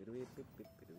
[0.00, 0.46] Pero, pero,
[0.78, 0.94] pero,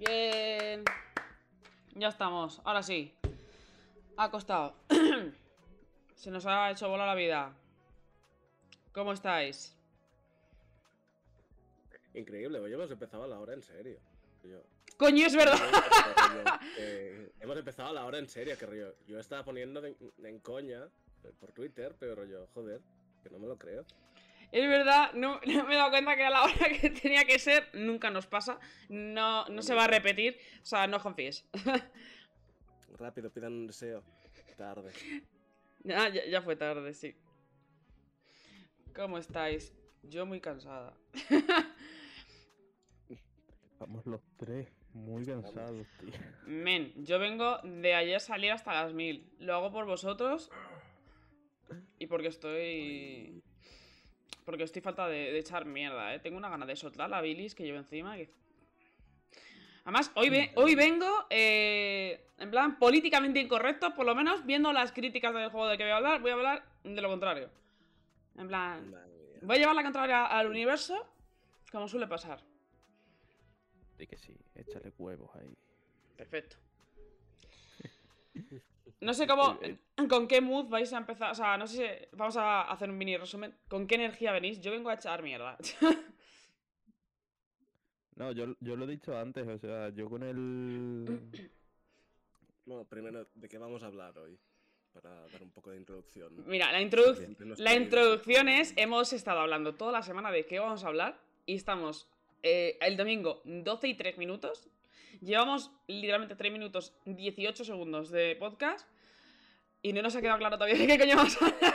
[0.00, 0.82] Bien.
[1.94, 2.60] Ya estamos.
[2.64, 3.14] Ahora sí.
[4.16, 4.74] Ha costado.
[6.14, 7.52] Se nos ha hecho bola la vida.
[8.92, 9.74] ¿Cómo estáis?
[12.14, 13.98] Increíble, hoy hemos empezado a la hora en serio.
[14.42, 14.62] Yo-
[14.96, 15.56] Coño, es verdad.
[16.78, 18.94] Eh, hemos empezado a la hora en serio, que rollo.
[19.06, 20.84] Yo estaba poniendo de- en coña
[21.24, 22.80] eh, por Twitter, pero rollo, joder,
[23.22, 23.84] que no me lo creo.
[24.52, 27.38] Es verdad, no, no me he dado cuenta que a la hora que tenía que
[27.38, 28.58] ser nunca nos pasa.
[28.88, 30.38] No, no se va a repetir.
[30.62, 31.46] O sea, no os confíes.
[32.98, 34.02] Rápido, pidan un deseo.
[34.56, 34.92] Tarde.
[35.94, 37.16] Ah, ya, ya fue tarde, sí.
[38.94, 39.72] ¿Cómo estáis?
[40.02, 40.94] Yo muy cansada.
[43.72, 46.12] Estamos los tres muy cansados, tío.
[46.46, 49.32] Men, yo vengo de ayer salir hasta las mil.
[49.38, 50.50] Lo hago por vosotros
[51.98, 53.42] y porque estoy.
[54.50, 56.18] Porque estoy falta de, de echar mierda, ¿eh?
[56.18, 58.16] Tengo una gana de soltar la bilis que llevo encima.
[58.16, 58.32] que-
[59.84, 64.90] Además, hoy, ve- hoy vengo, eh, en plan, políticamente incorrecto, por lo menos viendo las
[64.90, 67.48] críticas del juego del que voy a hablar, voy a hablar de lo contrario.
[68.36, 68.92] En plan,
[69.42, 71.06] voy a llevar la contraria al universo,
[71.70, 72.40] como suele pasar.
[73.98, 75.54] De que sí, échale huevos ahí.
[76.16, 76.56] Perfecto.
[79.00, 79.58] No sé cómo,
[80.08, 82.98] con qué mood vais a empezar, o sea, no sé si vamos a hacer un
[82.98, 83.54] mini resumen.
[83.68, 84.60] ¿Con qué energía venís?
[84.60, 85.56] Yo vengo a echar mierda.
[88.16, 91.20] No, yo, yo lo he dicho antes, o sea, yo con el...
[92.66, 94.38] Bueno, primero, ¿de qué vamos a hablar hoy?
[94.92, 96.44] Para dar un poco de introducción.
[96.46, 100.84] Mira, la, nos la introducción es, hemos estado hablando toda la semana de qué vamos
[100.84, 102.08] a hablar y estamos
[102.42, 104.68] eh, el domingo 12 y 3 minutos.
[105.20, 108.88] Llevamos literalmente 3 minutos 18 segundos de podcast
[109.82, 111.74] y no nos ha quedado claro todavía de qué coño vamos a hablar.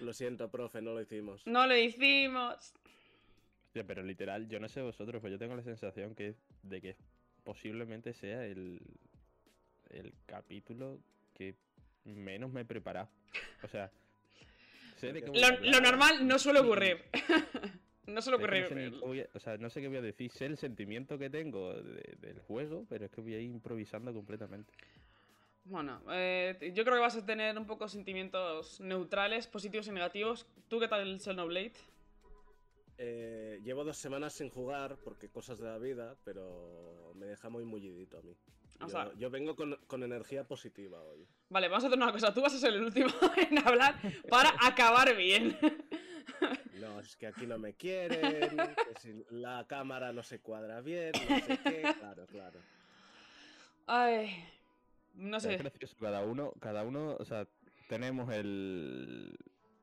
[0.00, 1.46] Lo siento, profe, no lo hicimos.
[1.46, 2.74] No lo hicimos.
[3.66, 6.96] Hostia, pero literal, yo no sé vosotros, pero yo tengo la sensación que de que
[7.44, 8.80] posiblemente sea el,
[9.90, 10.98] el capítulo
[11.34, 11.54] que
[12.04, 13.08] menos me he preparado.
[13.62, 13.90] O sea,
[14.96, 17.04] sé de lo normal no suele ocurrir.
[18.10, 19.88] no suele sé que no sé ni qué voy a- o sea, no sé qué
[19.88, 23.34] voy a decir, sé el sentimiento que tengo de- del juego, pero es que voy
[23.34, 24.72] a ir improvisando completamente.
[25.64, 30.46] Bueno, eh, yo creo que vas a tener un poco sentimientos neutrales, positivos y negativos.
[30.68, 31.72] ¿Tú qué tal el Xenoblade?
[33.02, 37.64] Eh, llevo dos semanas sin jugar porque cosas de la vida, pero me deja muy
[37.64, 38.36] mullidito a mí.
[38.80, 41.26] O Yo, sea- yo vengo con, con energía positiva hoy.
[41.50, 42.32] Vale, vamos a hacer una cosa.
[42.34, 43.08] Tú vas a ser el último
[43.50, 43.94] en hablar
[44.28, 45.56] para acabar bien.
[46.80, 51.12] No, es que aquí no me quieren, que si la cámara no se cuadra bien,
[51.28, 51.82] no sé qué.
[52.00, 52.58] Claro, claro.
[53.86, 54.44] Ay,
[55.14, 55.58] no es sé.
[55.98, 57.46] cada uno, cada uno, o sea,
[57.88, 59.36] tenemos el...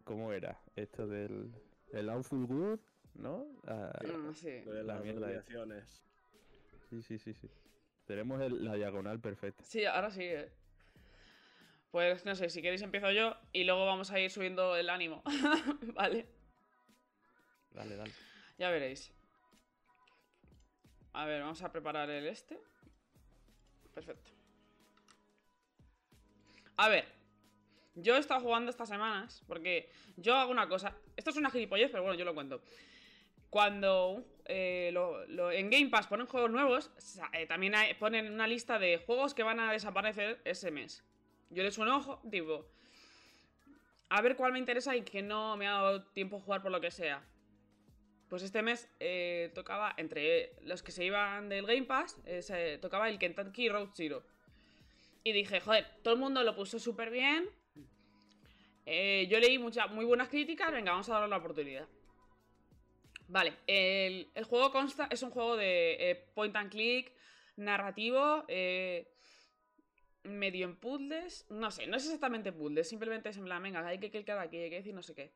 [0.03, 0.57] ¿Cómo era?
[0.75, 1.51] Esto del...
[1.91, 2.79] El Awful Good,
[3.15, 3.45] ¿no?
[3.65, 4.61] Ah, Mm, sí.
[4.65, 6.03] Lo de La las nominaciones.
[6.89, 7.49] sí, sí, sí, sí.
[8.05, 9.63] Tenemos el- la diagonal perfecta.
[9.65, 10.23] Sí, ahora sí.
[10.23, 10.49] eh.
[11.91, 15.23] Pues no sé, si queréis empiezo yo y luego vamos a ir subiendo el ánimo.
[15.95, 16.27] vale,
[17.77, 18.11] Dale, dale.
[18.57, 19.11] ya veréis.
[21.13, 22.59] A ver, vamos a preparar el este.
[23.93, 24.31] Perfecto.
[26.77, 27.05] A ver,
[27.95, 30.95] yo he estado jugando estas semanas porque yo hago una cosa.
[31.15, 32.61] Esto es una gilipollez, pero bueno, yo lo cuento.
[33.49, 34.93] cuando eh,
[35.53, 36.91] en Game Pass ponen juegos nuevos,
[37.33, 41.01] eh, también hay- ponen una lista de juegos que van a desaparecer ese mes.
[41.49, 42.69] Yo les un ojo, tipo,
[44.09, 46.81] a ver cuál me interesa y que no me ha dado tiempo jugar por lo
[46.81, 47.23] que sea.
[48.29, 53.09] Pues este mes eh, tocaba, entre los que se iban del Game Pass, se tocaba
[53.09, 54.23] el Kentucky Road Zero.
[55.23, 57.49] Y dije, joder, todo el mundo lo puso súper bien.
[58.85, 61.87] Eh, yo leí muchas muy buenas críticas, venga, vamos a darle la oportunidad.
[63.29, 67.11] Vale, el, el juego consta, es un juego de eh, point and click,
[67.57, 68.45] narrativo,
[70.23, 73.99] medio en puzzles, no sé, no es exactamente puzzles, simplemente es en plan, venga, hay
[73.99, 75.31] que clicar aquí, hay que decir no sé qué.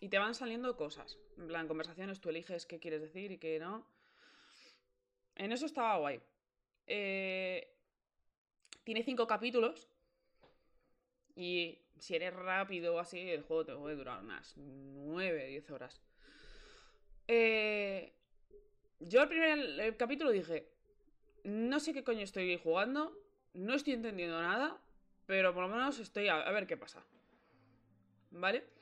[0.00, 3.58] Y te van saliendo cosas, en plan, conversaciones, tú eliges qué quieres decir y qué
[3.58, 3.86] no.
[5.36, 6.20] En eso estaba guay.
[6.86, 7.74] Eh,
[8.84, 9.88] tiene cinco capítulos.
[11.34, 16.00] Y si eres rápido o así, el juego te puede durar unas 9, 10 horas.
[17.28, 18.14] Eh,
[19.00, 20.70] yo al primer capítulo dije,
[21.44, 23.12] no sé qué coño estoy jugando,
[23.52, 24.80] no estoy entendiendo nada,
[25.26, 27.04] pero por lo menos estoy a, a ver qué pasa.
[28.30, 28.75] ¿Vale?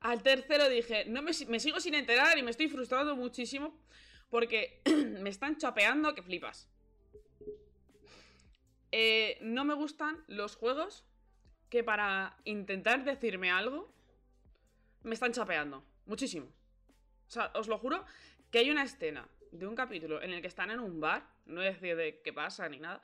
[0.00, 3.78] Al tercero dije, no me, si- me sigo sin enterar y me estoy frustrando muchísimo
[4.30, 4.80] porque
[5.20, 6.68] me están chapeando que flipas.
[8.92, 11.04] Eh, no me gustan los juegos
[11.68, 13.92] que para intentar decirme algo
[15.02, 15.84] me están chapeando.
[16.06, 16.46] Muchísimo.
[16.46, 18.04] O sea, os lo juro
[18.50, 21.62] que hay una escena de un capítulo en el que están en un bar, no
[21.62, 23.00] es de qué pasa ni nada,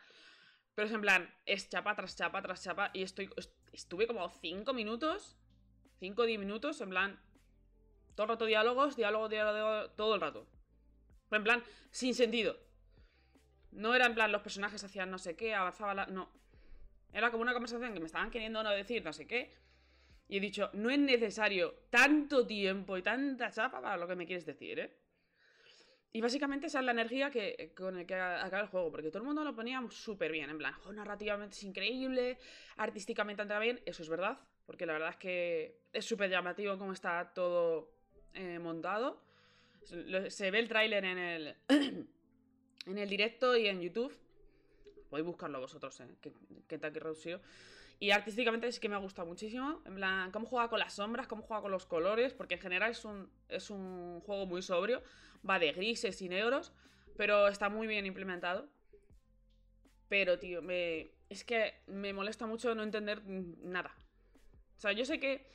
[0.74, 4.28] pero es en plan, es chapa tras chapa tras chapa y estoy, est- estuve como
[4.28, 5.36] 5 minutos,
[5.98, 7.20] 5 o 10 minutos, en plan,
[8.14, 10.46] todo el rato diálogos, diálogo, diálogo, todo el rato.
[11.30, 12.56] En plan, sin sentido.
[13.72, 16.06] No era en plan los personajes hacían no sé qué, avanzaba la...
[16.06, 16.30] No.
[17.12, 19.52] Era como una conversación que me estaban queriendo no decir no sé qué.
[20.28, 24.26] Y he dicho, no es necesario tanto tiempo y tanta chapa para lo que me
[24.26, 24.96] quieres decir, ¿eh?
[26.12, 29.18] Y básicamente esa es la energía que, con el que acaba el juego, porque todo
[29.18, 32.38] el mundo lo ponía súper bien, en plan, "Jo, narrativamente es increíble,
[32.78, 36.92] artísticamente anda bien, eso es verdad, porque la verdad es que es súper llamativo cómo
[36.92, 37.90] está todo
[38.34, 39.22] eh, montado.
[39.84, 44.16] Se, ve el tráiler en el, en el directo y en YouTube.
[45.08, 46.08] Podéis buscarlo vosotros, ¿eh?
[46.66, 47.40] Kentucky Road Zero.
[47.98, 49.80] Y artísticamente sí que me ha gustado muchísimo.
[49.86, 52.90] En plan, cómo juega con las sombras, cómo juega con los colores, porque en general
[52.90, 55.02] es un, es un juego muy sobrio.
[55.48, 56.72] Va de grises y negros,
[57.16, 58.68] pero está muy bien implementado.
[60.08, 60.60] Pero, tío,
[61.30, 63.94] es que me molesta mucho no entender nada.
[64.76, 65.46] O sea, yo sé que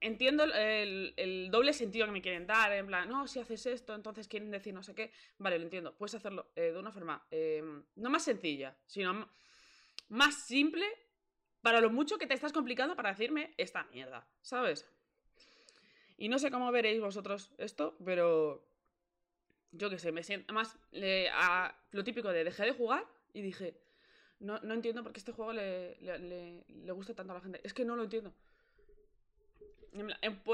[0.00, 2.72] entiendo el, doble sentido que me quieren dar.
[2.72, 5.12] En plan, no, si haces esto, entonces quieren decir no sé qué.
[5.38, 5.94] Vale, lo entiendo.
[5.94, 7.62] Puedes hacerlo eh, de una forma eh,
[7.96, 9.28] no más sencilla, sino
[10.08, 10.86] más simple
[11.62, 14.86] para lo mucho que te estás complicando para decirme esta mierda, ¿sabes?
[16.18, 18.66] Y no sé cómo veréis vosotros esto, pero
[19.70, 20.76] yo qué sé, me siento más
[21.32, 23.80] a lo típico de dejé de jugar y dije,
[24.42, 26.18] no, no entiendo por qué este juego le, le,
[26.68, 27.60] le- gusta tanto a la gente.
[27.64, 28.32] Es que no lo entiendo.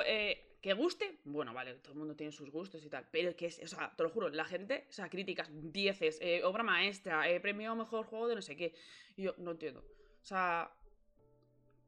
[0.07, 3.47] Eh, que guste, bueno, vale, todo el mundo tiene sus gustos y tal, pero que
[3.47, 7.29] es, o sea, te lo juro, la gente, o sea, críticas, dieces, eh, obra maestra,
[7.31, 8.75] eh, premio mejor juego de no sé qué.
[9.17, 9.81] Yo no entiendo.
[10.23, 10.71] O sea,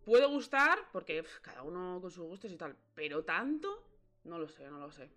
[0.04, 3.84] puede gustar porque cada uno con sus gustos y tal, pero tanto,
[4.24, 5.10] no lo sé, no lo sé.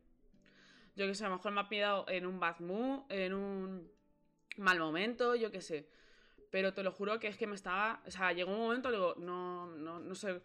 [0.96, 3.92] Yo que sé, a lo mejor me ha pillado en un mood, en un
[4.58, 5.90] mal momento, yo qué sé.
[6.54, 8.04] Pero te lo juro que es que me estaba.
[8.06, 10.40] O sea, llegó un momento, digo, no, no, no sé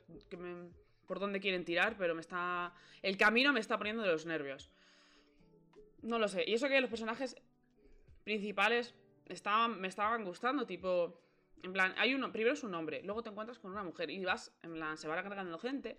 [1.06, 2.72] por dónde quieren tirar, pero me está.
[3.02, 4.70] El camino me está poniendo de los nervios.
[6.00, 6.44] No lo sé.
[6.46, 7.36] Y eso que los personajes
[8.24, 8.94] principales
[9.26, 11.20] estaban, me estaban gustando, tipo.
[11.62, 14.24] En plan, hay uno, primero es un hombre, luego te encuentras con una mujer y
[14.24, 15.98] vas, en plan, se va cargando gente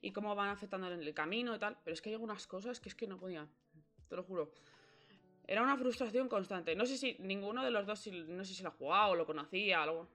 [0.00, 1.76] y cómo van afectando en el camino y tal.
[1.82, 3.48] Pero es que hay algunas cosas que es que no podía.
[4.08, 4.52] Te lo juro.
[5.48, 6.76] Era una frustración constante.
[6.76, 9.24] No sé si ninguno de los dos, no sé si lo ha jugado o lo
[9.24, 10.06] conocía, algo.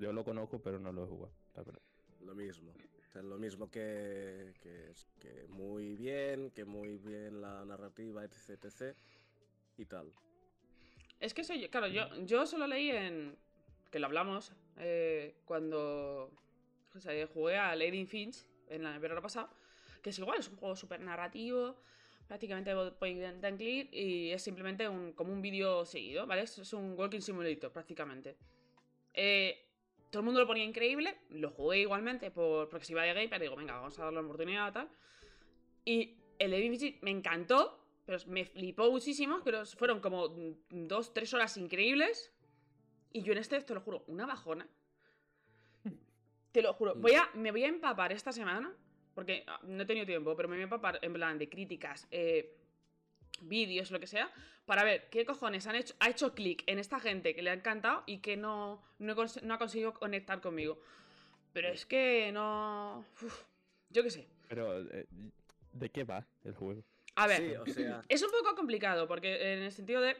[0.00, 1.32] Yo lo conozco, pero no lo he jugado.
[1.54, 2.26] la.
[2.26, 2.72] Lo mismo.
[2.72, 8.96] O sea, lo mismo que, que, muy bien, que muy bien la narrativa, etc, etc.
[9.78, 10.12] Y tal.
[11.20, 13.38] Es que soy, claro, yo, yo solo leí en.
[13.92, 16.32] que lo hablamos eh, cuando
[16.92, 19.48] o sea, jugué a Lady Finch en el verano pasado.
[20.02, 21.76] Que es igual, es un juego súper narrativo,
[22.26, 26.42] prácticamente point and click, y es simplemente un, como un vídeo seguido, ¿vale?
[26.42, 28.36] Es, es un walking simulator prácticamente.
[29.14, 29.66] Eh,
[30.10, 33.28] todo el mundo lo ponía increíble, lo jugué igualmente por, porque si iba de gay,
[33.28, 34.88] pero digo, venga, vamos a darle una oportunidad tal.
[35.84, 41.32] Y el Finch me encantó, pero me flipó muchísimo, pero fueron como mm, dos, tres
[41.34, 42.32] horas increíbles.
[43.12, 44.68] Y yo en este, te lo juro, una bajona.
[46.52, 48.74] Te lo juro, voy a, me voy a empapar esta semana
[49.16, 52.06] porque ah, no he tenido tiempo, pero me voy a empapar en plan de críticas,
[52.10, 52.54] eh,
[53.40, 54.30] vídeos, lo que sea,
[54.66, 57.54] para ver qué cojones han hecho, ha hecho clic en esta gente que le ha
[57.54, 60.78] encantado y que no, no, he cons- no ha conseguido conectar conmigo.
[61.54, 63.06] Pero es que no...
[63.22, 63.44] uf,
[63.88, 64.26] yo qué sé.
[64.48, 65.06] Pero, eh,
[65.72, 66.84] ¿de qué va el juego?
[67.14, 70.14] A ver, Sí, o sea, es un poco complicado porque en el sentido de...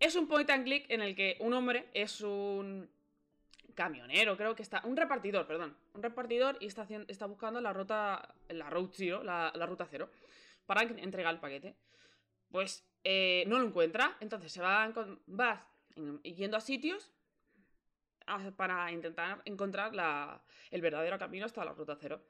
[0.00, 2.90] Es un point and click en el que un hombre es un
[3.74, 4.80] camionero, creo que está...
[4.84, 5.76] Un repartidor, perdón.
[5.92, 8.34] Un repartidor y está, está buscando la ruta...
[8.48, 10.10] La zero, la, ruta cero,
[10.66, 11.74] para en- entregar el paquete.
[12.50, 14.92] Pues eh, no lo encuentra, entonces se va,
[15.28, 15.66] va
[15.96, 17.12] en- yendo a sitios
[18.56, 22.22] para intentar encontrar la- el verdadero camino hasta la ruta cero.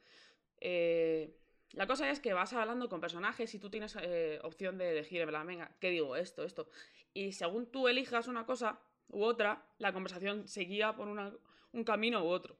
[0.60, 1.36] Eh,
[1.72, 5.20] la cosa es que vas hablando con personajes y tú tienes eh, opción de elegir,
[5.20, 6.16] en plan, venga, ¿qué digo?
[6.16, 6.68] Esto, esto.
[7.12, 12.24] Y según tú elijas una cosa u otra, la conversación se guía por un camino
[12.24, 12.56] u otro.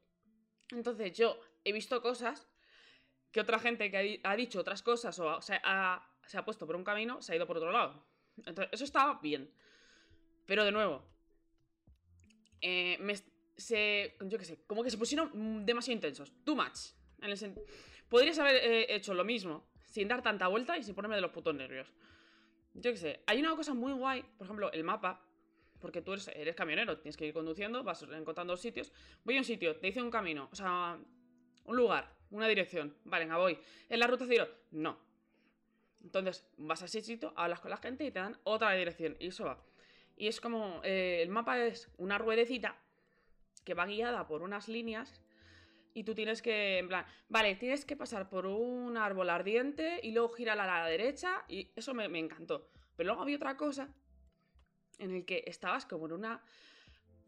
[0.71, 2.49] Entonces yo he visto cosas
[3.31, 6.45] que otra gente que ha, di- ha dicho otras cosas o, se, ha, se ha
[6.45, 8.05] puesto por un camino se ha ido por otro lado.
[8.39, 9.51] Entonces eso estaba bien.
[10.47, 11.03] Pero de nuevo,
[12.61, 13.15] eh, me,
[13.57, 16.33] se, yo qué sé, como que se pusieron demasiado intensos.
[16.45, 16.93] Too much.
[17.21, 17.55] En el
[18.09, 21.31] Podrías haber eh, hecho lo mismo, sin dar tanta vuelta y sin ponerme de los
[21.31, 21.93] putos nervios.
[22.75, 25.25] Yo qué sé, hay una cosa muy guay, por ejemplo, el mapa,
[25.85, 28.91] porque tú eres, camionero, tienes que ir conduciendo, vas encontrando sitios.
[29.23, 30.99] Voy a un sitio, te dice un camino, o sea,
[31.67, 32.97] un lugar, una dirección.
[33.05, 33.59] Vale, venga, voy.
[33.91, 34.49] ¿En la ruta cero?
[34.71, 34.99] No.
[36.03, 39.15] Entonces, vas a ese sitio, hablas con la gente y te dan otra dirección.
[39.21, 39.63] Y eso va.
[40.17, 42.79] Y es como, eh, el mapa es una ruedecita
[43.63, 45.21] que va guiada por unas líneas
[45.93, 50.13] y tú tienes que, en plan, vale, tienes que pasar por un árbol ardiente y
[50.13, 52.71] luego girar a la derecha y eso me, me encantó.
[52.97, 53.95] Pero luego había otra cosa
[54.99, 56.43] en el que estabas como en una,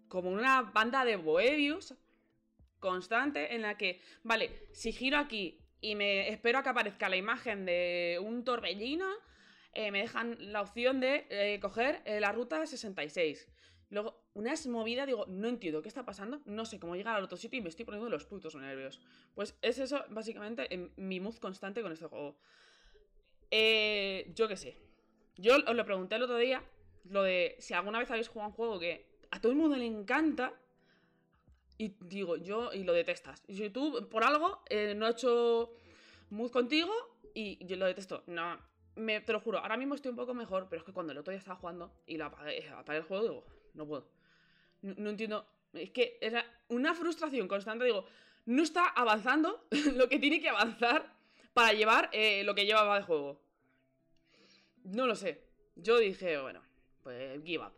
[0.08, 1.94] como en una banda de bohemios
[2.78, 7.16] constante en la que, vale, si giro aquí y me espero a que aparezca la
[7.16, 9.08] imagen de un torbellino,
[9.72, 13.48] eh, me dejan la opción de eh, coger eh, la ruta 66.
[13.90, 17.36] Luego, unas movidas, digo, no entiendo qué está pasando, no sé cómo llegar al otro
[17.36, 19.00] sitio y me estoy poniendo los putos nervios.
[19.34, 22.36] Pues es eso, básicamente, en mi mood constante con este juego.
[23.50, 24.76] Eh, yo qué sé.
[25.36, 26.64] Yo os lo pregunté el otro día,
[27.10, 29.86] lo de si alguna vez habéis jugado un juego que a todo el mundo le
[29.86, 30.52] encanta
[31.78, 33.42] y digo, yo, y lo detestas.
[33.48, 35.72] Y tú, por algo, eh, no he hecho
[36.30, 36.92] mood contigo
[37.34, 38.22] y yo lo detesto.
[38.26, 38.58] No,
[38.96, 41.18] me, te lo juro, ahora mismo estoy un poco mejor, pero es que cuando el
[41.18, 43.44] otro día estaba jugando y lo apagué, el juego, digo,
[43.74, 44.08] no puedo.
[44.82, 45.46] No, no entiendo.
[45.74, 48.06] Es que era una frustración constante, digo,
[48.46, 51.14] no está avanzando lo que tiene que avanzar
[51.52, 53.40] para llevar eh, lo que llevaba de juego.
[54.84, 55.42] No lo sé.
[55.74, 56.62] Yo dije, bueno,
[57.06, 57.72] pues give up.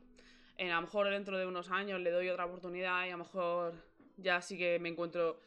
[0.57, 3.19] Eh, a lo mejor dentro de unos años le doy otra oportunidad y a lo
[3.19, 3.75] mejor
[4.17, 5.39] ya sí que me encuentro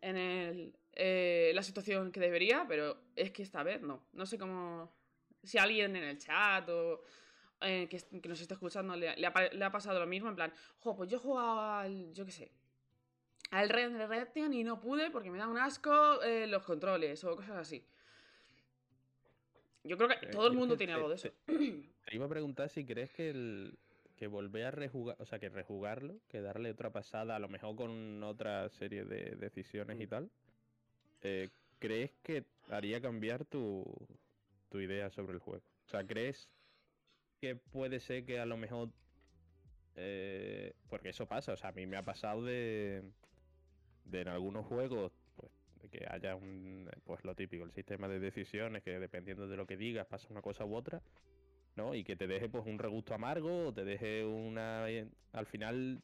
[0.00, 4.04] en el, eh, la situación que debería, pero es que esta vez no.
[4.12, 4.94] No sé cómo...
[5.42, 7.02] Si alguien en el chat o
[7.60, 10.28] eh, que, que nos esté escuchando le, le ha, pa- le ha pasado lo mismo,
[10.28, 12.52] en plan, jo, pues yo he jugado al, yo qué sé,
[13.50, 17.24] al Red Dead Redemption y no pude porque me da un asco eh, los controles
[17.24, 17.84] o cosas así.
[19.82, 21.30] Yo creo que todo el mundo tiene algo de eso.
[22.08, 23.78] Te iba a preguntar si crees que el
[24.16, 27.76] que volver a rejugar, o sea, que rejugarlo, que darle otra pasada, a lo mejor
[27.76, 30.08] con otra serie de decisiones y Mm.
[30.08, 30.30] tal,
[31.22, 33.84] eh, ¿crees que haría cambiar tu,
[34.70, 35.62] tu idea sobre el juego?
[35.86, 36.48] O sea, ¿crees
[37.42, 38.88] que puede ser que a lo mejor...
[39.96, 43.02] eh, porque eso pasa, o sea, a mí me ha pasado de,
[44.06, 48.18] de en algunos juegos, pues, de que haya un, pues lo típico, el sistema de
[48.18, 51.02] decisiones, que dependiendo de lo que digas pasa una cosa u otra,
[51.78, 51.94] ¿no?
[51.94, 54.90] Y que te deje pues un regusto amargo o te deje una...
[54.90, 56.02] eh, Al final,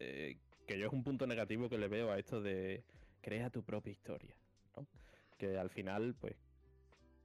[0.00, 2.82] eh, que yo es un punto negativo que le veo a esto de
[3.22, 4.34] crea tu propia historia,
[4.76, 4.86] ¿no?
[5.38, 6.34] Que al final, pues,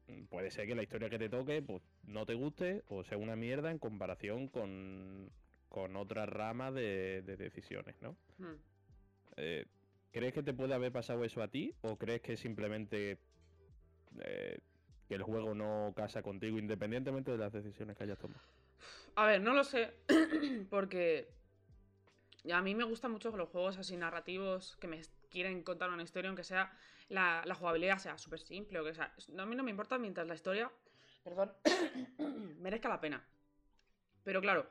[0.07, 3.17] mm, puede ser que la historia que te toque, pues, no te guste o sea
[3.17, 5.29] una mierda en comparación con,
[5.69, 8.15] con otra rama de, de decisiones, ¿no?
[8.37, 8.55] Hmm.
[9.37, 9.65] Eh,
[10.11, 11.73] ¿Crees que te puede haber pasado eso a ti?
[11.81, 13.17] ¿O crees que simplemente
[14.21, 14.59] eh,
[15.09, 18.39] que el juego no casa contigo independientemente de las decisiones que hayas tomado?
[19.15, 19.91] A ver, no lo sé,
[20.69, 21.27] porque
[22.53, 26.29] a mí me gustan mucho los juegos así narrativos que me quieren contar una historia,
[26.29, 26.71] aunque sea
[27.09, 29.11] la, la jugabilidad sea súper simple o que sea.
[29.37, 30.71] A mí no me importa mientras la historia,
[31.23, 31.51] perdón,
[32.59, 33.25] merezca la pena.
[34.23, 34.69] Pero claro,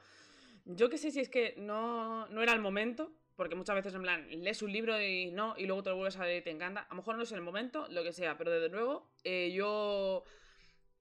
[0.66, 4.02] yo que sé si es que no, no era el momento, porque muchas veces en
[4.02, 6.50] plan lees un libro y no, y luego te lo vuelves a leer y te
[6.50, 6.80] encanta.
[6.80, 10.24] A lo mejor no es el momento, lo que sea, pero desde luego eh, yo.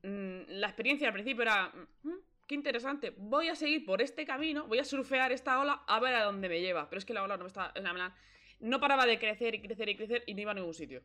[0.03, 1.73] mm, la experiencia al principio era.
[2.03, 2.11] mm,
[2.45, 6.13] qué interesante, voy a seguir por este camino, voy a surfear esta ola a ver
[6.13, 6.87] a dónde me lleva.
[6.87, 7.71] Pero es que la ola no me está.
[7.73, 8.13] En plan,
[8.59, 11.01] no paraba de crecer y crecer y crecer y no iba a ningún sitio.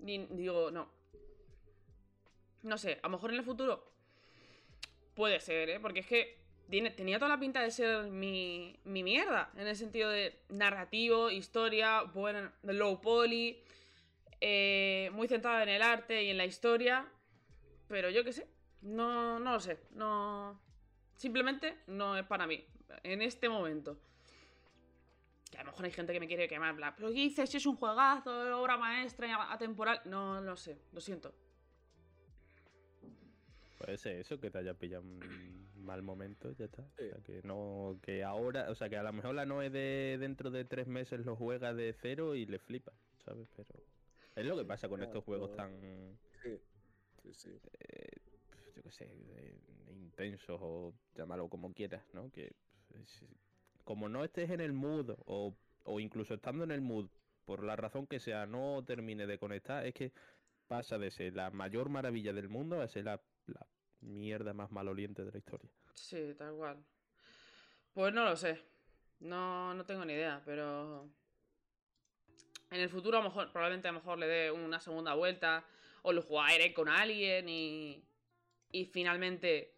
[0.00, 0.92] Ni digo, no.
[2.62, 3.90] No sé, a lo mejor en el futuro
[5.14, 5.80] puede ser, ¿eh?
[5.80, 10.10] Porque es que tenía toda la pinta de ser mi, mi mierda, en el sentido
[10.10, 13.62] de narrativo, historia, buen low poly,
[14.40, 17.06] eh, muy centrado en el arte y en la historia,
[17.88, 18.46] pero yo qué sé,
[18.82, 20.60] no, no lo sé, no...
[21.16, 22.64] Simplemente no es para mí,
[23.02, 23.98] en este momento.
[25.50, 27.52] Que a lo mejor hay gente que me quiere quemar, bla, pero ¿qué dices?
[27.52, 30.00] Es un juegazo, obra maestra, atemporal.
[30.04, 31.34] No, no sé, lo siento.
[33.78, 36.82] Puede ser eso, que te haya pillado un mal momento, ya está.
[36.98, 37.04] Sí.
[37.04, 40.18] O sea, que no, que ahora, o sea, que a lo mejor la Noe de
[40.20, 42.92] dentro de tres meses lo juega de cero y le flipa,
[43.24, 43.48] ¿sabes?
[43.56, 43.72] Pero
[44.36, 45.72] es lo que pasa con estos juegos tan,
[46.42, 46.60] Sí,
[47.22, 47.50] sí, sí.
[47.80, 48.16] eh,
[48.76, 52.30] yo qué sé, de- de intensos o llámalo como quieras, ¿no?
[52.30, 52.52] Que
[53.84, 55.54] como no estés en el mood o,
[55.84, 57.08] o incluso estando en el mood,
[57.44, 60.12] por la razón que sea, no termine de conectar, es que
[60.68, 63.66] pasa de ser la mayor maravilla del mundo a ser la, la
[64.00, 65.70] mierda más maloliente de la historia.
[65.94, 66.84] Sí, tal cual.
[67.92, 68.60] Pues no lo sé.
[69.20, 71.08] No, no tengo ni idea, pero.
[72.70, 75.64] En el futuro, a lo mejor, probablemente a lo mejor le dé una segunda vuelta.
[76.02, 78.04] O lo jugaré con alguien y.
[78.70, 79.74] Y finalmente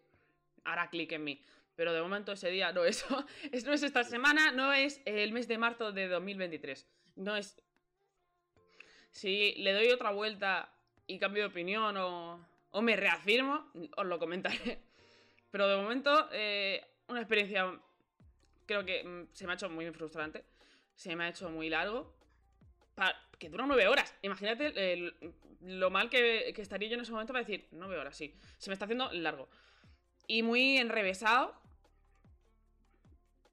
[0.63, 1.41] hará clic en mí.
[1.75, 3.03] Pero de momento ese día no es.
[3.51, 6.87] es- no es esta semana, no es el mes de marzo de 2023.
[7.15, 7.59] No es.
[9.09, 10.71] Si le doy otra vuelta
[11.07, 14.81] y cambio de opinión o, o me reafirmo, os lo comentaré.
[15.51, 17.79] Pero de momento, eh, una experiencia
[18.65, 20.45] creo que mm, se me ha hecho muy frustrante.
[20.95, 22.15] Se me ha hecho muy largo.
[23.37, 24.15] Que dura nueve horas.
[24.21, 25.13] Imagínate
[25.61, 28.35] lo mal que, que estaría yo en ese momento para decir, nueve horas, sí.
[28.57, 29.49] Se me está haciendo largo.
[30.27, 31.59] Y muy enrevesado.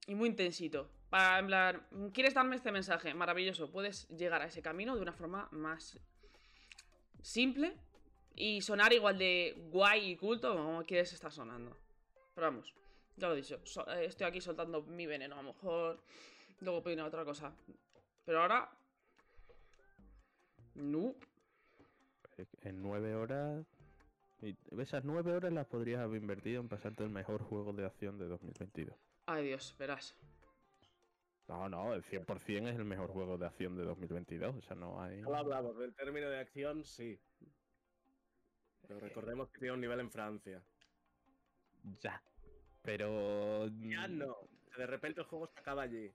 [0.07, 0.91] Y muy intensito.
[1.09, 3.15] Para, plan, ¿quieres darme este mensaje?
[3.15, 3.71] Maravilloso.
[3.71, 5.99] Puedes llegar a ese camino de una forma más
[7.23, 7.75] simple
[8.39, 11.77] y sonar igual de guay y culto como quieres estar sonando.
[12.35, 12.73] Pero vamos,
[13.17, 16.01] ya lo he dicho, so- eh, estoy aquí soltando mi veneno, a lo mejor
[16.61, 17.53] luego opino otra cosa.
[18.25, 18.71] Pero ahora...
[20.75, 21.15] No.
[22.63, 23.67] En nueve horas.
[24.41, 28.17] y esas nueve horas las podrías haber invertido en pasarte el mejor juego de acción
[28.19, 28.95] de 2022.
[29.27, 30.15] Ay Dios, verás.
[31.49, 34.55] No, no, el 100% es el mejor juego de acción de 2022.
[34.55, 35.21] O sea, no hay.
[35.23, 37.19] Hablamos, del término de acción, sí.
[38.89, 40.63] Pero recordemos que tiene un nivel en Francia.
[42.01, 42.21] Ya.
[42.83, 43.69] Pero.
[43.69, 44.37] Ya mm, no.
[44.77, 46.13] De repente el juego se acaba allí.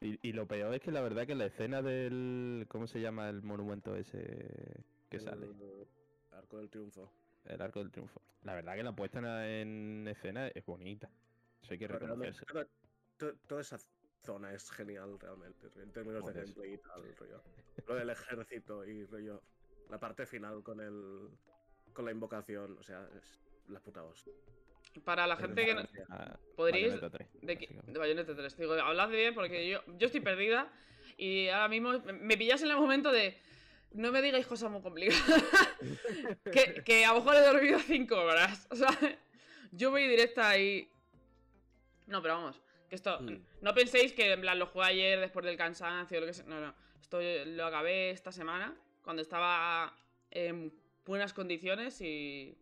[0.00, 2.66] Y, y lo peor es que la verdad que la escena del.
[2.68, 5.46] ¿Cómo se llama el monumento ese que sale?
[5.46, 5.88] El
[6.32, 7.10] Arco del Triunfo.
[7.44, 8.20] El arco del triunfo.
[8.42, 11.10] La verdad que la puesta en, en escena es bonita.
[11.62, 12.44] Eso hay que reconocerse.
[12.44, 12.66] toda,
[13.16, 13.78] to- toda esa
[14.22, 17.42] zona es genial realmente, en términos de gameplay y tal, rollo.
[17.86, 19.42] Lo del ejército y rollo.
[19.90, 21.28] La parte final con el.
[21.92, 24.32] con la invocación, o sea, es la puta hostia.
[25.04, 25.82] Para la gente que no...
[26.08, 26.94] Ah, ¿Podríais...?
[27.00, 28.56] Bayonetta 3, De, de Bayonetta 3.
[28.56, 30.68] Digo, hablad bien porque yo, yo estoy perdida
[31.16, 33.38] y ahora mismo me- pillas en el momento de...
[33.92, 35.22] No me digáis cosas muy complicadas.
[36.52, 38.66] que, que a lo mejor he dormido 5 horas.
[38.70, 38.88] O sea,
[39.70, 40.90] yo voy directa y...
[42.08, 42.60] No, pero vamos.
[42.88, 43.20] Que esto...
[43.20, 43.38] Mm.
[43.60, 46.46] No penséis que en plan lo jugué ayer después del cansancio o lo que sea.
[46.46, 46.74] No, no.
[47.00, 48.76] Esto lo acabé esta semana
[49.10, 49.92] cuando estaba
[50.30, 50.72] en
[51.04, 52.56] buenas condiciones y...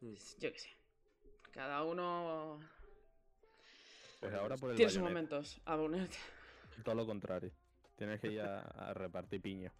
[0.00, 0.14] Mm.
[0.38, 0.68] Yo qué sé.
[1.50, 2.60] Cada uno
[4.20, 5.60] Pues ahora por el tiene sus Bayonetta, momentos.
[5.64, 6.16] A ponerte.
[6.84, 7.50] Todo lo contrario.
[7.96, 9.72] Tienes que ir a, a repartir piña.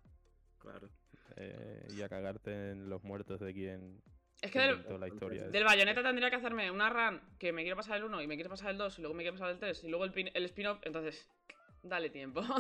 [0.59, 0.89] Claro.
[1.37, 4.03] eh, y a cagarte en los muertos de quien
[4.43, 5.45] Es que del, inventó la historia.
[5.45, 8.35] del bayoneta tendría que hacerme una run que me quiero pasar el 1 y me
[8.35, 10.33] quiero pasar el 2 y luego me quiero pasar el 3 y luego el, pin-
[10.35, 10.81] el spin-off.
[10.83, 11.29] Entonces,
[11.85, 12.43] dale tiempo.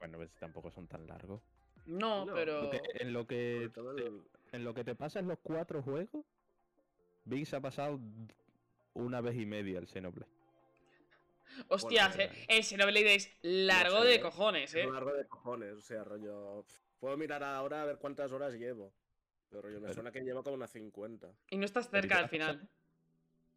[0.00, 1.40] Bueno, pues tampoco son tan largos.
[1.86, 2.62] no, No, pero.
[2.64, 6.24] Lo que- en, lo que te, el- en lo que te pasas los cuatro juegos,
[7.24, 8.00] Big se ha pasado
[8.94, 10.30] una vez y media el Xenoblade.
[11.68, 14.20] Hostias, Bueno, eh, el Xenoblade es largo sé, de ¿eh?
[14.20, 14.90] cojones, Es eh.
[14.90, 16.64] largo de cojones, o sea, rollo.
[16.98, 18.92] Puedo mirar ahora a ver cuántas horas llevo.
[19.50, 21.30] Pero rollo, me Pero- suena que llevo como unas 50.
[21.50, 22.68] Y no estás cerca al final.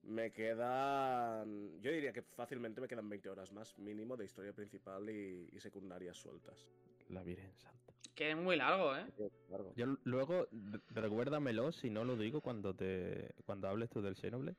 [0.04, 1.82] Me quedan.
[1.82, 5.60] Yo diría que fácilmente me quedan 20 horas más mínimo de historia principal y, y
[5.60, 6.68] secundarias sueltas.
[7.10, 7.94] La Virgen Santa.
[8.16, 9.06] Que es muy largo, eh.
[9.50, 9.74] Largo.
[9.76, 10.48] Yo l- luego,
[10.90, 14.58] recuérdamelo si no lo digo cuando te cuando hables tú del Xenoblade.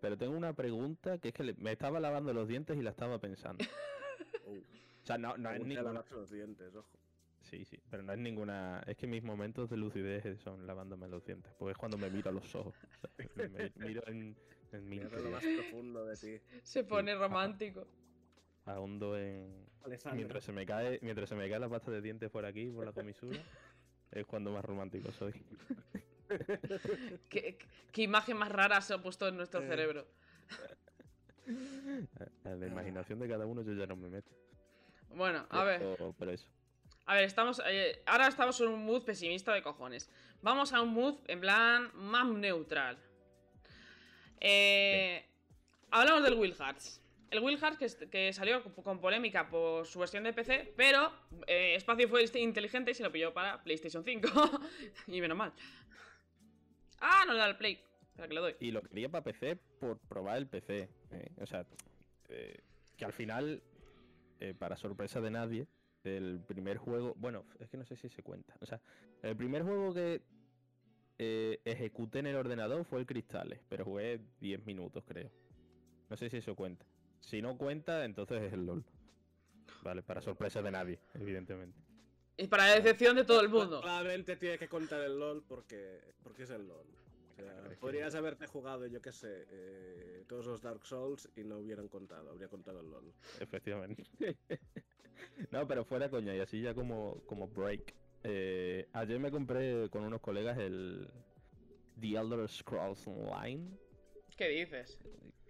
[0.00, 2.90] Pero tengo una pregunta que es que le- me estaba lavando los dientes y la
[2.90, 3.64] estaba pensando.
[4.44, 6.04] Uh, O sea, no, no es ninguna...
[6.10, 6.88] los dientes, ojo.
[7.42, 8.82] Sí, sí, pero no es ninguna...
[8.88, 11.52] Es que mis momentos de lucidez son lavándome los dientes.
[11.58, 12.74] Porque es cuando me miro a los ojos.
[13.36, 14.36] me miro en,
[14.72, 15.32] en mi Mira lo interior.
[15.32, 16.40] más profundo de ti.
[16.62, 17.86] Se pone romántico.
[18.66, 19.66] ahondo en.
[19.84, 20.16] Alessandro.
[20.16, 22.84] Mientras se me cae, mientras se me cae la pasta de dientes por aquí, por
[22.86, 23.36] la comisura,
[24.12, 25.32] es cuando más romántico soy.
[27.28, 27.58] ¿Qué,
[27.90, 29.66] qué imagen más rara se ha puesto en nuestro Eh.
[29.68, 30.06] cerebro?
[32.44, 34.30] A la imaginación de cada uno yo ya no me meto.
[35.10, 35.80] Bueno, a ver.
[35.80, 36.48] Pero, pero eso.
[37.06, 37.60] A ver, estamos.
[37.66, 40.08] eh, ahora estamos en un mood pesimista de cojones.
[40.40, 42.96] Vamos a un mood en plan más neutral.
[44.44, 45.24] Eh,
[45.92, 47.00] hablamos del Will Hearts.
[47.30, 51.12] El Will Hearts que, salió con- polémica por su versión de PC, pero
[51.46, 54.28] eh, Espacio fue inteligente y se lo pilló para PlayStation 5.
[55.06, 55.52] y menos mal.
[56.98, 57.80] Ah, no le da el Play.
[58.08, 58.56] Espera que le doy.
[58.58, 60.88] Y lo quería para PC por probar el PC.
[61.12, 61.30] ¿eh?
[61.40, 61.64] O sea,
[62.28, 62.58] eh,
[62.96, 63.62] que al final,
[64.58, 65.66] para sorpresa de nadie,
[66.02, 67.14] el primer juego.
[67.16, 68.56] Bueno, es que no sé si se cuenta.
[68.60, 68.80] O sea,
[69.22, 70.20] el primer juego que
[71.22, 75.30] eh, ejecuté en el ordenador fue el Cristales, pero jugué 10 minutos, creo.
[76.10, 76.84] No sé si eso cuenta.
[77.20, 78.84] Si no cuenta, entonces es el LOL.
[79.82, 81.78] Vale, para sorpresa de nadie, evidentemente.
[82.36, 83.80] Y para la decepción de todo el mundo.
[83.80, 86.86] Claramente tiene que contar el LOL porque, porque es el LOL.
[87.30, 91.58] O sea, podrías haberte jugado, yo qué sé, eh, todos los Dark Souls y no
[91.58, 93.12] hubieran contado, habría contado el LOL.
[93.40, 94.04] Efectivamente.
[95.50, 97.94] no, pero fuera coña, y así ya como, como break.
[98.24, 101.08] Eh, ayer me compré con unos colegas el
[102.00, 103.68] The Elder Scrolls Online,
[104.36, 104.98] ¿Qué dices?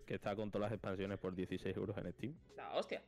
[0.07, 2.35] que está con todas las expansiones por 16 euros en Steam.
[2.57, 3.03] La hostia.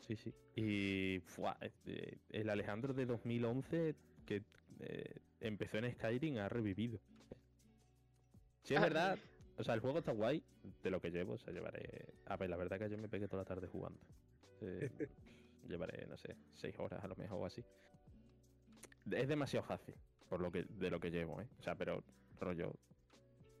[0.00, 0.34] Sí, sí.
[0.54, 3.94] Y fuá, este, el Alejandro de 2011
[4.26, 4.42] que
[4.80, 7.00] eh, empezó en Skyrim ha revivido.
[8.62, 9.18] Sí, es Ah, verdad.
[9.56, 10.42] O sea, el juego está guay
[10.82, 11.34] de lo que llevo.
[11.34, 12.06] O sea, llevaré.
[12.26, 13.98] A ver, la verdad que yo me pegué toda la tarde jugando.
[14.60, 14.90] Eh,
[15.68, 17.64] llevaré, no sé, 6 horas a lo mejor o así.
[19.10, 19.94] Es demasiado fácil
[20.28, 21.48] por lo que, de lo que llevo, ¿eh?
[21.58, 22.02] O sea, pero
[22.40, 22.72] rollo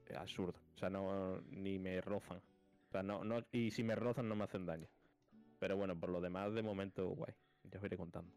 [0.08, 0.58] eh, absurdo.
[0.74, 2.38] O sea, no ni me rozan.
[2.38, 4.88] O sea, no, no, y si me rozan no me hacen daño.
[5.58, 7.32] Pero bueno, por lo demás, de momento, guay.
[7.64, 8.32] Ya os iré contando.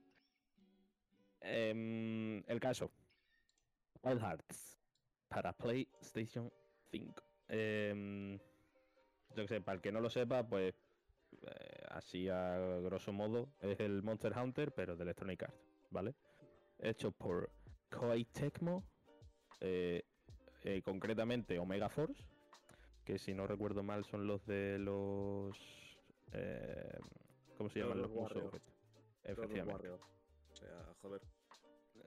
[1.42, 2.92] Em, el caso.
[4.04, 4.80] Wild Hearts.
[5.28, 6.52] Para PlayStation
[6.92, 7.24] 5.
[7.50, 8.38] Em,
[9.36, 10.74] yo que sé, para el que no lo sepa, pues
[11.42, 16.16] eh, así a grosso modo es el Monster Hunter, pero de Electronic Arts, ¿vale?
[16.80, 17.52] Hecho por
[17.90, 18.84] Koei Tecmo,
[19.62, 20.04] eh,
[20.64, 22.24] eh, concretamente Omega Force,
[23.04, 25.58] que si no recuerdo mal son los de los...
[26.34, 27.00] eh,
[27.58, 28.32] ¿Cómo se llaman Los los
[29.24, 29.90] Efectivamente.
[29.90, 30.00] O
[30.56, 31.22] sea, joder.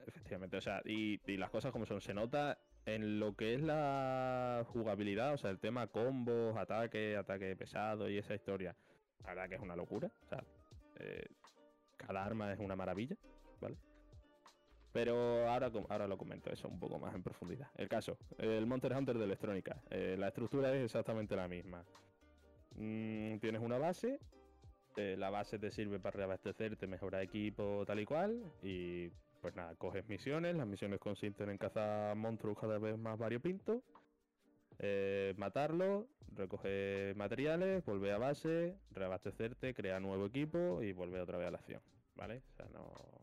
[0.07, 3.61] Efectivamente, o sea, y, y las cosas como son, se nota en lo que es
[3.61, 8.75] la jugabilidad, o sea, el tema combos, ataque, ataque pesado y esa historia.
[9.23, 10.43] La verdad que es una locura, o sea,
[10.99, 11.27] eh,
[11.97, 13.17] cada arma es una maravilla,
[13.61, 13.77] ¿vale?
[14.93, 17.69] Pero ahora, ahora lo comento eso un poco más en profundidad.
[17.77, 21.85] El caso, el Monster Hunter de Electrónica, eh, la estructura es exactamente la misma.
[22.75, 24.19] Mm, tienes una base,
[24.97, 29.75] eh, la base te sirve para reabastecerte, mejorar equipo, tal y cual, y pues nada,
[29.77, 33.83] coges misiones, las misiones consisten en cazar monstruos cada vez más variopintos,
[34.79, 41.49] eh, matarlos, recoger materiales, volver a base, reabastecerte, crear nuevo equipo y volver otra vez
[41.49, 41.83] a la acción,
[42.17, 42.43] ¿vale?
[42.53, 43.20] O sea, no...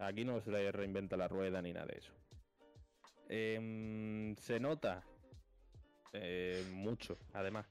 [0.00, 2.12] Aquí no se reinventa la rueda ni nada de eso.
[3.28, 5.04] Em, se nota
[6.12, 7.66] eh, mucho, además,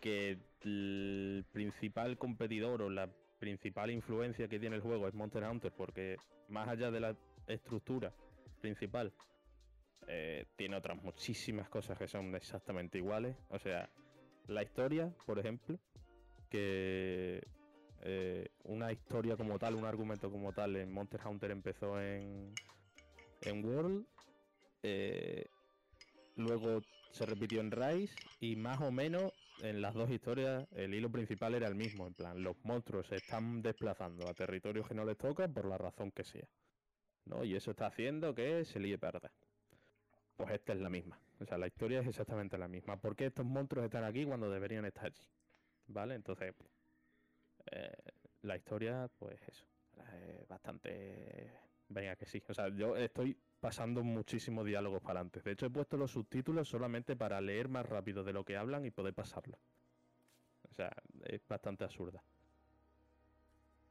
[0.00, 5.72] que el principal competidor o la principal influencia que tiene el juego es Monster Hunter,
[5.72, 6.16] porque
[6.48, 8.12] más allá de la estructura
[8.60, 9.12] principal,
[10.08, 13.36] eh, tiene otras muchísimas cosas que son exactamente iguales.
[13.50, 13.88] O sea,
[14.48, 15.78] la historia, por ejemplo,
[16.50, 17.42] que
[18.04, 22.54] eh, una historia como tal, un argumento como tal en Monster Hunter empezó en,
[23.40, 24.04] en World,
[24.82, 25.46] eh,
[26.36, 31.10] luego se repitió en Rise y más o menos en las dos historias el hilo
[31.10, 35.04] principal era el mismo, en plan, los monstruos se están desplazando a territorios que no
[35.04, 36.46] les toca por la razón que sea.
[37.24, 37.44] ¿no?
[37.44, 39.32] Y eso está haciendo que se líe perder.
[40.36, 41.18] Pues esta es la misma.
[41.40, 42.96] O sea, la historia es exactamente la misma.
[42.96, 45.26] ¿Por qué estos monstruos están aquí cuando deberían estar allí?
[45.86, 46.14] ¿Vale?
[46.14, 46.54] Entonces,
[47.70, 47.92] eh,
[48.42, 49.64] la historia, pues eso.
[50.12, 51.50] Es bastante...
[51.88, 52.42] Venga, que sí.
[52.48, 55.40] O sea, yo estoy pasando muchísimos diálogos para adelante.
[55.40, 58.84] De hecho, he puesto los subtítulos solamente para leer más rápido de lo que hablan
[58.84, 59.58] y poder pasarlo.
[60.70, 60.90] O sea,
[61.24, 62.22] es bastante absurda.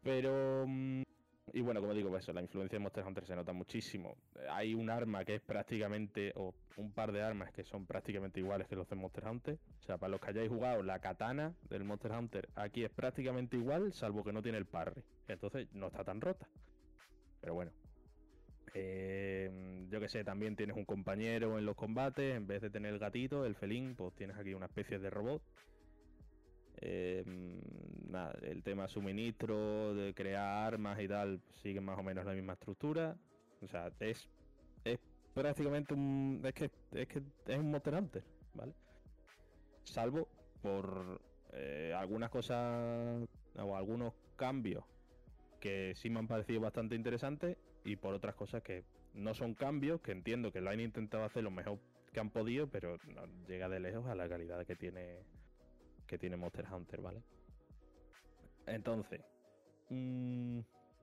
[0.01, 0.65] Pero...
[0.67, 1.03] mm,
[1.51, 4.15] y bueno, como digo, pues eso, la influencia de Monster Hunter se nota muchísimo.
[4.49, 8.67] Hay un arma que es prácticamente, o un par de armas que son prácticamente iguales
[8.67, 9.59] que los de Monster Hunter.
[9.81, 13.57] O sea, para los que hayáis jugado, la katana del Monster Hunter aquí es prácticamente
[13.57, 15.03] igual, salvo que no tiene el parry.
[15.27, 16.47] Entonces no está tan rota.
[17.41, 17.71] Pero bueno.
[18.75, 22.35] Eh, yo que sé, también tienes un compañero en los combates.
[22.35, 25.43] En vez de tener el gatito, el felín, pues tienes aquí una especie de robot.
[26.85, 27.23] Eh,
[28.09, 32.53] nada, el tema suministro, de crear armas y tal, sigue más o menos la misma
[32.53, 33.15] estructura.
[33.61, 34.27] O sea, es,
[34.83, 34.99] es
[35.33, 36.41] prácticamente un.
[36.43, 38.73] Es que, es que es un Monster Hunter, ¿vale?
[39.85, 40.27] Salvo
[40.61, 41.21] por
[41.53, 44.83] eh, algunas cosas o algunos cambios
[45.61, 50.01] que sí me han parecido bastante interesantes y por otras cosas que no son cambios,
[50.01, 51.79] que entiendo que lo han intentado hacer lo mejor
[52.11, 55.19] que han podido, pero no llega de lejos a la calidad que tiene
[56.13, 57.23] que tiene Monster Hunter, ¿vale?
[58.67, 59.19] Entonces,
[59.89, 60.59] mm,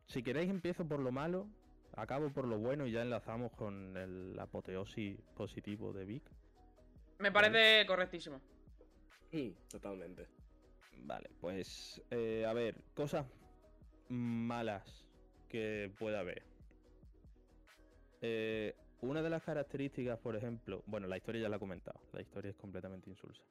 [0.07, 1.49] si queréis empiezo por lo malo,
[1.97, 6.23] acabo por lo bueno y ya enlazamos con el apoteosis positivo de Vic.
[7.19, 8.41] Me parece correctísimo.
[9.33, 10.29] Mm, Totalmente.
[10.99, 13.27] Vale, pues eh, a ver, cosas
[14.11, 15.09] malas
[15.49, 16.45] que pueda haber.
[18.21, 22.21] Eh, una de las características, por ejemplo, bueno, la historia ya la he comentado, la
[22.21, 23.43] historia es completamente insulsa.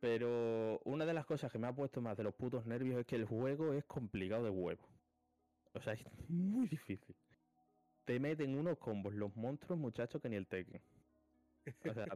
[0.00, 3.06] Pero una de las cosas que me ha puesto más de los putos nervios es
[3.06, 4.88] que el juego es complicado de huevo.
[5.72, 7.14] O sea, es muy difícil.
[8.04, 10.80] Te meten unos combos los monstruos, muchachos, que ni el Tekken.
[11.88, 12.06] O sea,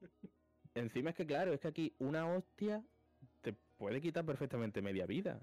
[0.74, 2.84] encima es que claro, es que aquí una hostia
[3.40, 5.40] te puede quitar perfectamente media vida,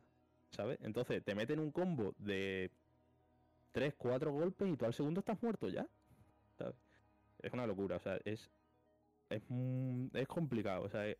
[0.51, 0.77] ¿sabes?
[0.81, 2.69] Entonces te meten un combo de
[3.71, 5.87] 3, 4 golpes y tú al segundo estás muerto ya,
[6.57, 6.75] ¿sabes?
[7.39, 8.51] Es una locura, o sea, es
[9.29, 11.15] es, mm, es complicado, o sea, ah,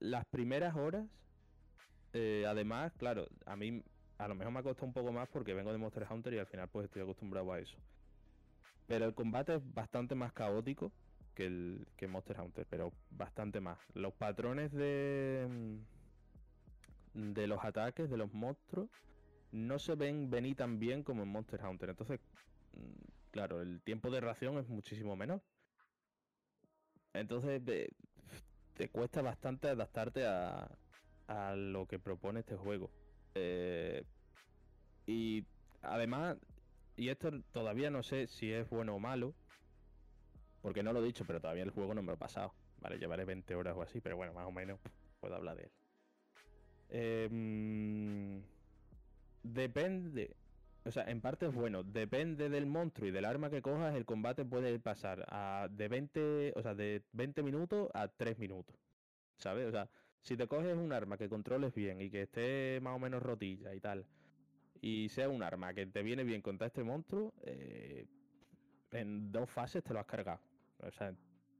[0.00, 1.06] las primeras horas,
[2.12, 3.82] eh, además, claro, a mí
[4.18, 6.38] a lo mejor me ha costado un poco más porque vengo de Monster Hunter y
[6.38, 7.76] al final pues estoy acostumbrado a eso.
[8.86, 10.90] Pero el combate es bastante más caótico
[11.34, 13.78] que el que Monster Hunter, pero bastante más.
[13.94, 15.98] Los patrones de mm,
[17.32, 18.88] de los ataques de los monstruos
[19.52, 21.90] no se ven venir tan bien como en Monster Hunter.
[21.90, 22.20] Entonces,
[22.72, 25.42] mm, claro, el tiempo de reacción es muchísimo menor.
[27.12, 27.64] Entonces,
[28.78, 30.70] te cuesta bastante adaptarte a,
[31.26, 32.90] a lo que propone este juego.
[33.34, 34.04] Eh,
[35.04, 35.44] y
[35.82, 36.36] además,
[36.96, 39.34] y esto todavía no sé si es bueno o malo,
[40.62, 42.54] porque no lo he dicho, pero todavía el juego no me lo he pasado.
[42.80, 44.78] Vale, llevaré 20 horas o así, pero bueno, más o menos
[45.18, 45.70] puedo hablar de
[46.90, 47.30] él.
[47.32, 48.42] Mm,
[49.42, 50.36] depende,
[50.88, 54.06] o sea, en parte es bueno, depende del monstruo y del arma que cojas, el
[54.06, 58.74] combate puede pasar a de 20, o sea, de 20 minutos a 3 minutos.
[59.36, 59.66] ¿Sabes?
[59.66, 59.90] O sea,
[60.22, 63.74] si te coges un arma que controles bien y que esté más o menos rotilla
[63.74, 64.06] y tal,
[64.80, 68.06] y sea un arma que te viene bien contra este monstruo, eh,
[68.92, 70.40] en dos fases te lo has cargado.
[70.78, 71.14] O sea,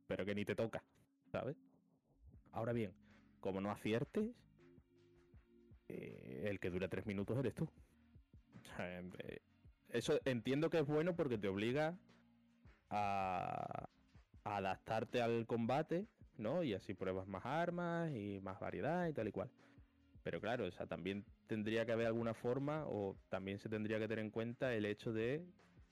[0.07, 0.83] pero que ni te toca,
[1.31, 1.57] ¿sabes?
[2.53, 2.95] Ahora bien,
[3.41, 4.31] como no aciertes,
[5.89, 7.69] eh, el que dura tres minutos eres tú.
[9.91, 11.97] Eso entiendo que es bueno porque te obliga
[12.91, 13.89] a,
[14.45, 16.63] adaptarte al combate, ¿no?
[16.63, 19.51] Y así pruebas más armas y más variedad y tal y cual.
[20.23, 24.09] Pero claro, o sea, también tendría que haber alguna forma o también se tendría que
[24.09, 25.45] tener en cuenta el hecho de,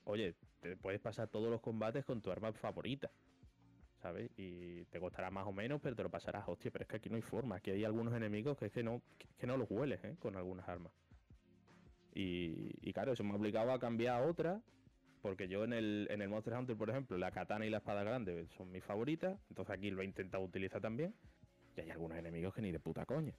[0.03, 3.09] oye, te puedes pasar todos los combates con tu arma favorita,
[4.01, 4.29] ¿sabes?
[4.37, 7.09] Y te costará más o menos, pero te lo pasarás, hostia, pero es que aquí
[7.09, 9.69] no hay forma, aquí hay algunos enemigos que es que no, que, que no los
[9.71, 10.15] hueles, ¿eh?
[10.19, 10.91] Con algunas armas.
[12.19, 14.59] Y, y claro, eso me ha obligado a cambiar a otra,
[15.21, 18.03] porque yo en el, en el Monster Hunter, por ejemplo, la katana y la espada
[18.03, 21.13] grande son mis favoritas, entonces aquí lo he intentado utilizar también,
[21.75, 23.35] y hay algunos enemigos que ni de puta coña.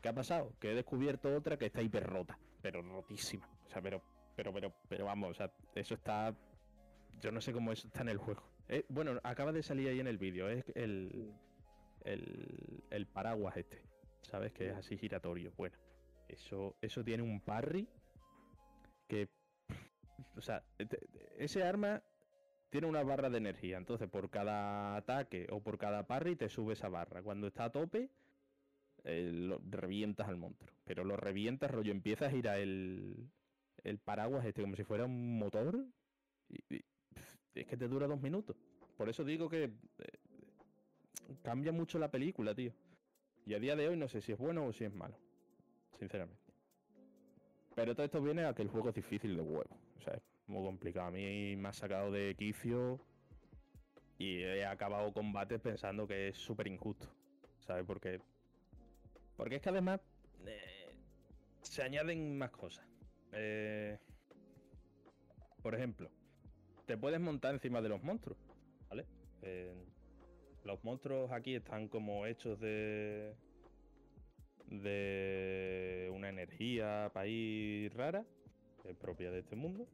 [0.00, 0.54] ¿Qué ha pasado?
[0.60, 3.48] Que he descubierto otra que está hiper rota, pero rotísima.
[3.66, 4.00] O sea, pero,
[4.36, 6.32] pero, pero, pero vamos, o sea, eso está.
[7.20, 8.44] Yo no sé cómo eso está en el juego.
[8.68, 11.34] Eh, bueno, acaba de salir ahí en el vídeo, es el,
[12.04, 13.82] el, el paraguas este,
[14.22, 14.52] ¿sabes?
[14.52, 15.52] Que es así giratorio.
[15.56, 15.76] Bueno,
[16.32, 17.88] eso, eso tiene un parry
[19.08, 19.28] que.
[20.36, 20.62] O sea,
[21.38, 22.02] ese arma
[22.70, 23.76] tiene una barra de energía.
[23.78, 27.22] Entonces, por cada ataque o por cada parry te sube esa barra.
[27.22, 28.10] Cuando está a tope,
[29.04, 30.72] eh, lo revientas al monstruo.
[30.84, 33.28] Pero lo revientas, rollo, empieza a girar el,
[33.82, 35.84] el paraguas este como si fuera un motor.
[37.54, 38.56] Es que te dura dos minutos.
[38.96, 39.72] Por eso digo que eh,
[41.42, 42.72] cambia mucho la película, tío.
[43.46, 45.16] Y a día de hoy no sé si es bueno o si es malo.
[46.00, 46.42] Sinceramente.
[47.76, 49.76] Pero todo esto viene a que el juego es difícil de huevo.
[49.98, 51.06] O sea, es muy complicado.
[51.06, 52.98] A mí me ha sacado de quicio
[54.18, 57.06] y he acabado combates pensando que es súper injusto.
[57.60, 57.84] ¿Sabes?
[57.86, 58.20] Porque
[59.36, 60.00] porque es que además
[60.46, 60.94] eh,
[61.62, 62.86] se añaden más cosas.
[63.32, 63.98] Eh,
[65.62, 66.10] por ejemplo,
[66.86, 68.38] te puedes montar encima de los monstruos,
[68.88, 69.06] ¿vale?
[69.42, 69.72] Eh,
[70.64, 73.34] los monstruos aquí están como hechos de
[74.70, 78.24] de una energía país rara,
[78.84, 79.86] es propia de este mundo.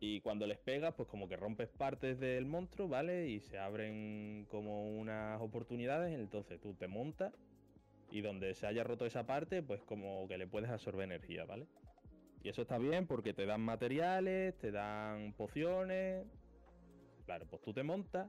[0.00, 3.28] Y cuando les pegas, pues como que rompes partes del monstruo, ¿vale?
[3.28, 6.18] Y se abren como unas oportunidades.
[6.18, 7.32] Entonces tú te montas
[8.10, 11.66] Y donde se haya roto esa parte, pues como que le puedes absorber energía, ¿vale?
[12.42, 16.26] Y eso está bien porque te dan materiales, te dan pociones.
[17.26, 18.28] Claro, pues tú te montas.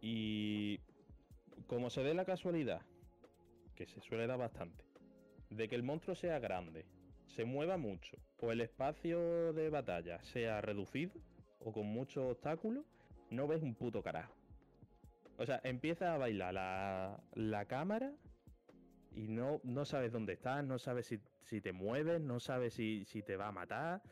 [0.00, 0.80] Y
[1.66, 2.82] como se dé la casualidad,
[3.76, 4.84] que se suele dar bastante,
[5.50, 6.86] de que el monstruo sea grande,
[7.26, 11.12] se mueva mucho, o el espacio de batalla sea reducido,
[11.60, 12.84] o con muchos obstáculos,
[13.30, 14.34] no ves un puto carajo.
[15.38, 18.12] O sea, empieza a bailar la, la cámara
[19.14, 23.04] y no, no sabes dónde estás, no sabes si, si te mueves, no sabes si,
[23.04, 24.02] si te va a matar.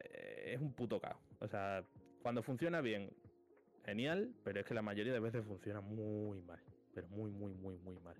[0.00, 1.20] Eh, es un puto caos.
[1.40, 1.84] O sea,
[2.22, 3.10] cuando funciona bien,
[3.84, 6.60] genial, pero es que la mayoría de veces funciona muy mal.
[6.94, 8.16] Pero muy, muy, muy, muy mal.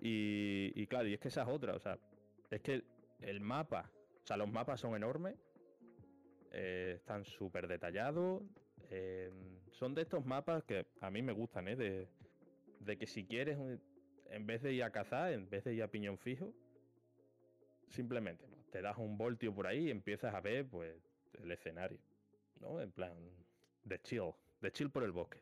[0.00, 1.74] Y, claro, y es que esa es otra.
[1.74, 1.98] O sea,
[2.50, 2.82] es que
[3.20, 3.90] el mapa,
[4.22, 5.34] o sea, los mapas son enormes,
[6.52, 8.42] eh, están súper detallados.
[8.90, 9.30] eh,
[9.72, 11.76] son de estos mapas que a mí me gustan, ¿eh?
[11.76, 12.08] De,
[12.80, 13.80] de que si quieres, un-
[14.30, 16.54] en vez de ir a cazar, en vez de ir a piñón fijo,
[17.88, 18.56] simplemente ¿no?
[18.70, 20.94] te das un voltio por ahí y empiezas a ver, pues,
[21.42, 21.98] el escenario,
[22.60, 22.80] ¿no?
[22.80, 23.12] En plan,
[23.84, 25.40] de chill, de chill por el bosque.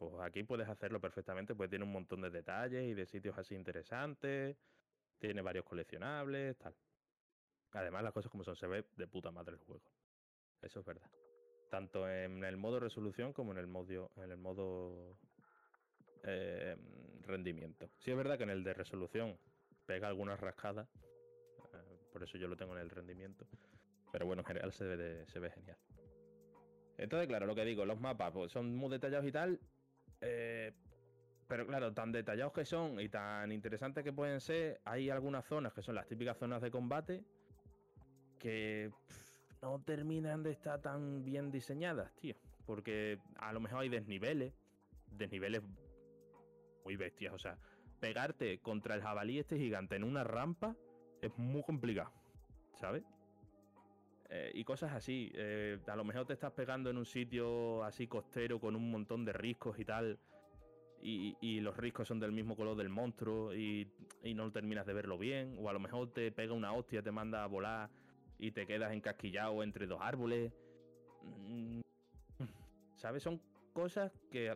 [0.00, 3.54] Pues aquí puedes hacerlo perfectamente, pues tiene un montón de detalles y de sitios así
[3.54, 4.56] interesantes,
[5.18, 6.74] tiene varios coleccionables, tal.
[7.72, 9.92] Además, las cosas como son, se ve de puta madre el juego.
[10.62, 11.10] Eso es verdad.
[11.68, 15.18] Tanto en el modo resolución como en el modo, en el modo
[16.22, 16.78] eh,
[17.26, 17.90] rendimiento.
[17.98, 19.38] Sí es verdad que en el de resolución
[19.84, 20.88] pega algunas rascadas,
[21.74, 23.46] eh, por eso yo lo tengo en el rendimiento.
[24.10, 25.76] Pero bueno, en general se ve, se ve genial.
[26.96, 29.60] Entonces, claro, lo que digo, los mapas pues, son muy detallados y tal.
[30.20, 30.72] Eh,
[31.48, 35.72] pero claro, tan detallados que son y tan interesantes que pueden ser, hay algunas zonas
[35.72, 37.24] que son las típicas zonas de combate
[38.38, 38.90] que
[39.60, 42.34] no terminan de estar tan bien diseñadas, tío.
[42.66, 44.52] Porque a lo mejor hay desniveles,
[45.10, 45.62] desniveles
[46.84, 47.34] muy bestias.
[47.34, 47.58] O sea,
[48.00, 50.76] pegarte contra el jabalí este gigante en una rampa
[51.20, 52.12] es muy complicado,
[52.74, 53.02] ¿sabes?
[54.30, 55.30] Eh, y cosas así.
[55.34, 59.24] eh, a lo mejor te estás pegando en un sitio así costero con un montón
[59.24, 60.18] de riscos y tal.
[61.02, 63.90] Y, y los riscos son del mismo color del monstruo y,
[64.22, 65.56] y no terminas de verlo bien.
[65.58, 67.90] O a lo mejor te pega una hostia, te manda a volar
[68.38, 70.52] y te quedas encasquillado entre dos árboles.
[71.22, 71.80] Mm,
[72.96, 73.22] ¿Sabes?
[73.22, 73.40] Son
[73.72, 74.54] cosas que,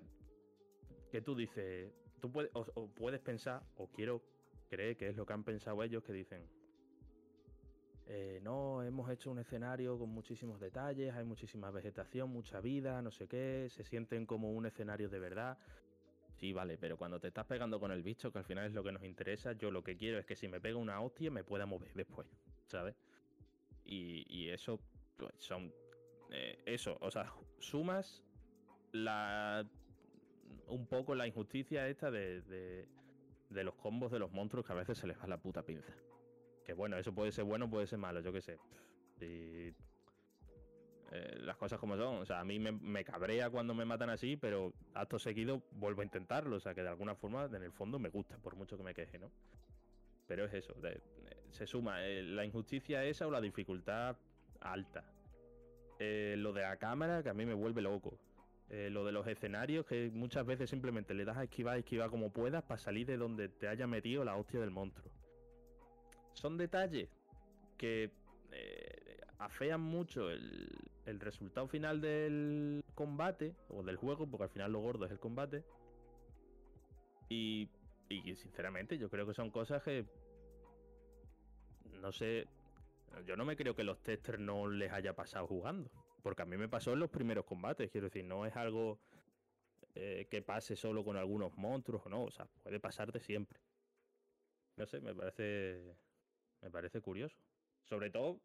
[1.11, 4.23] que tú dices, tú puedes, o, o puedes pensar, o quiero
[4.69, 6.47] creer que es lo que han pensado ellos, que dicen,
[8.07, 13.11] eh, no, hemos hecho un escenario con muchísimos detalles, hay muchísima vegetación, mucha vida, no
[13.11, 15.59] sé qué, se sienten como un escenario de verdad.
[16.37, 18.83] Sí, vale, pero cuando te estás pegando con el bicho, que al final es lo
[18.83, 21.45] que nos interesa, yo lo que quiero es que si me pega una hostia me
[21.45, 22.27] pueda mover después,
[22.67, 22.97] ¿sabes?
[23.85, 24.81] Y, y eso,
[25.17, 25.73] pues, son...
[26.31, 28.23] eh, eso, o sea, sumas
[28.93, 29.65] la...
[30.67, 32.89] un poco la injusticia esta de, de,
[33.51, 35.95] de los combos de los monstruos que a veces se les va la puta pinza.
[36.65, 38.59] Que bueno, eso puede ser bueno, puede ser malo, yo qué sé.
[39.21, 39.73] Y,
[41.15, 42.17] eh, las cosas como son.
[42.17, 46.01] O sea, a mí me, me cabrea cuando me matan así, pero acto seguido vuelvo
[46.01, 46.57] a intentarlo.
[46.57, 48.95] O sea, que de alguna forma, en el fondo, me gusta, por mucho que me
[48.95, 49.31] queje, ¿no?
[50.27, 51.01] Pero es eso, eh,
[51.51, 54.17] se suma eh, la injusticia esa o la dificultad
[54.61, 55.05] alta.
[56.01, 58.19] Lo de la cámara, que a mí me vuelve loco.
[58.69, 62.63] Lo de los escenarios, que muchas veces simplemente le das a esquivar, esquivar como puedas
[62.65, 65.11] para salir de donde te haya metido la hostia del monstruo.
[66.35, 67.09] Son detalles
[67.79, 68.11] que
[68.53, 70.69] eh, afean mucho el,
[71.07, 75.19] el resultado final del combate, o del juego, porque al final lo gordo es el
[75.19, 75.65] combate.
[77.29, 77.69] Y,
[78.09, 80.05] y sinceramente yo creo que son cosas que...
[82.01, 82.47] No sé,
[83.27, 85.91] yo no me creo que los testers no les haya pasado jugando.
[86.23, 88.99] Porque a mí me pasó en los primeros combates, quiero decir, no es algo
[89.95, 93.61] eh, que pase solo con algunos monstruos o no, o sea, puede pasarte siempre.
[94.77, 95.97] No sé, me parece.
[96.65, 97.37] Me parece curioso.
[97.85, 98.41] Sobre todo.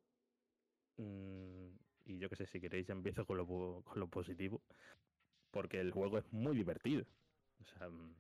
[0.97, 1.69] mm,
[2.05, 4.61] y yo que sé, si queréis ya empiezo con lo, con lo positivo.
[5.51, 7.05] Porque el juego es muy divertido.
[7.61, 7.89] O sea.
[7.89, 8.15] mm,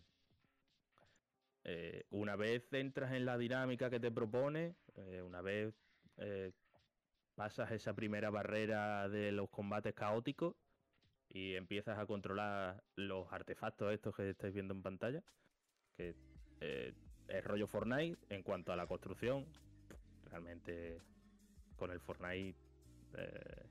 [1.65, 5.75] eh, una vez entras en la dinámica que te propone, eh, una vez
[6.17, 6.51] eh,
[7.35, 10.55] pasas esa primera barrera de los combates caóticos
[11.27, 15.23] y empiezas a controlar los artefactos estos que estáis viendo en pantalla,
[15.95, 16.15] que
[17.27, 19.45] es rollo Fortnite en cuanto a la construcción.
[20.29, 21.01] Realmente
[21.75, 22.57] con el Fortnite
[23.17, 23.65] eh,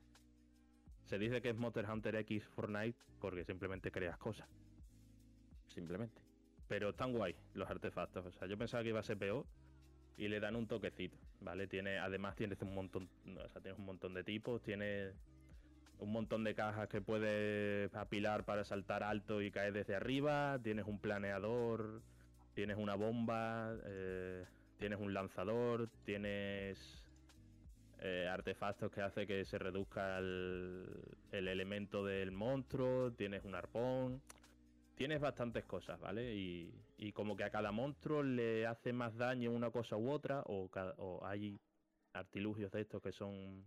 [1.05, 4.47] se dice que es Monster Hunter X Fortnite porque simplemente creas cosas.
[5.67, 6.21] Simplemente.
[6.67, 8.25] Pero están guay los artefactos.
[8.25, 9.45] O sea, yo pensaba que iba a ser peor
[10.17, 11.67] y le dan un toquecito, ¿vale?
[11.67, 15.15] Tiene, además tienes un montón, o sea, tienes un montón de tipos, tienes
[15.97, 20.85] un montón de cajas que puedes apilar para saltar alto y caer desde arriba, tienes
[20.85, 22.01] un planeador
[22.59, 24.45] tienes una bomba, eh,
[24.79, 26.79] tienes un lanzador, tienes
[27.99, 30.87] eh, artefactos que hace que se reduzca el,
[31.31, 34.21] el elemento del monstruo, tienes un arpón,
[34.95, 36.33] tienes bastantes cosas, ¿vale?
[36.33, 40.41] Y, y como que a cada monstruo le hace más daño una cosa u otra,
[40.47, 41.59] o hay
[42.13, 43.65] artilugios de estos que son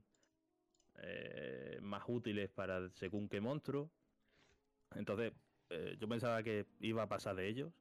[0.98, 3.90] eh, más útiles para según qué monstruo.
[4.94, 5.32] Entonces,
[5.70, 7.72] eh, yo pensaba que iba a pasar de ellos,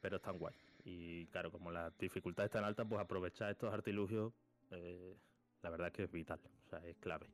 [0.00, 0.54] pero están guay.
[0.90, 4.32] Y claro, como la dificultad es tan alta, pues aprovechar estos artilugios,
[4.70, 5.14] eh,
[5.62, 7.28] la verdad es que es vital, o sea, es clave.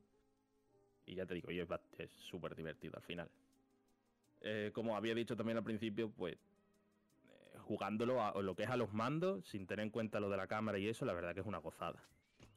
[1.05, 3.29] Y ya te digo, y es súper divertido al final.
[4.41, 8.75] Eh, como había dicho también al principio, pues eh, jugándolo a, lo que es a
[8.75, 11.39] los mandos, sin tener en cuenta lo de la cámara y eso, la verdad que
[11.39, 12.03] es una gozada.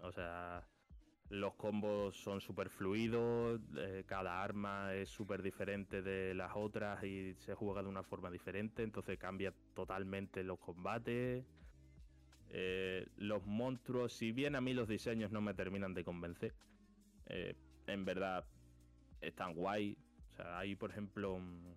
[0.01, 0.67] O sea,
[1.31, 7.35] los combos son súper fluidos, eh, cada arma es súper diferente de las otras y
[7.35, 11.45] se juega de una forma diferente, entonces cambia totalmente los combates.
[12.51, 16.55] Eh, los monstruos, si bien a mí los diseños no me terminan de convencer,
[17.27, 17.55] eh,
[17.87, 18.47] en verdad
[19.21, 19.99] están guay.
[20.33, 21.75] O sea, hay, por ejemplo, mm,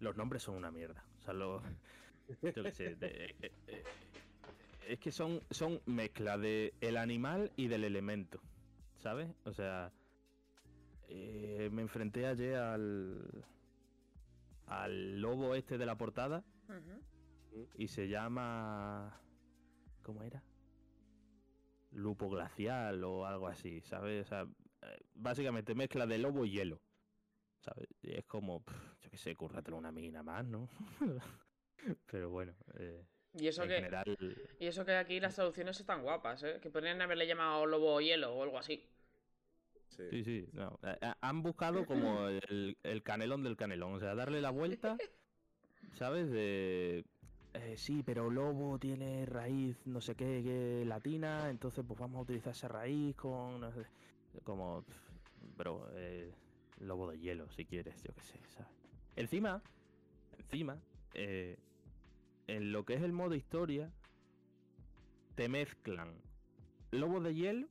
[0.00, 1.04] los nombres son una mierda.
[1.20, 1.62] O sea, los,
[2.56, 2.96] yo qué sé,
[4.86, 8.40] es que son, son mezcla de el animal y del elemento,
[8.98, 9.32] ¿sabes?
[9.44, 9.92] O sea,
[11.08, 13.44] eh, me enfrenté ayer al
[14.66, 16.44] al lobo este de la portada
[17.74, 19.20] y se llama
[20.02, 20.42] ¿cómo era?
[21.92, 24.26] Lupo glacial o algo así, ¿sabes?
[24.26, 24.42] O sea,
[24.82, 26.80] eh, básicamente mezcla de lobo y hielo.
[27.58, 27.88] ¿Sabes?
[28.00, 28.64] Y es como,
[29.00, 30.68] yo qué sé, cúrratelo una mina más, ¿no?
[32.06, 33.04] Pero bueno, eh,
[33.34, 33.74] Y eso en que.
[33.76, 34.04] general
[34.58, 36.58] Y eso que aquí las traducciones están guapas, ¿eh?
[36.60, 38.88] Que podrían haberle llamado lobo hielo o algo así.
[39.88, 40.04] Sí.
[40.10, 40.78] Sí, sí, no.
[40.82, 44.96] eh, eh, Han buscado como el, el canelón del canelón, o sea, darle la vuelta,
[45.94, 46.30] ¿sabes?
[46.30, 47.04] De...
[47.54, 52.22] eh, sí, pero lobo tiene raíz no sé qué, qué latina, entonces pues vamos a
[52.22, 53.60] utilizar esa raíz con...
[53.60, 53.86] no sé,
[54.44, 54.84] como...
[55.56, 56.32] Bro, eh,
[56.78, 58.72] lobo de hielo, si quieres, yo qué sé, ¿sabes?
[59.16, 59.62] Encima,
[60.38, 60.78] encima,
[61.14, 61.58] eh,
[62.56, 63.92] en lo que es el modo historia,
[65.36, 66.14] te mezclan
[66.90, 67.68] lobo de hielo,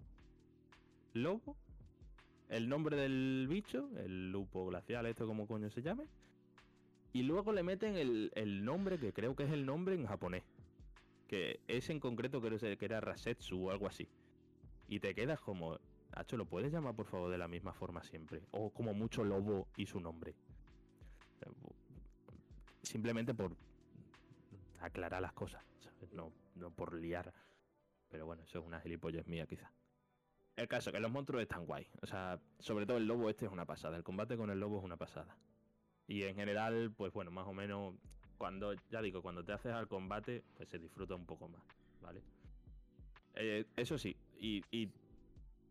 [1.13, 1.57] lobo,
[2.47, 6.05] el nombre del bicho, el lupo glacial, esto como coño se llame,
[7.11, 10.43] y luego le meten el, el nombre, que creo que es el nombre en japonés,
[11.27, 14.07] que ese en concreto creo que era Rasetsu o algo así,
[14.88, 15.77] y te quedas como,
[16.13, 18.41] Hacho, ¿lo puedes llamar por favor de la misma forma siempre?
[18.51, 20.34] O como mucho lobo y su nombre.
[22.82, 23.55] Simplemente por
[24.82, 26.11] aclarar las cosas, ¿sabes?
[26.13, 27.34] No, no por liar.
[28.09, 29.71] Pero bueno, eso es una gilipollez mía quizá.
[30.55, 31.88] El caso, que los monstruos están guay.
[32.01, 33.95] O sea, sobre todo el lobo este es una pasada.
[33.95, 35.38] El combate con el lobo es una pasada.
[36.07, 37.95] Y en general, pues bueno, más o menos,
[38.38, 41.61] cuando, ya digo, cuando te haces al combate, pues se disfruta un poco más,
[42.01, 42.23] ¿vale?
[43.36, 44.89] Eh, eso sí, y, y,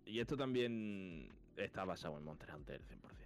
[0.07, 3.19] y esto también está basado en Monster Hunter 100%.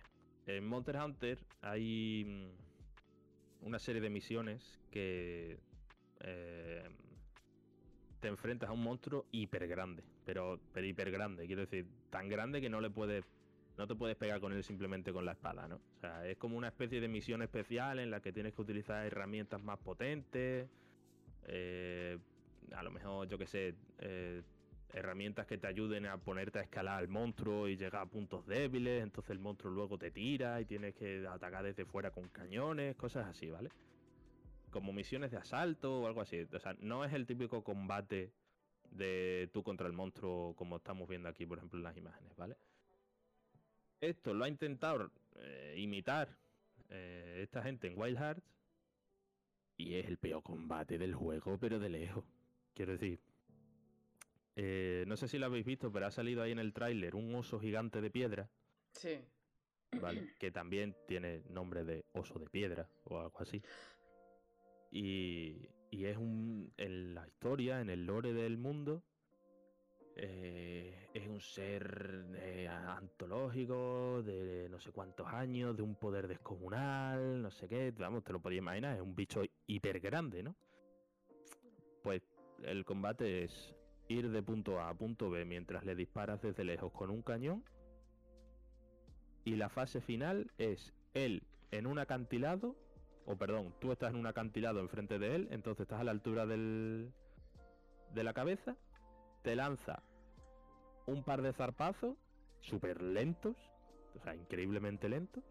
[0.47, 5.61] En Monster Hunter hay mm, una serie de misiones que
[6.23, 6.89] eh,
[8.21, 12.61] te enfrentas a un monstruo hiper grande, pero, pero hiper grande, quiero decir, tan grande
[12.61, 13.25] que no le puedes
[13.79, 15.77] no te puedes pegar con él simplemente con la espada, ¿no?
[15.77, 19.07] O sea, es como una especie de misión especial en la que tienes que utilizar
[19.07, 20.69] herramientas más potentes,
[21.45, 22.19] eh,
[22.73, 24.43] a lo mejor, yo que sé, eh,
[24.93, 29.03] herramientas que te ayuden a ponerte a escalar al monstruo y llegar a puntos débiles,
[29.03, 33.27] entonces el monstruo luego te tira y tienes que atacar desde fuera con cañones, cosas
[33.27, 33.71] así, ¿vale?
[34.73, 36.41] Como misiones de asalto o algo así.
[36.53, 38.33] O sea, no es el típico combate
[38.91, 42.57] de tú contra el monstruo como estamos viendo aquí, por ejemplo, en las imágenes, ¿vale?
[44.01, 46.37] Esto lo ha intentado eh, imitar
[46.89, 48.43] eh, esta gente en Wild Hearts
[49.77, 52.25] y es el peor combate del juego, pero de lejos.
[52.75, 53.21] Quiero decir,
[54.57, 57.35] eh, no sé si lo habéis visto, pero ha salido ahí en el tráiler un
[57.35, 58.49] oso gigante de piedra,
[58.93, 59.21] Sí.
[60.01, 60.35] ¿vale?
[60.39, 63.63] que también tiene nombre de oso de piedra o algo así.
[64.93, 66.73] Y, y es un.
[66.77, 69.03] En la historia, en el lore del mundo,
[70.15, 77.41] eh, es un ser eh, antológico de no sé cuántos años, de un poder descomunal,
[77.43, 77.93] no sé qué.
[77.99, 80.55] Vamos, te lo podías imaginar, es un bicho hiper grande, ¿no?
[82.03, 82.23] Pues
[82.63, 83.75] el combate es
[84.09, 87.65] ir de punto A a punto B mientras le disparas desde lejos con un cañón.
[89.45, 92.77] Y la fase final es él en un acantilado,
[93.27, 96.47] o perdón, tú estás en un acantilado enfrente de él, entonces estás a la altura
[96.47, 97.13] del,
[98.15, 98.77] de la cabeza,
[99.43, 100.03] te lanza
[101.07, 102.17] un par de zarpazos,
[102.61, 103.57] súper lentos,
[104.17, 105.43] o sea, increíblemente lentos.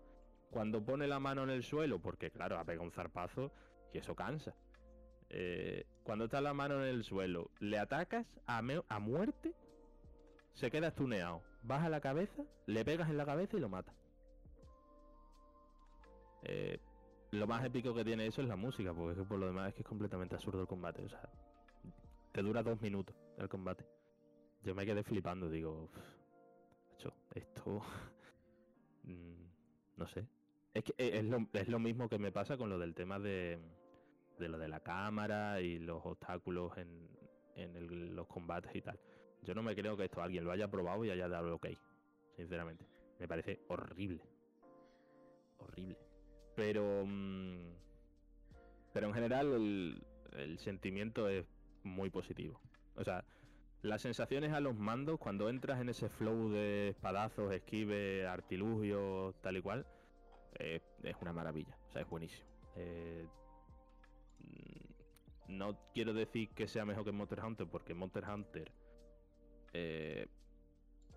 [0.49, 3.51] Cuando pone la mano en el suelo, porque claro, ha pegado un zarpazo
[3.93, 4.53] y eso cansa.
[5.30, 9.53] eh, cuando está la mano en el suelo, le atacas a, a muerte,
[10.53, 11.41] se queda estuneado.
[11.63, 13.93] Baja la cabeza, le pegas en la cabeza y lo mata.
[16.43, 16.80] Eh,
[17.32, 19.69] lo más épico que tiene eso es la música, porque es que por lo demás
[19.69, 21.03] es que es completamente absurdo el combate.
[21.05, 21.29] O sea,
[22.32, 23.86] te dura dos minutos el combate.
[24.63, 25.97] Yo me quedé flipando, digo, "Uf,
[26.91, 27.82] macho, esto.
[29.03, 29.45] mm,
[29.97, 30.27] no sé.
[30.73, 33.19] Es que eh, es lo, es lo mismo que me pasa con lo del tema
[33.19, 33.59] de,
[34.38, 37.09] de lo de la cámara y los obstáculos en,
[37.55, 38.99] en los combates y tal.
[39.43, 41.67] Yo no me creo que esto alguien lo haya probado y haya dado ok,
[42.36, 42.86] sinceramente.
[43.19, 44.21] Me parece horrible.
[45.57, 46.11] Horrible.
[46.56, 47.06] Pero.
[47.06, 47.58] mm,
[48.93, 51.45] pero en general el, sentimiento es
[51.84, 52.60] muy positivo.
[52.95, 53.24] O sea,
[53.82, 59.58] las sensaciones a los mandos cuando entras en ese flow de espadazos, esquive, artilugios, tal
[59.58, 59.86] y cual,
[60.60, 61.78] eh, es una maravilla.
[61.89, 62.45] O sea, es buenísimo.
[62.76, 63.26] Eh,
[64.39, 68.72] mm, no quiero decir que sea mejor que Monster Hunter, porque Monster Hunter
[69.74, 70.28] eh,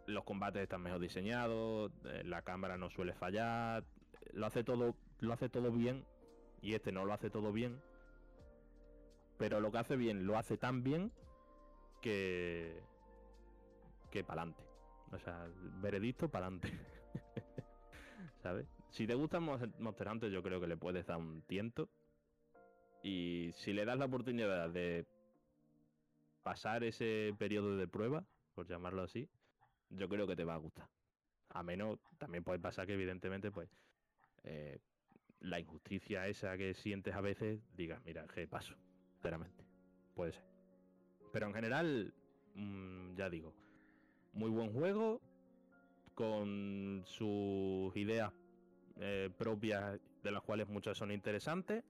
[0.07, 3.85] los combates están mejor diseñados, eh, la cámara no suele fallar,
[4.32, 6.04] lo hace todo, lo hace todo bien,
[6.60, 7.80] y este no lo hace todo bien.
[9.38, 11.12] Pero lo que hace bien, lo hace tan bien
[12.00, 12.80] que.
[14.10, 14.62] que pa'lante.
[15.12, 15.48] O sea,
[15.80, 16.70] veredicto pa'lante.
[18.42, 18.66] ¿Sabes?
[18.90, 21.88] Si te gusta Mon- Monster yo creo que le puedes dar un tiento.
[23.02, 25.04] Y si le das la oportunidad de
[26.42, 29.28] pasar ese periodo de prueba, por llamarlo así,
[29.90, 30.88] yo creo que te va a gustar.
[31.50, 33.68] A menos, también puede pasar que evidentemente, pues,
[34.44, 34.78] eh,
[35.41, 38.74] la injusticia esa que sientes a veces, digas, mira, que paso,
[39.12, 39.64] sinceramente.
[40.14, 40.45] Puede ser.
[41.32, 42.14] Pero en general,
[42.55, 43.53] mm, ya digo,
[44.32, 45.20] muy buen juego,
[46.14, 48.32] con sus ideas
[49.01, 51.82] eh, propias, de las cuales muchas son interesantes.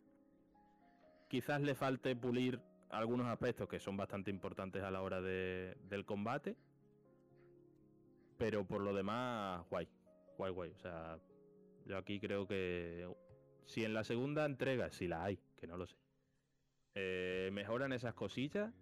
[1.29, 6.05] Quizás le falte pulir algunos aspectos que son bastante importantes a la hora de- del
[6.07, 6.57] combate.
[8.39, 9.87] Pero por lo demás, guay.
[10.39, 10.71] Guay, guay.
[10.71, 11.19] O sea,
[11.87, 13.07] yo aquí creo que
[13.65, 15.97] si en la segunda entrega, si la hay, que no lo sé,
[16.95, 18.73] eh, mejoran esas cosillas,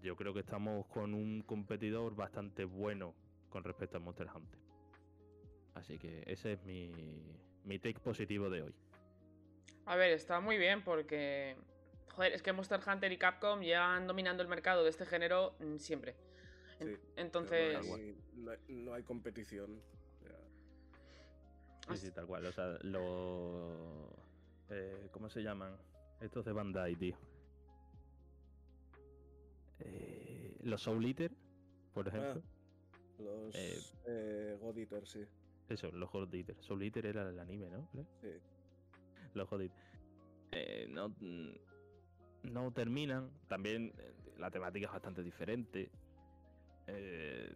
[0.00, 3.14] yo creo que estamos con un competidor bastante bueno
[3.48, 4.60] con respecto a Monster Hunter.
[5.74, 6.92] Así que ese es mi,
[7.64, 8.74] mi take positivo de hoy.
[9.86, 11.56] A ver, está muy bien porque.
[12.14, 16.16] Joder, es que Monster Hunter y Capcom llevan dominando el mercado de este género siempre.
[16.78, 17.76] Sí, Entonces.
[17.76, 18.16] Hay-
[18.68, 19.80] no hay competición.
[21.90, 22.46] Sí, sí, tal cual.
[22.46, 24.10] O sea, los.
[24.70, 25.76] eh, ¿Cómo se llaman?
[26.20, 27.16] Estos de Bandai, tío.
[29.80, 31.30] Eh, los Soul Eater,
[31.92, 32.42] por ejemplo.
[33.18, 35.24] Los Eh, eh, God Eater, sí.
[35.68, 36.56] Eso, los God Eater.
[36.60, 37.88] Soul Eater era el anime, ¿no?
[38.20, 38.30] Sí.
[39.34, 39.78] Los God Eater.
[40.52, 41.52] Eh, no, mm,
[42.44, 43.30] no terminan.
[43.48, 45.90] También eh, la temática es bastante diferente.
[46.86, 47.54] Eh,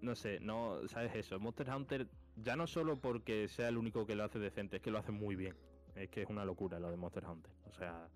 [0.00, 1.38] no sé, no, ¿sabes eso?
[1.38, 2.08] Monster Hunter,
[2.42, 5.12] ya no solo porque sea el único que lo hace decente, es que lo hace
[5.12, 5.54] muy bien.
[5.94, 7.52] Es que es una locura lo de Monster Hunter.
[7.66, 8.08] O sea.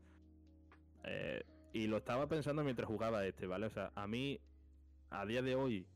[1.04, 3.66] eh, y lo estaba pensando mientras jugaba este, ¿vale?
[3.66, 4.40] O sea, a mí,
[5.10, 5.86] a día de hoy,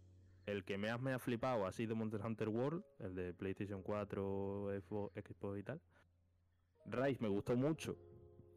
[0.47, 4.71] el que más me ha flipado ha sido Monster Hunter World, el de PlayStation 4,
[4.81, 5.81] Xbox, y tal.
[6.87, 7.97] Rise me gustó mucho,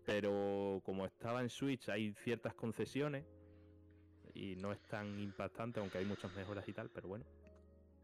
[0.05, 3.26] pero como estaba en Switch hay ciertas concesiones
[4.34, 7.26] y no es tan impactante, aunque hay muchas mejoras y tal, pero bueno.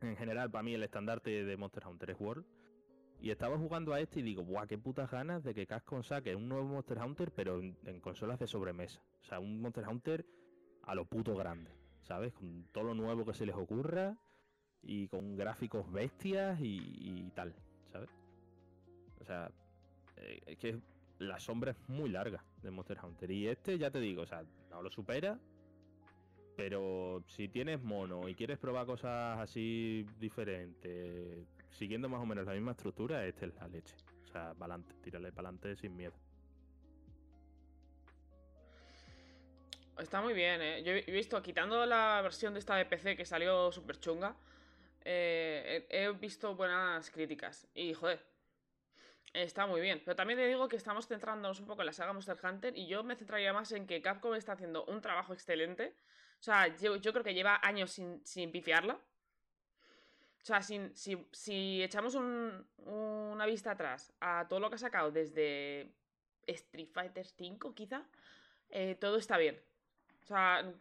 [0.02, 2.45] En general, para mí el estandarte de Monster Hunter es World.
[3.20, 6.36] Y estaba jugando a este y digo, buah, qué putas ganas de que Capcom saque
[6.36, 9.02] un nuevo Monster Hunter, pero en, en consolas de sobremesa.
[9.22, 10.26] O sea, un Monster Hunter
[10.84, 11.72] a lo puto grande,
[12.04, 12.34] ¿sabes?
[12.34, 14.16] Con todo lo nuevo que se les ocurra
[14.84, 17.56] y con gráficos bestias y, y tal,
[17.91, 18.10] ¿sabes?
[19.20, 19.52] O sea,
[20.18, 20.80] eh, es que
[21.20, 23.32] la sombra es muy larga de Monster Hunter.
[23.32, 25.39] Y este, ya te digo, o sea, no lo supera.
[26.58, 32.53] Pero si tienes mono y quieres probar cosas así diferentes, siguiendo más o menos la
[32.53, 33.95] misma estructura, este es la leche.
[34.24, 36.14] O sea, pa'lante, tírale pa'lante sin miedo.
[39.99, 40.84] Está muy bien, ¿eh?
[40.84, 44.36] Yo he visto, quitando la versión de esta de PC que salió súper chunga,
[45.05, 47.68] eh, he visto buenas críticas.
[47.76, 48.20] Y, joder,
[49.34, 50.01] está muy bien.
[50.03, 52.88] Pero también te digo que estamos centrándonos un poco en la saga Monster Hunter y
[52.88, 55.93] yo me centraría más en que Capcom está haciendo un trabajo excelente.
[56.40, 58.94] O sea, yo, yo creo que lleva años sin, sin pifiarla.
[58.94, 64.80] O sea, sin- si, si echamos un- una vista atrás a todo lo que ha
[64.80, 65.92] sacado desde
[66.46, 68.04] Street Fighter V, quizá,
[68.70, 69.60] eh, todo está bien.
[70.24, 70.74] O sea,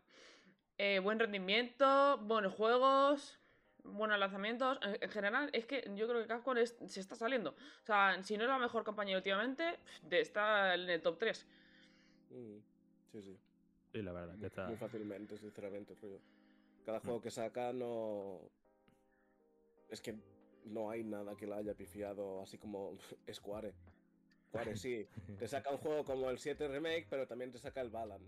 [0.78, 3.38] eh, buen rendimiento, buenos juegos,
[3.82, 4.78] buenos lanzamientos.
[4.82, 7.50] En, en general, es que yo creo que Capcom se está saliendo.
[7.82, 9.78] O sea, si no es la mejor compañía últimamente,
[10.10, 11.46] está en el top 3.
[12.30, 12.58] Mm.
[13.10, 13.38] Sí, sí.
[13.96, 14.66] Sí, la verdad que está.
[14.66, 16.20] Muy fácilmente, sinceramente, rollo.
[16.84, 18.42] Cada juego que saca no.
[19.88, 20.18] Es que
[20.66, 22.92] no hay nada que la haya pifiado, así como
[23.32, 23.72] Square.
[24.48, 25.08] Square sí.
[25.38, 28.20] Te saca un juego como el 7 Remake, pero también te saca el Balan.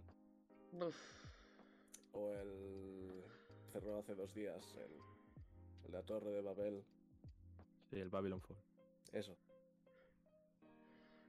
[0.72, 0.96] Uf.
[2.14, 3.22] O el.
[3.70, 4.74] Cerró hace dos días.
[4.74, 6.82] El, el de la Torre de Babel.
[7.90, 8.56] Sí, el Babylon Fall.
[9.12, 9.36] Eso.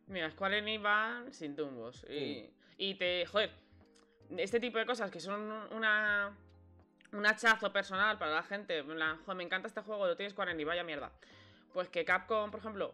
[0.08, 2.06] Mira, Square Enix va sin tumbos.
[2.10, 3.26] Y, y te.
[3.26, 3.52] Joder,
[4.38, 6.36] este tipo de cosas que son una.
[7.12, 8.78] Un hachazo personal para la gente.
[8.78, 11.12] en plan, Joder, me encanta este juego, lo tienes Square Enix, vaya mierda.
[11.74, 12.94] Pues que Capcom, por ejemplo,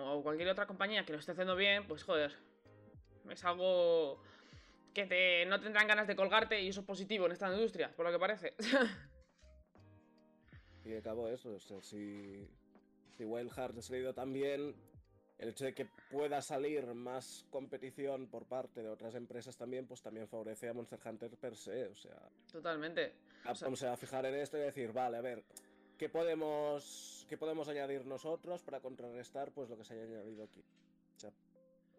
[0.00, 2.34] o cualquier otra compañía que lo esté haciendo bien, pues joder.
[3.30, 4.20] Es algo
[4.92, 8.06] que te, no tendrán ganas de colgarte y eso es positivo en esta industria, por
[8.06, 8.54] lo que parece.
[10.84, 12.46] Y de cabo eso, o sea, si,
[13.16, 14.76] si Wild Hearts ha salido tan bien,
[15.38, 20.00] el hecho de que pueda salir más competición por parte de otras empresas también, pues
[20.00, 21.86] también favorece a Monster Hunter per se.
[21.88, 23.14] O sea, Totalmente.
[23.42, 25.44] Capcom se va a fijar en esto y decir, vale, a ver,
[25.98, 30.60] ¿qué podemos, qué podemos añadir nosotros para contrarrestar pues lo que se haya añadido aquí?
[31.16, 31.32] O sea,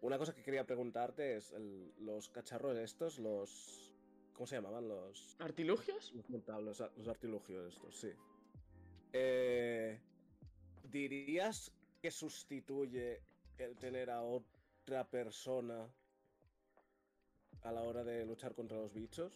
[0.00, 3.92] una cosa que quería preguntarte es el- los cacharros estos, los...
[4.34, 4.88] ¿Cómo se llamaban?
[4.88, 5.36] Los...
[5.40, 6.12] ¿Artilugios?
[6.14, 8.10] Los montables, los, los artilugios estos, sí.
[9.12, 9.98] Eh,
[10.84, 13.20] ¿Dirías que sustituye
[13.58, 15.86] el tener a otra persona
[17.62, 19.32] a la hora de luchar contra los bichos?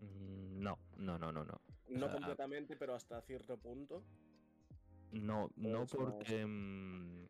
[0.00, 1.60] Mm, No, no, no, no, no.
[1.88, 4.02] No completamente, pero hasta cierto punto.
[5.12, 6.46] No, no porque.
[6.46, 7.26] mm,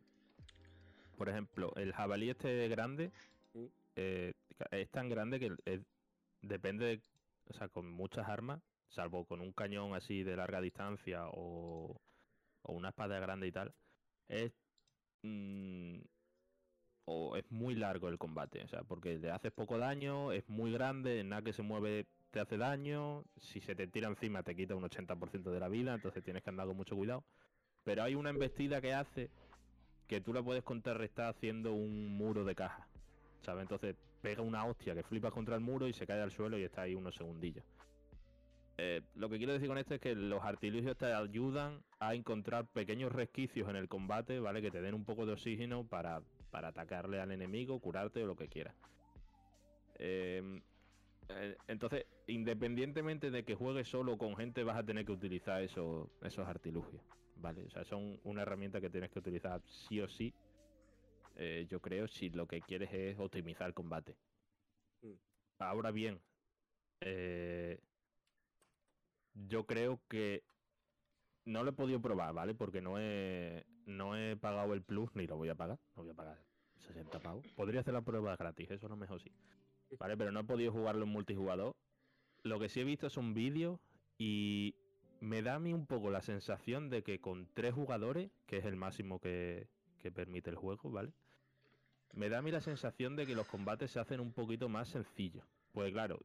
[1.16, 3.12] por ejemplo, el jabalí este grande
[3.55, 3.66] Mm.
[3.97, 4.33] eh,
[4.70, 5.55] es tan grande que
[6.43, 7.03] depende de.
[7.49, 12.01] O sea, con muchas armas, salvo con un cañón así de larga distancia o,
[12.62, 13.74] o una espada grande y tal,
[14.28, 14.52] es.
[15.22, 15.98] mm,
[17.04, 20.72] o es muy largo el combate, o sea, porque le haces poco daño, es muy
[20.72, 24.74] grande, nada que se mueve te hace daño, si se te tira encima te quita
[24.74, 27.24] un 80% de la vida, entonces tienes que andar con mucho cuidado.
[27.84, 29.30] Pero hay una embestida que hace
[30.06, 32.86] que tú la puedes contrarrestar haciendo un muro de caja.
[33.42, 33.62] ¿Sabes?
[33.62, 36.62] Entonces pega una hostia que flipas contra el muro y se cae al suelo y
[36.62, 37.64] está ahí unos segundillos.
[38.79, 42.66] Eh, lo que quiero decir con esto es que los artilugios te ayudan a encontrar
[42.66, 44.62] pequeños resquicios en el combate, ¿vale?
[44.62, 48.37] Que te den un poco de oxígeno para, para atacarle al enemigo, curarte o lo
[48.37, 48.75] que quieras.
[49.99, 50.61] Eh,
[51.29, 56.09] eh, entonces, independientemente de que juegues solo con gente, vas a tener que utilizar esos,
[56.23, 57.03] esos artilugios.
[57.37, 57.64] ¿Vale?
[57.64, 60.33] O sea, son una herramienta que tienes que utilizar sí o sí.
[61.37, 64.16] eh, yo creo, si lo que quieres es optimizar el combate.
[65.03, 65.14] Mm.
[65.59, 66.20] Ahora bien,
[67.01, 67.79] eh,
[69.35, 70.43] yo creo que
[71.45, 72.55] no lo he podido probar, ¿vale?
[72.55, 75.78] Porque no he, no he pagado el plus ni lo voy a pagar.
[75.97, 76.39] No voy a pagar
[76.78, 77.47] 60 pavos.
[77.57, 79.33] Podría hacer la prueba gratis, eso a lo mejor sí.
[79.99, 80.16] ¿Vale?
[80.16, 81.74] Pero no he podido jugarlo en multijugador.
[82.43, 83.78] Lo que sí he visto son vídeos
[84.18, 84.74] y
[85.20, 88.64] me da a mí un poco la sensación de que con tres jugadores, que es
[88.64, 89.68] el máximo que,
[90.01, 91.12] que permite el juego, ¿vale?
[92.14, 94.89] Me da a mí la sensación de que los combates se hacen un poquito más
[94.89, 95.45] sencillos.
[95.72, 96.18] Pues claro,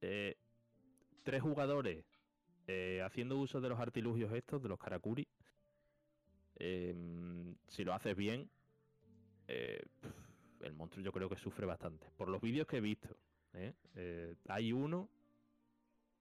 [0.00, 0.36] eh,
[1.22, 2.04] tres jugadores
[2.66, 5.26] eh, haciendo uso de los artilugios estos, de los karakuri,
[6.56, 8.48] em, si lo haces bien,
[9.48, 9.82] eh,
[10.60, 12.06] el monstruo yo creo que sufre bastante.
[12.16, 13.08] Por los vídeos que he visto,
[13.54, 13.74] ¿eh?
[13.96, 15.08] Eh, hay uno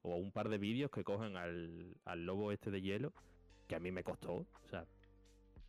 [0.01, 3.13] o un par de vídeos que cogen al, al lobo este de hielo,
[3.67, 4.33] que a mí me costó.
[4.33, 4.87] O sea,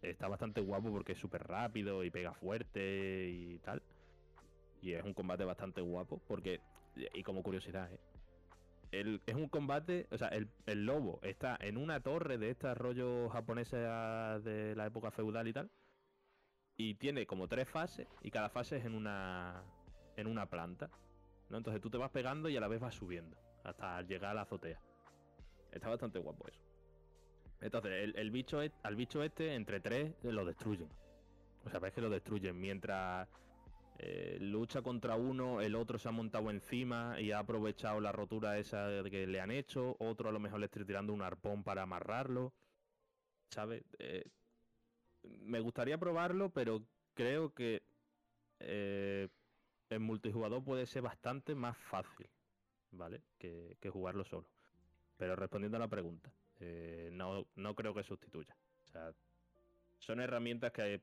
[0.00, 3.82] está bastante guapo porque es súper rápido y pega fuerte y tal.
[4.80, 6.60] Y es un combate bastante guapo porque,
[7.12, 7.98] y como curiosidad, ¿eh?
[8.90, 12.76] El- es un combate, o sea, el, el lobo está en una torre de estas
[12.76, 13.80] rollos japoneses
[14.44, 15.70] de la época feudal y tal.
[16.76, 19.62] Y tiene como tres fases y cada fase es en una,
[20.16, 20.90] en una planta.
[21.50, 21.58] ¿no?
[21.58, 24.42] Entonces tú te vas pegando y a la vez vas subiendo hasta llegar a la
[24.42, 24.80] azotea.
[25.72, 26.60] Está bastante guapo eso.
[27.60, 30.88] Entonces, el, el bicho al bicho este, entre tres, lo destruyen.
[31.64, 32.58] O sea, ves que lo destruyen.
[32.58, 33.28] Mientras
[34.02, 38.58] eh, lucha contra uno, el otro se ha montado encima y ha aprovechado la rotura
[38.58, 39.94] esa que le han hecho.
[39.98, 42.54] Otro a lo mejor le estoy tirando un arpón para amarrarlo.
[43.50, 43.84] ¿Sabes?
[43.98, 44.24] Eh,
[45.42, 46.82] me gustaría probarlo, pero
[47.12, 47.82] creo que
[48.60, 49.28] eh,
[49.90, 52.30] en multijugador puede ser bastante más fácil,
[52.92, 53.20] ¿vale?
[53.38, 54.48] Que, jugarlo solo.
[55.18, 58.56] Pero respondiendo a la pregunta, eh, no, no creo que sustituya.
[59.98, 61.02] Son herramientas que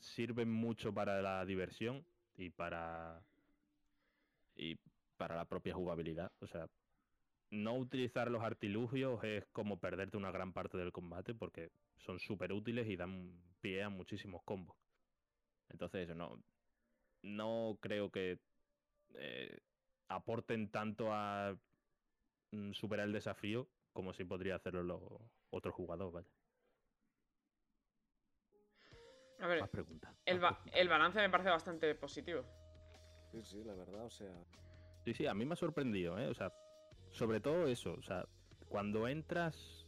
[0.00, 2.04] sirven mucho para la diversión
[2.36, 3.22] y para
[4.56, 4.78] y
[5.16, 6.32] para la propia jugabilidad.
[6.40, 6.68] O sea,
[7.50, 12.52] no utilizar los artilugios es como perderte una gran parte del combate porque son súper
[12.52, 14.76] útiles y dan pie a muchísimos combos.
[15.68, 16.42] Entonces, no,
[17.22, 18.38] no creo que
[19.14, 19.60] eh,
[20.08, 21.56] aporten tanto a
[22.50, 25.02] mm, superar el desafío como si podría hacerlo los
[25.50, 26.26] otros jugadores.
[29.40, 30.14] A ver, Más preguntas.
[30.26, 32.44] el, ba- el balance me parece bastante positivo.
[33.30, 34.32] Sí, sí, la verdad, o sea.
[35.04, 36.26] Sí, sí, a mí me ha sorprendido, ¿eh?
[36.28, 36.52] O sea,
[37.10, 38.26] sobre todo eso, o sea,
[38.68, 39.86] cuando entras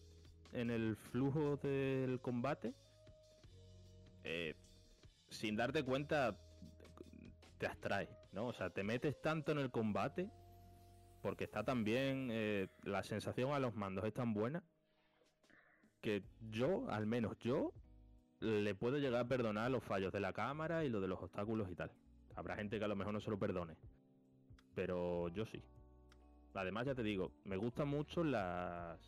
[0.53, 2.75] en el flujo del combate,
[4.25, 4.55] eh,
[5.29, 6.37] sin darte cuenta,
[7.59, 8.47] te abstrae, ¿no?
[8.49, 10.31] O sea, te metes tanto en el combate,
[11.21, 14.63] porque está tan bien, eh, la sensación a los mandos es tan buena,
[16.01, 17.73] que yo, al menos yo,
[18.43, 21.71] le puedo llegar a perdonar los fallos de la cámara y lo de los obstáculos
[21.71, 21.91] y tal.
[22.35, 23.77] Habrá gente que a lo mejor no se lo perdone
[24.75, 25.63] pero yo sí.
[26.55, 28.99] Además, ya te digo, me gustan mucho las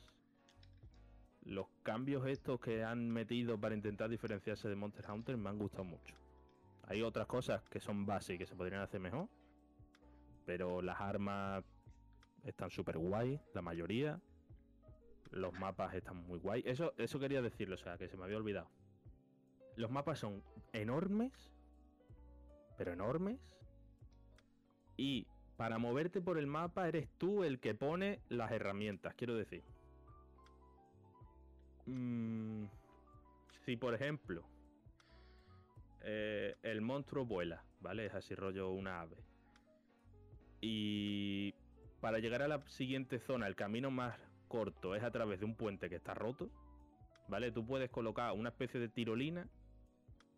[1.43, 5.85] los cambios estos que han metido para intentar diferenciarse de Monster Hunter, me han gustado
[5.85, 6.15] mucho.
[6.85, 9.29] Hay otras cosas que son básicas y que se podrían hacer mejor,
[10.47, 11.63] pero las armas
[12.45, 14.21] están súper guay, la mayoría.
[15.33, 16.63] Los mapas están muy guay.
[16.65, 18.71] Eso, eso quería decirlo, o sea, que se me había olvidado.
[19.77, 21.33] Los mapas son enormes,
[22.77, 23.39] pero enormes.
[24.97, 29.63] Y para moverte por el mapa eres tú el que pone las herramientas, quiero decir.
[31.87, 32.65] Mm,
[33.65, 34.43] si por ejemplo
[36.03, 38.07] eh, el monstruo vuela, ¿vale?
[38.07, 39.17] Es así rollo una ave.
[40.61, 41.55] Y
[42.01, 44.19] para llegar a la siguiente zona, el camino más
[44.49, 46.51] corto es a través de un puente que está roto,
[47.29, 47.51] ¿vale?
[47.53, 49.49] Tú puedes colocar una especie de tirolina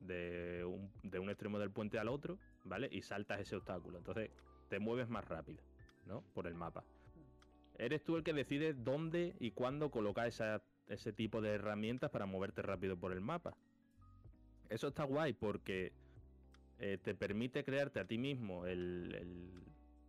[0.01, 2.89] de un, de un extremo del puente al otro, ¿vale?
[2.91, 3.99] Y saltas ese obstáculo.
[3.99, 4.31] Entonces
[4.69, 5.63] te mueves más rápido,
[6.07, 6.23] ¿no?
[6.35, 6.85] Por el mapa.
[7.79, 12.63] Eres tú el que decide dónde y cuándo colocar ese tipo de herramientas para moverte
[12.63, 13.55] rápido por el mapa.
[14.69, 15.93] Eso está guay porque
[16.79, 19.63] eh, te permite crearte a ti mismo el-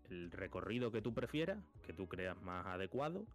[0.10, 3.26] el recorrido que tú prefieras, que tú creas más adecuado.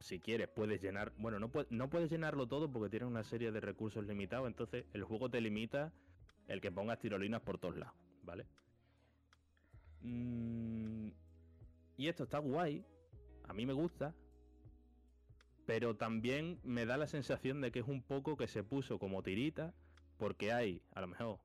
[0.00, 1.12] Si quieres, puedes llenar.
[1.18, 4.46] Bueno, no, pue- no puedes llenarlo todo porque tiene una serie de recursos limitados.
[4.46, 5.92] Entonces, el juego te limita
[6.48, 8.46] el que pongas tirolinas por todos lados, ¿vale?
[10.02, 11.08] Mm,
[11.96, 12.84] y esto está guay.
[13.48, 14.14] A mí me gusta.
[15.64, 19.22] Pero también me da la sensación de que es un poco que se puso como
[19.22, 19.74] tirita.
[20.18, 21.40] Porque hay, a lo mejor,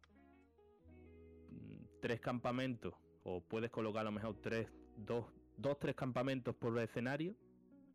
[2.02, 2.94] tres campamentos.
[3.24, 5.26] O puedes colocar a lo mejor tres, dos,
[5.58, 7.36] dos, tres campamentos por escenario.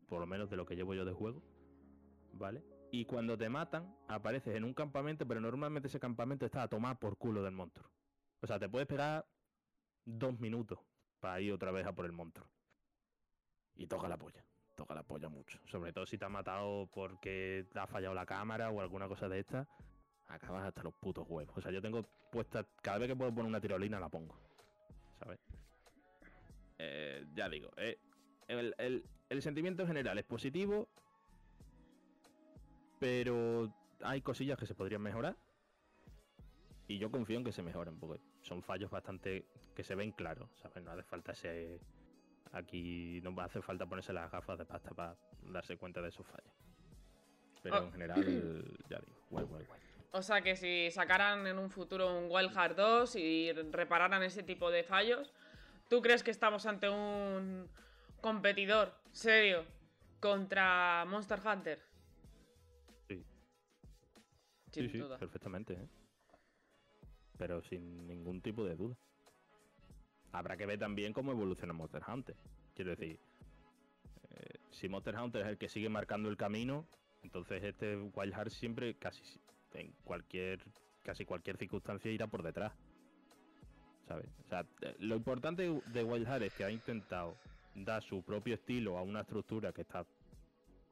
[0.06, 1.42] Por lo menos de lo que llevo yo de juego.
[2.32, 2.62] ¿Vale?
[2.90, 6.98] Y cuando te matan, apareces en un campamento, pero normalmente ese campamento está a tomar
[6.98, 7.90] por culo del monstruo.
[8.40, 9.26] O sea, te puedes pegar
[10.04, 10.78] dos minutos
[11.20, 12.48] para ir otra vez a por el monstruo.
[13.74, 14.44] Y toca la polla.
[14.76, 15.58] Toca la polla mucho.
[15.66, 19.28] Sobre todo si te ha matado porque te ha fallado la cámara o alguna cosa
[19.28, 19.68] de esta.
[20.28, 21.56] Acabas hasta los putos huevos.
[21.56, 22.66] O sea, yo tengo puesta.
[22.82, 24.38] Cada vez que puedo poner una tirolina la pongo.
[25.18, 25.40] ¿Sabes?
[26.78, 27.70] Eh, ya digo.
[27.76, 27.98] eh,
[28.48, 30.88] el, el- el sentimiento en general es positivo.
[32.98, 33.72] Pero
[34.02, 35.36] hay cosillas que se podrían mejorar.
[36.88, 39.44] Y yo confío en que se mejoren, porque son fallos bastante
[39.74, 40.82] que se ven claros, ¿sabes?
[40.84, 41.80] No hace falta ese.
[42.52, 46.52] Aquí no hace falta ponerse las gafas de pasta para darse cuenta de esos fallos.
[47.62, 47.82] Pero Oh.
[47.84, 48.14] en general,
[48.88, 49.80] ya digo, guay, guay, guay.
[50.12, 54.42] O sea que si sacaran en un futuro un Wild Heart 2 y repararan ese
[54.44, 55.34] tipo de fallos,
[55.90, 57.68] ¿tú crees que estamos ante un
[58.20, 59.64] competidor serio
[60.20, 61.80] contra Monster Hunter?
[63.08, 63.24] Sí.
[64.72, 65.18] Sin sí, sí, duda.
[65.18, 65.88] perfectamente, ¿eh?
[67.38, 68.96] Pero sin ningún tipo de duda.
[70.32, 72.36] Habrá que ver también cómo evoluciona Monster Hunter.
[72.74, 73.18] Quiero decir,
[74.30, 76.86] eh, si Monster Hunter es el que sigue marcando el camino,
[77.22, 79.40] entonces este Wild Heart siempre, casi si-
[79.74, 80.62] en cualquier,
[81.02, 82.72] casi cualquier circunstancia irá por detrás.
[84.08, 84.28] ¿Sabes?
[84.44, 84.64] O sea,
[85.00, 87.36] lo importante de Wild Heart es que ha intentado
[87.84, 90.04] dar su propio estilo a una estructura que está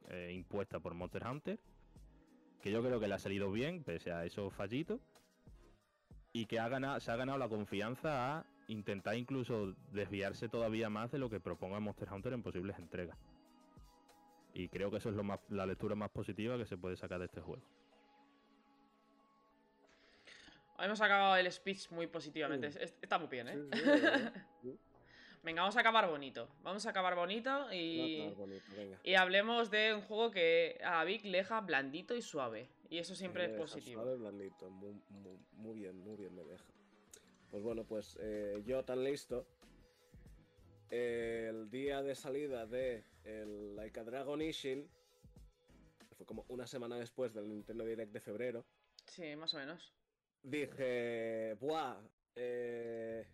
[0.09, 1.59] eh, impuesta por Monster Hunter
[2.65, 4.99] que yo creo que le ha salido bien, pese a esos fallitos,
[6.33, 11.13] y que ha ganado, se ha ganado la confianza a intentar incluso desviarse todavía más
[11.13, 13.19] de lo que proponga Monster Hunter en posibles entregas.
[14.55, 17.19] Y creo que eso es lo más, la lectura más positiva que se puede sacar
[17.19, 17.63] de este juego.
[20.79, 22.73] Hemos acabado el speech muy positivamente.
[22.73, 22.79] Sí.
[23.03, 23.59] Está muy bien, ¿eh?
[24.63, 24.79] Sí.
[25.45, 26.49] Venga, vamos a acabar bonito.
[26.63, 29.01] Vamos a acabar bonito y, Va a estar bonito, venga.
[29.05, 32.69] y hablemos de un juego que a Vic le deja blandito y suave.
[32.89, 34.03] Y eso siempre Me es positivo.
[34.03, 36.65] suave, blandito, muy, muy- muy bien, muy bien me deja.
[37.51, 39.47] Pues bueno, pues eh, yo tan listo.
[40.91, 44.89] El día de salida de el Like a Dragon Ishin,
[46.17, 48.65] fue como una semana después del Nintendo Direct de febrero,
[49.07, 49.93] Sí, más o menos.
[50.43, 51.97] dije, buah,
[52.37, 53.27] eh,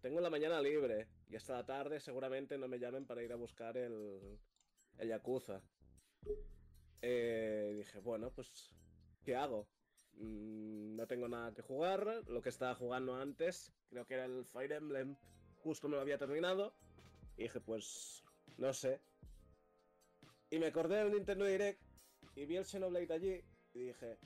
[0.00, 3.36] tengo la mañana libre y hasta la tarde seguramente no me llamen para ir a
[3.36, 4.38] buscar el,
[4.98, 5.60] el Yakuza.
[7.02, 8.70] Eh, dije, bueno, pues,
[9.24, 9.68] ¿qué hago?
[10.14, 14.44] Mm, no tengo nada que jugar, lo que estaba jugando antes, creo que era el
[14.46, 15.16] Fire Emblem,
[15.56, 16.74] justo me lo había terminado.
[17.36, 18.24] Y dije, pues,
[18.56, 19.00] no sé.
[20.50, 21.82] Y me acordé del Nintendo Direct
[22.34, 24.18] y vi el Xenoblade allí y dije,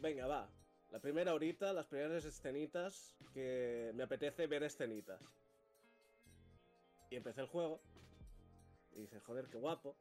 [0.00, 0.50] venga, va.
[0.90, 5.20] La primera horita, las primeras escenitas, que me apetece ver escenitas.
[7.14, 7.80] Y empecé el juego.
[8.90, 9.96] Y dije, joder, qué guapo.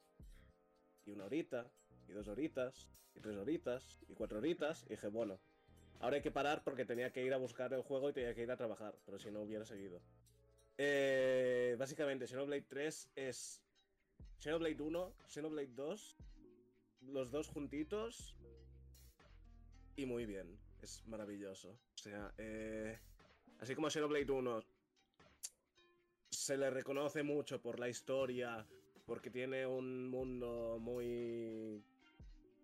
[1.06, 1.72] Y una horita,
[2.08, 4.84] y dos horitas, y tres horitas, y cuatro horitas.
[4.88, 5.40] Y dije, bueno,
[6.00, 8.42] ahora hay que parar porque tenía que ir a buscar el juego y tenía que
[8.42, 8.98] ir a trabajar.
[9.06, 10.02] Pero si no hubiera seguido.
[10.80, 13.62] Eh, básicamente, Xenoblade 3 es
[14.40, 16.18] Xenoblade 1, Xenoblade 2,
[17.02, 18.36] los dos juntitos
[19.96, 20.58] y muy bien.
[20.82, 21.78] Es maravilloso.
[21.94, 22.98] O sea, eh,
[23.60, 24.73] así como Xenoblade 1
[26.44, 28.66] se le reconoce mucho por la historia,
[29.06, 31.82] porque tiene un mundo muy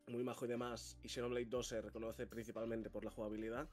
[0.07, 3.69] muy majo y demás, y Xenoblade 2 se reconoce principalmente por la jugabilidad.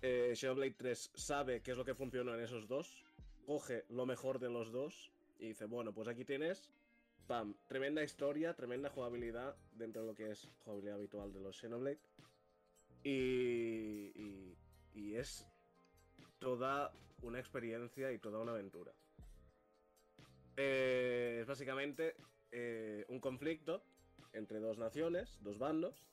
[0.00, 3.04] Eh, Xenoblade 3 sabe qué es lo que funciona en esos dos,
[3.44, 6.70] coge lo mejor de los dos y dice, bueno, pues aquí tienes,
[7.26, 11.98] pam, tremenda historia, tremenda jugabilidad dentro de lo que es jugabilidad habitual de los Xenoblade.
[13.02, 14.56] Y, y,
[14.94, 15.48] y es
[16.38, 18.92] toda una experiencia y toda una aventura.
[20.56, 22.14] Eh, es básicamente
[22.50, 23.82] eh, un conflicto
[24.32, 26.06] entre dos naciones, dos bandos.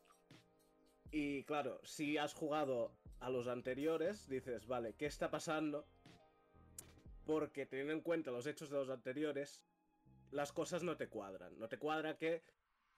[1.12, 5.86] Y claro, si has jugado a los anteriores, dices, vale, ¿qué está pasando?
[7.26, 9.62] Porque teniendo en cuenta los hechos de los anteriores,
[10.32, 11.58] las cosas no te cuadran.
[11.60, 12.44] No te cuadra que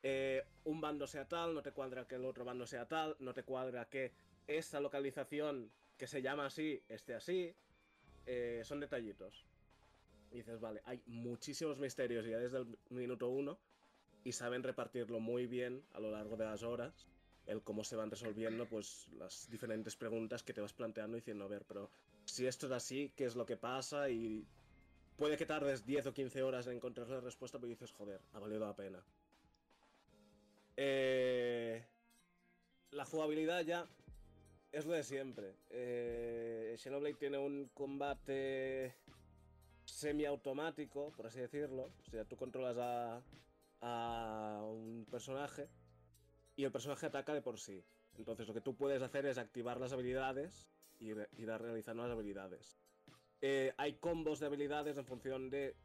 [0.03, 3.33] eh, un bando sea tal, no te cuadra que el otro bando sea tal, no
[3.33, 4.13] te cuadra que
[4.47, 7.55] esa localización que se llama así esté así.
[8.63, 9.45] Son detallitos.
[10.31, 13.59] Y dices, vale, hay muchísimos misterios ya desde el minuto uno
[14.23, 17.07] y saben repartirlo muy bien a lo largo de las horas.
[17.47, 21.47] El cómo se van resolviendo, pues las diferentes preguntas que te vas planteando diciendo, a
[21.47, 21.89] ver, pero
[22.25, 24.09] si esto es así, ¿qué es lo que pasa?
[24.09, 24.45] Y
[25.17, 28.39] puede que tardes 10 o 15 horas en encontrar la respuesta, pero dices, joder, ha
[28.39, 29.03] valido la pena.
[30.77, 31.83] Eh,
[32.91, 33.87] la jugabilidad ya
[34.71, 35.55] es lo de siempre.
[35.69, 36.77] Eh,
[37.19, 38.95] tiene un combate
[39.85, 41.91] semiautomático, por así decirlo.
[42.07, 42.77] O sea, tú controlas
[43.81, 45.67] a, un personaje
[46.55, 47.83] y el personaje ataca de por sí.
[48.17, 50.69] Entonces lo que tú puedes hacer es activar las habilidades
[50.99, 52.77] y ir a realizando las habilidades.
[53.41, 55.75] Eh, hay combos de habilidades en función de...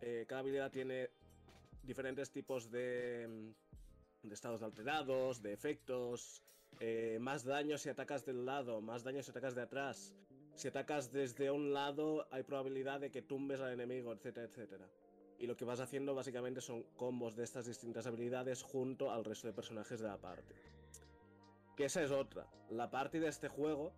[0.00, 1.10] eh, cada habilidad tiene
[1.84, 6.42] diferentes tipos de, mm, de estados alterados, de efectos,
[6.80, 10.14] eh, más daño si atacas del lado, más daño si atacas de atrás.
[10.56, 14.88] Si atacas desde un lado hay probabilidad de que tumbes al enemigo, etcétera, etcétera.
[15.38, 19.48] Y lo que vas haciendo básicamente son combos de estas distintas habilidades junto al resto
[19.48, 20.54] de personajes de la party.
[21.76, 22.46] Que esa es otra.
[22.70, 23.92] La party de este juego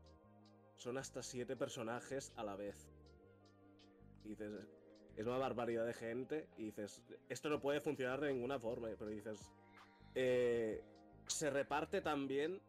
[0.74, 2.88] son hasta 7 personajes a la vez.
[4.24, 4.52] Dices,
[5.16, 6.48] es una barbaridad de gente.
[6.56, 8.88] Y dices, esto no puede funcionar de ninguna forma.
[8.98, 9.52] Pero dices,
[10.16, 10.82] eh,
[11.28, 12.60] se reparte también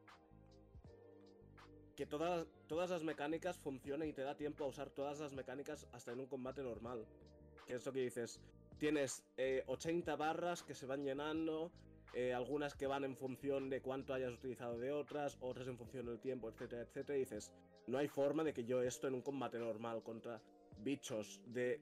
[1.99, 5.85] que todas, todas las mecánicas funcionen y te da tiempo a usar todas las mecánicas
[5.91, 7.05] hasta en un combate normal.
[7.67, 8.39] Que es lo que dices,
[8.77, 11.73] tienes eh, 80 barras que se van llenando,
[12.13, 16.05] eh, algunas que van en función de cuánto hayas utilizado de otras, otras en función
[16.05, 17.17] del tiempo, etcétera, etcétera.
[17.17, 17.51] Y dices,
[17.87, 20.41] no hay forma de que yo esto en un combate normal contra
[20.77, 21.81] bichos de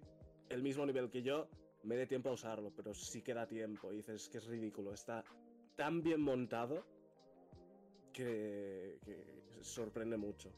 [0.50, 1.48] el mismo nivel que yo
[1.84, 3.94] me dé tiempo a usarlo, pero sí que da tiempo.
[3.94, 5.24] Y dices que es ridículo, está
[5.76, 6.97] tan bien montado
[8.14, 9.24] que, que
[9.62, 10.52] sorprende mucho.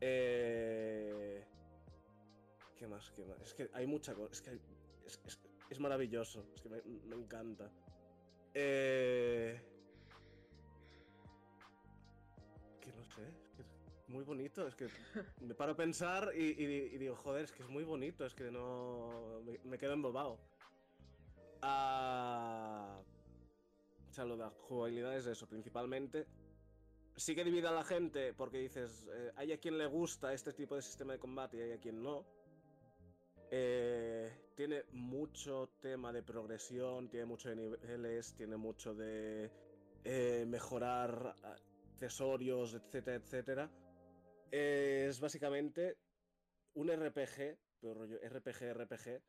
[0.00, 1.44] Eh...
[2.76, 3.10] ¿Qué más?
[3.12, 3.40] ¿Qué más?
[3.42, 4.32] Es que hay mucha cosa.
[4.32, 4.60] Es que hay-
[5.06, 5.40] es, es-
[5.70, 6.44] es maravilloso.
[6.54, 7.70] Es que me, me encanta.
[8.54, 9.60] Eh...
[12.80, 13.22] Que no sé.
[13.44, 14.66] Es que es muy bonito.
[14.66, 14.88] Es que
[15.40, 18.26] me paro a pensar y, y di- y digo, joder, es que es muy bonito.
[18.26, 19.40] Es que no.
[19.44, 20.38] Me, me quedo embobado.
[21.62, 23.00] Ah.
[24.12, 26.26] O sea, lo de la jugabilidad es eso, principalmente.
[27.16, 30.52] Sí que divide a la gente porque dices, eh, hay a quien le gusta este
[30.52, 32.26] tipo de sistema de combate y hay a quien no.
[33.50, 39.50] Eh, tiene mucho tema de progresión, tiene mucho de niveles, tiene mucho de
[40.04, 43.70] eh, mejorar accesorios, etcétera, etcétera.
[44.50, 45.96] Es básicamente
[46.74, 49.22] un RPG, pero rollo RPG, RPG,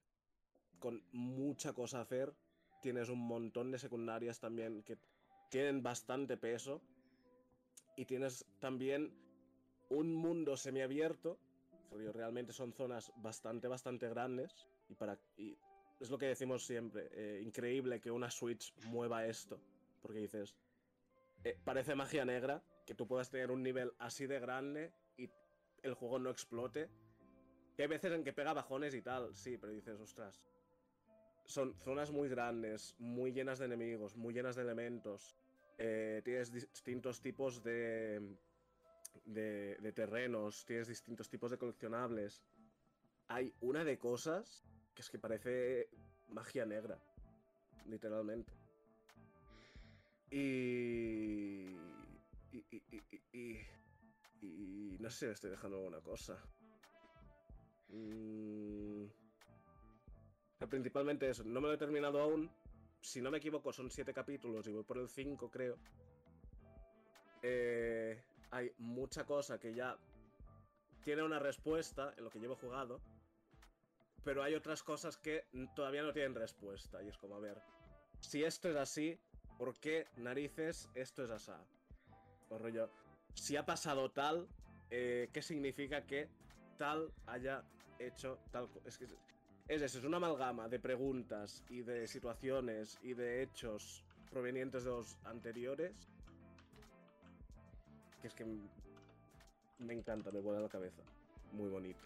[0.78, 2.36] con mucha cosa a hacer.
[2.84, 4.98] Tienes un montón de secundarias también que
[5.50, 6.82] tienen bastante peso.
[7.96, 9.14] Y tienes también
[9.90, 11.40] un mundo semiabierto,
[11.90, 15.58] porque realmente son zonas bastante, bastante grandes, y para y
[16.02, 19.62] es lo que decimos siempre, eh, increíble que una Switch mueva esto,
[20.02, 20.58] porque dices,
[21.46, 25.30] eh, parece magia negra que tú puedas tener un nivel así de grande y
[25.84, 26.90] el juego no explote.
[27.78, 30.44] Que hay veces en que pega bajones y tal, sí, pero dices, ostras.
[31.46, 35.38] Son zonas muy grandes, muy llenas de enemigos, muy llenas de elementos.
[35.78, 38.38] Eh, tienes distintos tipos de,
[39.26, 42.42] de, de terrenos, tienes distintos tipos de coleccionables.
[43.28, 44.64] Hay una de cosas
[44.94, 45.90] que es que parece
[46.30, 47.00] magia negra,
[47.88, 48.52] literalmente.
[50.32, 51.76] Y...
[52.52, 52.84] Y, y,
[53.32, 53.60] y,
[54.42, 56.38] y, no sé si me estoy dejando alguna cosa.
[57.90, 59.06] Mm,
[60.70, 62.50] Principalmente eso, no me lo he terminado aún.
[63.02, 65.78] Si no me equivoco, son siete capítulos y voy por el 5, creo.
[67.42, 69.98] Eh, hay mucha cosa que ya
[71.04, 73.02] tiene una respuesta en lo que llevo jugado.
[74.24, 75.46] Pero hay otras cosas que
[75.76, 77.04] todavía no tienen respuesta.
[77.04, 77.62] Y es como, a ver,
[78.22, 79.20] si esto es así,
[79.58, 81.52] ¿por qué narices esto es así?
[82.50, 82.90] Rollo,
[83.34, 84.48] si ha pasado tal,
[84.90, 86.30] eh, ¿qué significa que
[86.78, 87.64] tal haya
[88.00, 88.88] hecho tal cosa?
[88.88, 89.08] Es que
[89.68, 94.90] es eso, es una amalgama de preguntas y de situaciones y de hechos provenientes de
[94.92, 95.94] los anteriores.
[98.22, 98.46] Que es que
[99.80, 101.02] me encanta, me vuela la cabeza.
[101.52, 102.00] Muy bonito.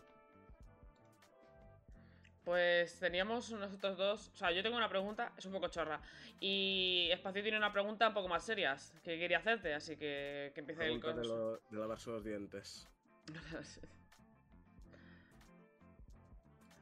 [2.43, 4.32] Pues teníamos nosotros dos.
[4.34, 5.99] O sea, yo tengo una pregunta, es un poco chorra.
[6.39, 10.62] Y Espacio tiene una pregunta un poco más seria que quería hacerte, así que que
[10.62, 12.88] empiece el Pregunta de, lo- de lavarse los dientes.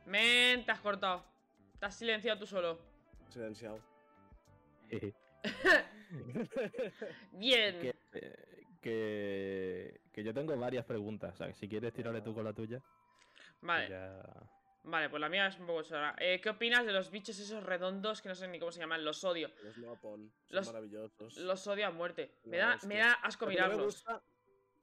[0.06, 1.24] Men, te has cortado.
[1.80, 2.80] Te has silenciado tú solo.
[3.30, 3.80] Silenciado.
[7.32, 7.80] Bien.
[7.82, 7.96] que,
[8.82, 11.34] que, que yo tengo varias preguntas.
[11.34, 12.82] O sea, que si quieres tirarle tú con la tuya.
[13.62, 14.24] Vale, ya-
[14.84, 16.16] vale, pues la mía es un poco chorra.
[16.20, 19.04] Eh, ¿Qué opinas de los bichos esos redondos que no sé ni cómo se llaman?
[19.04, 19.50] Los odio.
[19.64, 21.38] Los Nopon son Los- maravillosos.
[21.38, 22.36] Los odio a muerte.
[22.46, 24.06] Me da, me da asco mirarlos.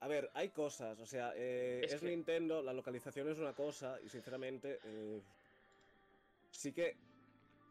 [0.03, 3.53] A ver, hay cosas, o sea, eh, Es es, que- Nintendo, la localización es una
[3.55, 5.23] cosa, y sinceramente, eh,
[6.51, 6.97] sí que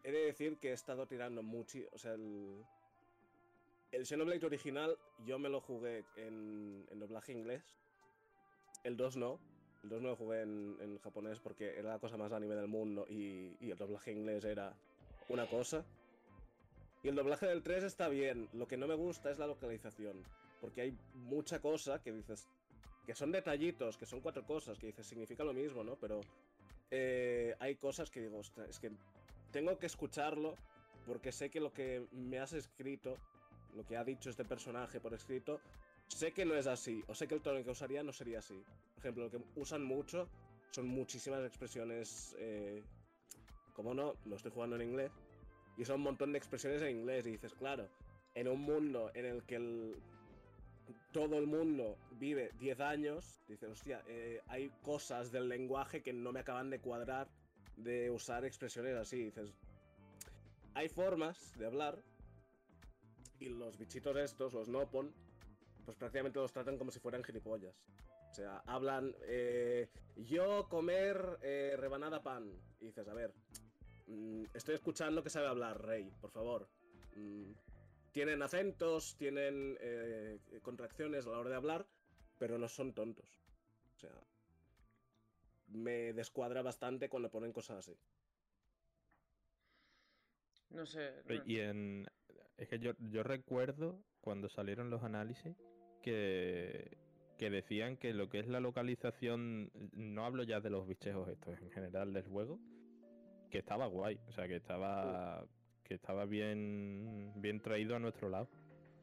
[0.06, 2.64] he de decir que he estado tirando mucho, o sea, el,
[3.92, 7.64] el Xenoblade original yo me lo jugué en, en doblaje inglés,
[8.86, 9.38] el 2 no,
[9.84, 12.68] el 2 me lo jugué en, en japonés porque era la cosa más anime del
[12.70, 14.74] mundo y, y el doblaje inglés era
[15.28, 15.84] una cosa.
[17.04, 20.24] Y el doblaje del 3 está bien, lo que no me gusta es la localización.
[20.62, 22.48] Porque hay mucha cosa que dices.
[23.06, 25.96] Que son detallitos, que son cuatro cosas, que dices, significa lo mismo, ¿no?
[25.96, 26.22] Pero
[26.92, 28.92] eh, hay cosas que digo, "Ostras, es que
[29.52, 30.56] tengo que escucharlo
[31.08, 33.18] porque sé que lo que me has escrito,
[33.74, 35.60] lo que ha dicho este personaje por escrito,
[36.08, 38.62] sé que no es así, o sé que el tono que usaría no sería así.
[38.94, 40.30] Por ejemplo, lo que usan mucho
[40.70, 42.84] son muchísimas expresiones, eh,
[43.74, 45.12] como no, lo estoy jugando en inglés,
[45.76, 47.90] y son un montón de expresiones en inglés, y dices, claro,
[48.36, 49.96] en un mundo en el que el-
[51.12, 56.32] todo el mundo vive 10 años, dices, hostia, eh, hay cosas del lenguaje que no
[56.32, 57.30] me acaban de cuadrar
[57.78, 59.54] de usar expresiones así, dices,
[60.74, 62.04] hay formas de hablar
[63.40, 65.14] y los bichitos estos, los Nopon,
[65.86, 67.76] pues prácticamente los tratan como si fueran gilipollas.
[68.30, 72.50] O sea, hablan, eh, yo comer eh, rebanada pan.
[72.80, 73.34] Dices, a ver,
[74.08, 76.70] mm, estoy escuchando que sabe hablar, Rey, por favor.
[77.16, 77.52] Mm,
[78.12, 81.88] tienen acentos, tienen eh, contracciones a la hora de hablar,
[82.38, 83.40] pero no son tontos.
[83.96, 84.12] O sea,
[85.68, 87.98] me descuadra bastante cuando ponen cosas así.
[90.70, 91.12] No sé.
[91.26, 92.06] No- Y en.
[92.58, 95.56] Es que yo, yo recuerdo cuando salieron los análisis
[96.02, 96.98] que,
[97.38, 99.72] que decían que lo que es la localización.
[99.94, 102.60] No hablo ya de los bichejos estos, en general del juego.
[103.50, 104.20] Que estaba guay.
[104.28, 105.46] O sea, que estaba.
[105.92, 107.34] Que estaba bien.
[107.36, 108.48] Bien traído a nuestro lado.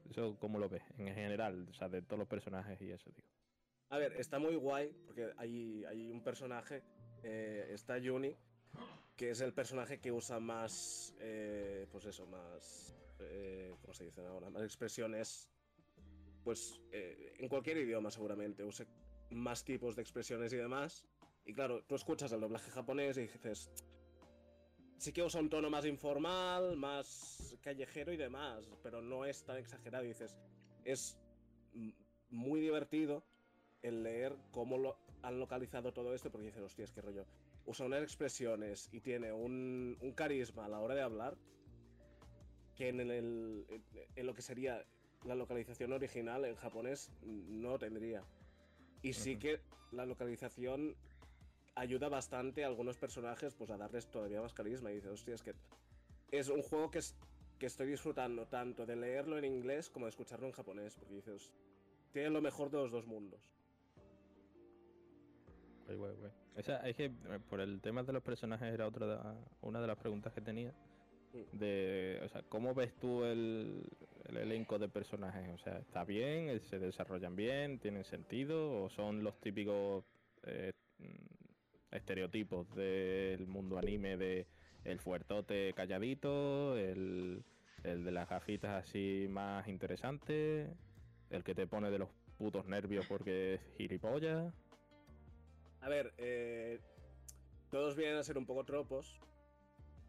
[0.09, 0.83] Eso, ¿cómo lo ves?
[0.97, 3.29] En general, o sea, de todos los personajes y eso, digo.
[3.91, 6.83] A ver, está muy guay porque hay, hay un personaje,
[7.23, 8.35] eh, está Juni,
[9.17, 14.25] que es el personaje que usa más, eh, pues eso, más, eh, ¿cómo se dice
[14.25, 14.49] ahora?
[14.49, 15.51] Más expresiones,
[16.43, 18.87] pues eh, en cualquier idioma seguramente, use
[19.29, 21.05] más tipos de expresiones y demás.
[21.45, 23.71] Y claro, tú escuchas el doblaje japonés y dices,
[24.99, 29.57] sí que usa un tono más informal, más callejero y demás, pero no es tan
[29.57, 30.05] exagerado.
[30.05, 30.37] Y dices,
[30.85, 31.19] es
[32.31, 33.23] muy divertido
[33.83, 37.25] el leer cómo lo han localizado todo esto, porque dices, hostia, es que rollo.
[37.65, 41.37] Usa unas expresiones y tiene un, un carisma a la hora de hablar
[42.75, 43.67] que en, el,
[44.15, 44.85] en lo que sería
[45.25, 48.25] la localización original en japonés no tendría.
[49.03, 50.97] Y sí que la localización
[51.79, 54.91] ayuda bastante a algunos personajes pues a darles todavía más carisma.
[54.91, 55.55] Y dices, hostia, es que
[56.31, 57.15] es un juego que, es,
[57.59, 60.97] que estoy disfrutando tanto de leerlo en inglés como de escucharlo en japonés.
[60.97, 61.53] Porque dices,
[62.13, 63.41] tiene lo mejor de los dos mundos.
[66.57, 67.13] O sea, es que eh,
[67.49, 70.75] por el tema de los personajes era otra de- una de las preguntas que tenía.
[71.33, 71.57] Mm.
[71.57, 73.85] De, o sea, ¿cómo ves tú el,
[74.27, 75.49] el elenco de personajes?
[75.55, 76.61] O sea, ¿está bien?
[76.61, 77.79] ¿Se desarrollan bien?
[77.79, 78.83] ¿Tienen sentido?
[78.83, 80.05] ¿O son los típicos
[80.43, 80.73] eh,
[81.91, 84.47] estereotipos del mundo anime de
[84.85, 87.45] el fuertote calladito, el,
[87.85, 90.73] el de las gafitas así más interesante,
[91.31, 92.09] el que te pone de los
[92.39, 94.55] putos nervios porque es gilipollas?
[95.81, 96.81] A ver, eh,
[97.71, 99.21] todos vienen a ser un poco tropos,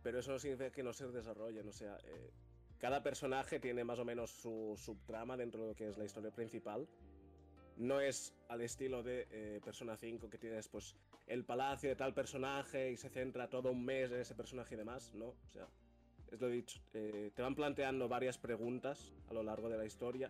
[0.04, 1.68] pero eso no significa que no se desarrollen.
[1.68, 2.32] O sea, eh,
[2.80, 6.32] cada personaje tiene más o menos su subtrama dentro de lo que es la historia
[6.32, 6.88] principal.
[7.80, 10.96] No es al estilo de eh, Persona 5 que tienes pues
[11.28, 14.78] el palacio de tal personaje y se centra todo un mes en ese personaje y
[14.78, 15.28] demás, ¿no?
[15.28, 15.66] O sea,
[16.30, 20.30] es lo dicho, eh, te van planteando varias preguntas a lo largo de la historia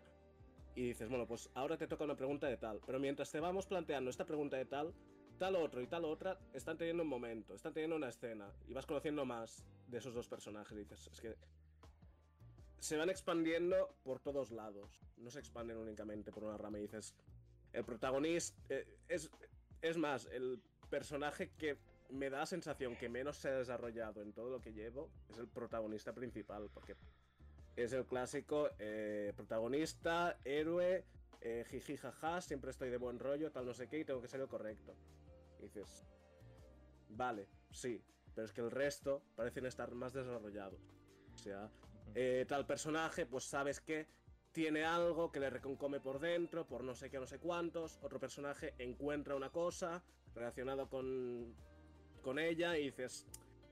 [0.76, 3.66] y dices, bueno, pues ahora te toca una pregunta de tal, pero mientras te vamos
[3.66, 4.93] planteando esta pregunta de tal,
[5.39, 8.86] tal otro y tal otra están teniendo un momento, están teniendo una escena y vas
[8.86, 11.36] conociendo más de esos dos personajes dices, es que
[12.80, 17.14] se van expandiendo por todos lados, no se expanden únicamente por una rama y dices,
[17.74, 19.30] el protagonista eh, es,
[19.82, 21.78] es más, el personaje que
[22.10, 25.38] me da la sensación que menos se ha desarrollado en todo lo que llevo es
[25.38, 26.96] el protagonista principal, porque
[27.76, 31.06] es el clásico eh, protagonista, héroe,
[31.42, 34.28] eh, jiji jaja, siempre estoy de buen rollo, tal no sé qué, y tengo que
[34.28, 34.96] ser el correcto.
[35.60, 36.06] Y dices,
[37.10, 38.04] vale, sí,
[38.34, 40.82] pero es que el resto parecen estar más desarrollados.
[41.36, 41.70] O sea,
[42.16, 44.08] eh, tal personaje, pues sabes que
[44.60, 47.97] tiene algo que le reconcome por dentro, por no sé qué, no sé cuántos.
[48.01, 50.03] Otro personaje encuentra una cosa
[50.36, 51.55] relacionado con,
[52.22, 53.26] con ella y dices,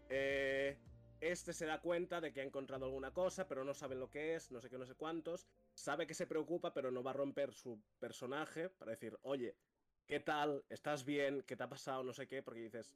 [0.07, 0.77] eh,
[1.19, 4.35] este se da cuenta de que ha encontrado alguna cosa, pero no sabe lo que
[4.35, 5.45] es, no sé qué, no sé cuántos.
[5.73, 9.57] Sabe que se preocupa, pero no va a romper su personaje para decir, oye,
[10.05, 10.63] ¿qué tal?
[10.69, 11.43] ¿Estás bien?
[11.45, 12.01] ¿Qué te ha pasado?
[12.05, 12.93] No sé qué, porque dices,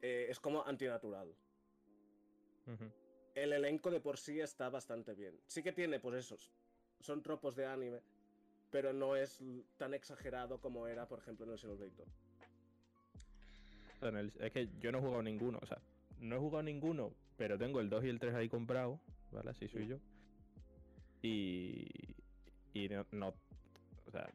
[0.00, 1.36] eh, es como antinatural.
[3.34, 5.38] El elenco de por sí está bastante bien.
[5.46, 6.50] Sí que tiene, pues esos,
[7.00, 8.00] son tropos de anime,
[8.70, 9.42] pero no es
[9.76, 12.08] tan exagerado como era, por ejemplo, en el Xenoblade 2.
[13.96, 15.78] O sea, en el- es que yo no he jugado ninguno, o sea,
[16.20, 19.00] no he jugado ninguno, pero tengo el 2 y el 3 ahí comprado,
[19.32, 19.50] ¿vale?
[19.50, 19.98] Así soy yo.
[21.22, 21.86] Y,
[22.74, 23.34] y no, no-
[24.06, 24.28] o sea,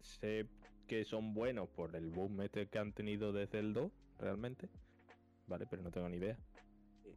[0.00, 0.46] sé
[0.86, 4.68] que son buenos por el boom este que han tenido desde el 2, realmente,
[5.46, 5.66] ¿vale?
[5.68, 6.38] Pero no tengo ni idea.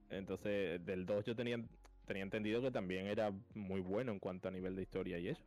[0.09, 1.57] Entonces, del 2 yo tenía,
[2.05, 5.43] tenía entendido que también era muy bueno en cuanto a nivel de historia y eso.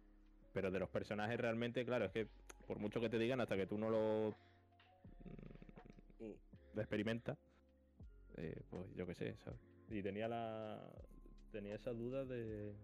[0.53, 2.29] Pero de los personajes realmente, claro, es que
[2.67, 4.35] por mucho que te digan, hasta que tú no lo
[6.21, 7.39] mm, lo experimentas,
[8.37, 9.61] eh, pues yo qué sé, ¿sabes?
[9.91, 10.81] Y tenía la
[11.53, 12.75] tenía esa duda de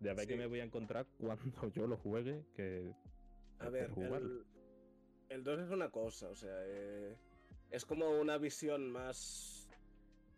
[0.00, 2.92] de a ver qué me voy a encontrar cuando yo lo juegue, que
[3.58, 4.44] A ver, el,
[5.28, 7.16] el 2 es una cosa, o sea, eh,
[7.70, 9.68] es como una visión más...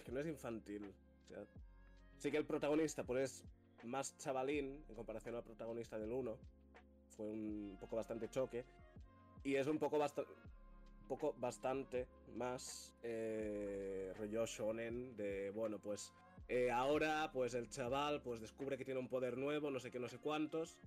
[0.04, 0.92] que no es infantil.
[1.24, 1.46] O sea,
[2.22, 3.44] sí que el protagonista pues es
[3.84, 6.38] más chavalín en comparación al protagonista del 1.
[7.16, 8.64] Fue un poco bastante choque.
[9.42, 10.24] Y es un poco, basta-
[11.09, 12.06] poco bastante
[12.36, 16.12] más eh, rollo shonen de, bueno, pues
[16.48, 19.98] eh, ahora pues el chaval pues descubre que tiene un poder nuevo, no sé qué,
[19.98, 20.78] no sé cuántos.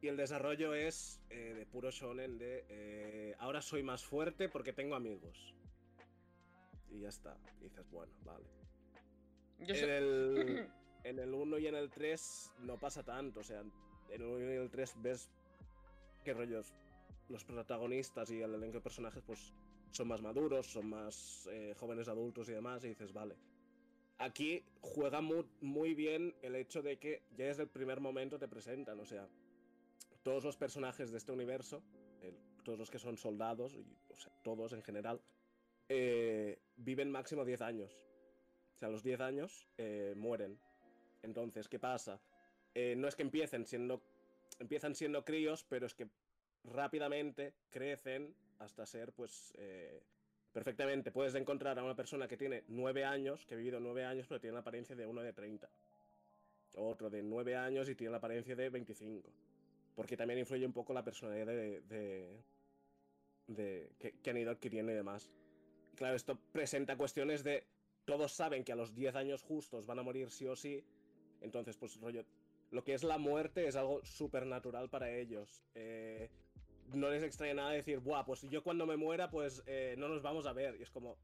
[0.00, 4.72] Y el desarrollo es eh, de puro shonen de eh, ahora soy más fuerte porque
[4.72, 5.54] tengo amigos.
[6.88, 7.36] Y ya está.
[7.60, 8.61] Y dices, bueno, vale.
[9.66, 10.68] Yo En sé- el,
[11.04, 13.40] en el 1 y en el 3 no pasa tanto.
[13.40, 13.72] O sea, en
[14.10, 15.30] el 1 y en el 3 ves
[16.24, 16.74] qué rollos
[17.28, 19.52] los protagonistas y el elenco de personajes pues
[19.90, 22.84] son más maduros, son más eh, jóvenes adultos y demás.
[22.84, 23.36] Y dices, vale.
[24.18, 28.46] Aquí juega mu- muy bien el hecho de que ya desde el primer momento te
[28.48, 29.00] presentan.
[29.00, 29.26] O sea,
[30.22, 31.82] todos los personajes de este universo,
[32.20, 35.20] el- todos los que son soldados, y, o sea, todos en general,
[35.88, 37.98] eh, viven máximo 10 años.
[38.74, 40.58] O sea, a los 10 años eh, mueren.
[41.22, 42.20] Entonces, ¿qué pasa?
[42.74, 44.02] Eh, no es que empiecen siendo.
[44.58, 46.08] Empiezan siendo críos, pero es que
[46.64, 49.52] rápidamente crecen hasta ser, pues.
[49.56, 50.02] eh,
[50.52, 51.10] perfectamente.
[51.10, 54.40] Puedes encontrar a una persona que tiene 9 años, que ha vivido 9 años, pero
[54.40, 55.68] tiene la apariencia de uno de 30.
[56.74, 59.28] Otro de 9 años y tiene la apariencia de 25.
[59.94, 61.80] Porque también influye un poco la personalidad de.
[61.82, 62.40] de,
[63.46, 63.90] de-
[64.22, 65.30] que, han ido adquiriendo y demás.
[65.96, 67.64] Claro, esto presenta cuestiones de.
[68.04, 70.84] Todos saben que a los 10 años justos van a morir sí o sí.
[71.40, 72.24] Entonces, pues rollo.
[72.70, 75.62] Lo que es la muerte es algo súper natural para ellos.
[75.74, 76.30] Eh,
[76.94, 80.22] no les extraña nada decir, buah, pues yo cuando me muera, pues eh, no nos
[80.22, 80.76] vamos a ver.
[80.78, 81.18] Y es como,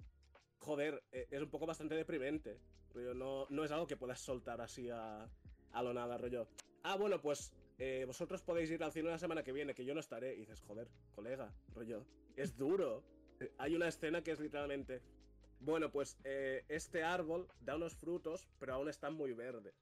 [0.58, 2.60] joder, eh, es un poco bastante deprimente.
[2.92, 5.28] Rollo, no, no es algo que puedas soltar así a,
[5.72, 6.48] a lo nada, rollo.
[6.82, 9.94] Ah, bueno, pues eh, vosotros podéis ir al cine la semana que viene, que yo
[9.94, 10.34] no estaré.
[10.34, 12.04] Y dices, joder, colega, rollo,
[12.36, 13.02] es duro.
[13.58, 15.00] Hay una escena que es literalmente,
[15.60, 19.74] bueno, pues eh, este árbol da unos frutos, pero aún están muy verdes.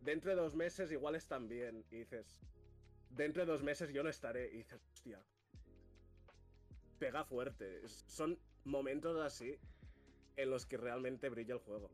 [0.00, 1.84] Dentro de dos meses igual están bien.
[1.90, 2.40] Y dices,
[3.10, 4.48] dentro de dos meses yo no estaré.
[4.52, 5.20] Y dices, hostia,
[6.98, 7.86] pega fuerte.
[7.88, 9.58] Son momentos así
[10.36, 11.90] en los que realmente brilla el juego.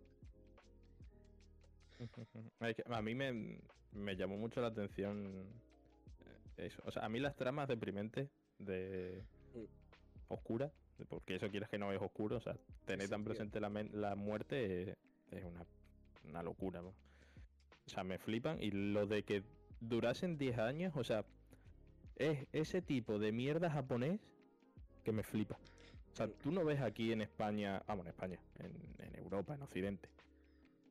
[2.87, 3.61] A mí me,
[3.93, 5.47] me llamó mucho la atención
[6.57, 6.83] eh, eso.
[6.85, 8.29] O sea, a mí las tramas deprimentes
[8.59, 9.23] de
[9.55, 9.65] Mm.
[10.29, 10.71] oscura,
[11.07, 14.15] porque eso quieres que no es oscuro, o sea, tener Sí, tan presente la, la
[14.17, 14.97] muerte
[15.31, 15.65] es, una,
[16.25, 16.81] una locura.
[16.83, 16.89] ¿no?
[16.89, 19.43] O sea, me flipan y lo de que
[19.81, 21.25] durasen 10 años, o sea,
[22.17, 24.21] es ese tipo de mierda japonés
[25.05, 25.57] que me flipa.
[26.13, 28.73] O sea, tú no ves aquí en España, vamos, en España, en,
[29.07, 30.09] en Europa, en Occidente.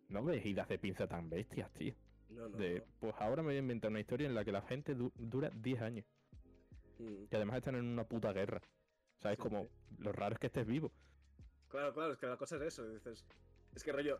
[0.10, 1.94] No ves idas de pinza tan bestias, tío.
[2.30, 2.58] No, no.
[2.58, 2.84] De, no.
[3.00, 5.50] pues ahora me voy a inventar una historia en la que la gente du- dura
[5.50, 6.06] 10 años.
[7.00, 7.26] Mm.
[7.30, 8.62] Y además están en una puta guerra.
[9.22, 9.38] ¿Sabes?
[9.38, 9.69] Sí, Como sí.
[9.99, 10.91] lo raro es que estés vivo.
[11.69, 12.88] Claro, claro, es que la cosa es eso.
[12.88, 13.26] Dices,
[13.76, 14.19] es que rollo.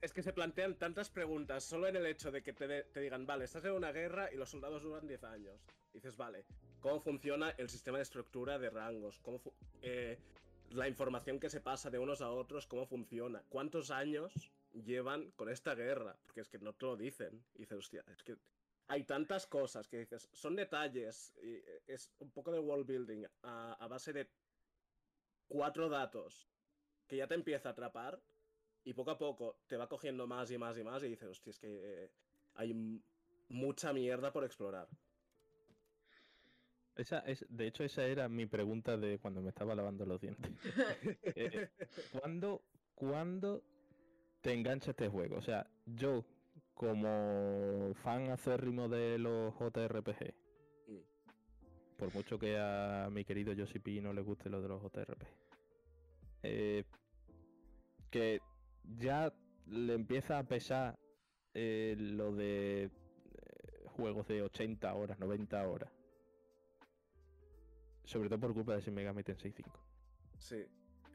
[0.00, 3.00] es- que se plantean tantas preguntas solo en el hecho de que te, de- te
[3.00, 5.60] digan, vale, estás en una guerra y los soldados duran 10 años.
[5.92, 6.44] Dices, vale,
[6.80, 9.20] ¿cómo funciona el sistema de estructura de rangos?
[9.20, 9.40] ¿Cómo
[9.82, 10.18] eh,
[10.70, 13.42] la información que se pasa de unos a otros, cómo funciona?
[13.48, 16.16] ¿Cuántos años llevan con esta guerra?
[16.24, 17.44] Porque es que no te lo dicen.
[17.54, 18.36] Y dices, hostia, es que
[18.88, 23.24] hay tantas cosas que dices, son detalles, y eh, es un poco de world building
[23.42, 24.30] a, a base de
[25.48, 26.48] cuatro datos
[27.06, 28.20] que ya te empieza a atrapar
[28.84, 31.50] y poco a poco te va cogiendo más y más y más y dices, hostia,
[31.50, 32.10] es que eh,
[32.54, 33.02] hay
[33.48, 34.88] mucha mierda por explorar.
[36.94, 40.50] Esa es, de hecho, esa era mi pregunta de cuando me estaba lavando los dientes.
[41.36, 41.68] Eh,
[42.12, 42.62] ¿Cuándo,
[42.94, 43.62] ¿Cuándo
[44.40, 45.36] te engancha este juego?
[45.36, 46.24] O sea, yo,
[46.76, 50.34] como fan acérrimo de los JRPG,
[51.96, 55.26] por mucho que a mi querido Yoshi P no le guste lo de los JRPG,
[56.42, 56.84] eh,
[58.10, 58.40] que
[58.98, 59.32] ya
[59.66, 60.98] le empieza a pesar
[61.54, 62.90] eh, lo de eh,
[63.86, 65.90] juegos de 80 horas, 90 horas.
[68.04, 69.70] Sobre todo por culpa de Shin Megami Tensei 5.
[70.38, 70.64] Sí.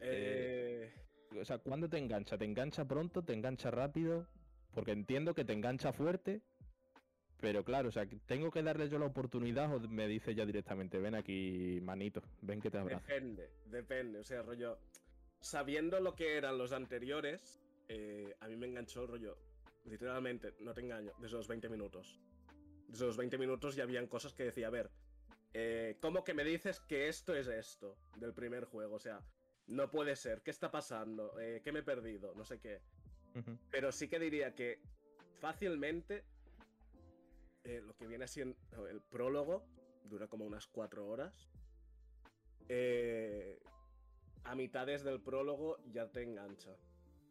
[0.01, 0.91] Eh,
[1.39, 2.37] O sea, ¿cuándo te engancha?
[2.37, 3.23] ¿Te engancha pronto?
[3.23, 4.27] ¿Te engancha rápido?
[4.73, 6.41] Porque entiendo que te engancha fuerte.
[7.39, 10.99] Pero claro, o sea, ¿tengo que darle yo la oportunidad o me dice ya directamente,
[10.99, 13.03] ven aquí, manito, ven que te abrazo?
[13.07, 14.19] depende, depende.
[14.19, 14.77] O sea, rollo,
[15.39, 19.37] sabiendo lo que eran los anteriores, eh, a mí me enganchó rollo,
[19.85, 22.19] literalmente, no te engaño, desde los 20 minutos.
[22.87, 24.91] Desde los 20 minutos ya habían cosas que decía, a ver,
[25.53, 28.95] eh, ¿cómo que me dices que esto es esto del primer juego?
[28.95, 29.19] O sea,
[29.67, 31.39] no puede ser, ¿qué está pasando?
[31.39, 32.33] Eh, ¿Qué me he perdido?
[32.35, 32.81] No sé qué.
[33.69, 34.81] Pero sí que diría que
[35.39, 36.23] fácilmente
[37.63, 38.55] eh, lo que viene siendo
[38.87, 39.63] el prólogo
[40.05, 41.49] dura como unas cuatro horas.
[42.67, 43.59] Eh,
[44.43, 46.75] a mitades del prólogo ya te engancha.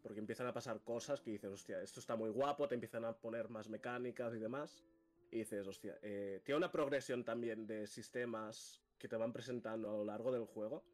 [0.02, 3.12] Porque empiezan a pasar cosas que dices, hostia, esto está muy guapo, te empiezan a
[3.12, 4.82] poner más mecánicas y demás.
[5.30, 9.92] Y dices, hostia, eh, tiene una progresión también de sistemas que te van presentando a
[9.92, 10.84] lo largo del juego.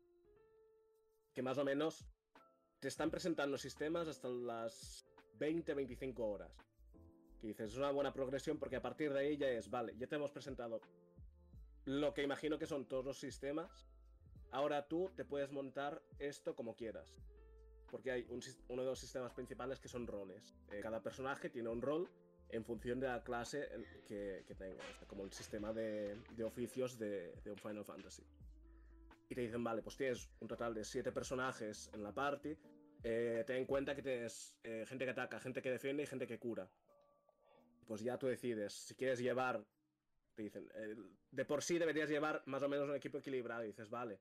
[1.33, 2.07] Que más o menos
[2.87, 5.05] te están presentando sistemas hasta las
[5.41, 6.53] 20-25 horas.
[7.41, 10.07] Que dices, es una buena progresión porque a partir de ahí ya es, vale, ya
[10.07, 10.81] te hemos presentado
[11.85, 13.89] lo que imagino que son todos los sistemas.
[14.53, 17.21] Ahora tú te puedes montar esto como quieras.
[17.91, 20.55] Porque hay un uno de los sistemas principales que son roles.
[20.71, 22.09] Eh, cada personaje tiene un rol
[22.51, 23.69] en función de la clase
[24.07, 24.85] que, que tenga.
[24.85, 28.23] O sea, como el sistema de, de oficios de, de un Final Fantasy.
[29.29, 32.57] Y te dicen, vale, pues tienes un total de siete personajes en la party.
[33.09, 36.27] Eh, ten en cuenta que tienes eh, gente que ataca, gente que defiende y gente
[36.27, 36.69] que cura.
[37.87, 39.65] Pues ya tú decides si quieres llevar.
[40.35, 40.97] Te dicen, eh,
[41.31, 43.63] de por sí deberías llevar más o menos un equipo equilibrado.
[43.63, 44.19] Y dices, vale,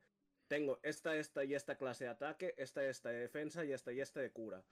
[0.47, 4.01] tengo esta, esta y esta clase de ataque, esta, esta de defensa y esta y
[4.01, 4.63] esta de cura.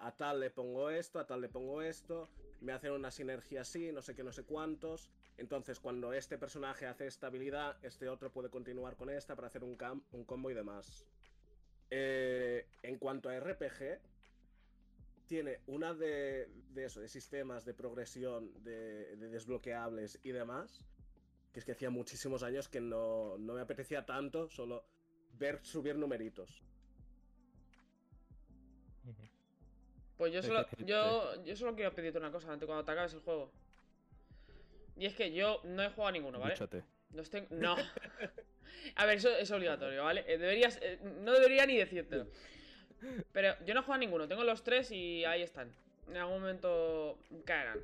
[0.00, 2.28] A tal le pongo esto, a tal le pongo esto.
[2.60, 5.12] Me hacen una sinergia así, no sé qué, no sé cuántos.
[5.36, 9.62] Entonces, cuando este personaje hace esta habilidad, este otro puede continuar con esta para hacer
[9.62, 11.06] un, cam- un combo y demás.
[11.94, 14.00] Eh, en cuanto a RPG,
[15.26, 20.80] tiene una de, de eso, de sistemas de progresión, de, de desbloqueables y demás,
[21.52, 24.86] que es que hacía muchísimos años que no, no me apetecía tanto solo
[25.38, 26.62] ver subir numeritos.
[30.16, 33.20] Pues yo solo, yo, yo solo quiero pedirte una cosa antes cuando te acabes el
[33.20, 33.52] juego.
[34.96, 36.54] Y es que yo no he jugado a ninguno, ¿vale?
[37.12, 37.48] Los tengo.
[37.50, 37.76] No.
[38.96, 40.24] A ver, eso es obligatorio, ¿vale?
[40.26, 40.78] Eh, Deberías.
[40.82, 42.26] eh, No debería ni decírtelo.
[43.32, 44.28] Pero yo no juego a ninguno.
[44.28, 45.72] Tengo los tres y ahí están.
[46.08, 47.80] En algún momento caerán.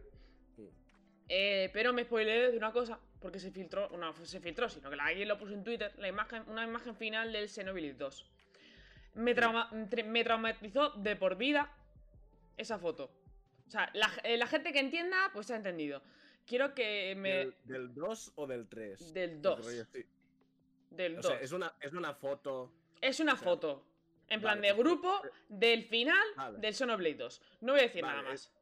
[1.29, 2.99] Eh, pero me spoileé de una cosa.
[3.21, 3.89] Porque se filtró.
[3.97, 5.93] No, se filtró, sino que alguien lo puso en Twitter.
[5.99, 8.31] La imagen, una imagen final del Xenoblade 2.
[9.15, 9.69] Me, trauma-
[10.07, 11.73] me traumatizó de por vida
[12.57, 13.11] esa foto.
[13.67, 16.03] O sea, la, la gente que entienda, pues ha entendido.
[16.47, 17.31] Quiero que me.
[17.31, 19.13] ¿Del, del 2 o del 3?
[19.13, 19.85] Del 2.
[20.91, 21.27] Del O 2.
[21.27, 22.73] sea, es una, es una foto.
[23.01, 23.85] Es una sea, foto.
[24.29, 26.59] En plan vale, de pues, grupo eh, del final vale.
[26.59, 27.43] del Xenoblade 2.
[27.63, 28.53] No voy a decir Vale, nada más.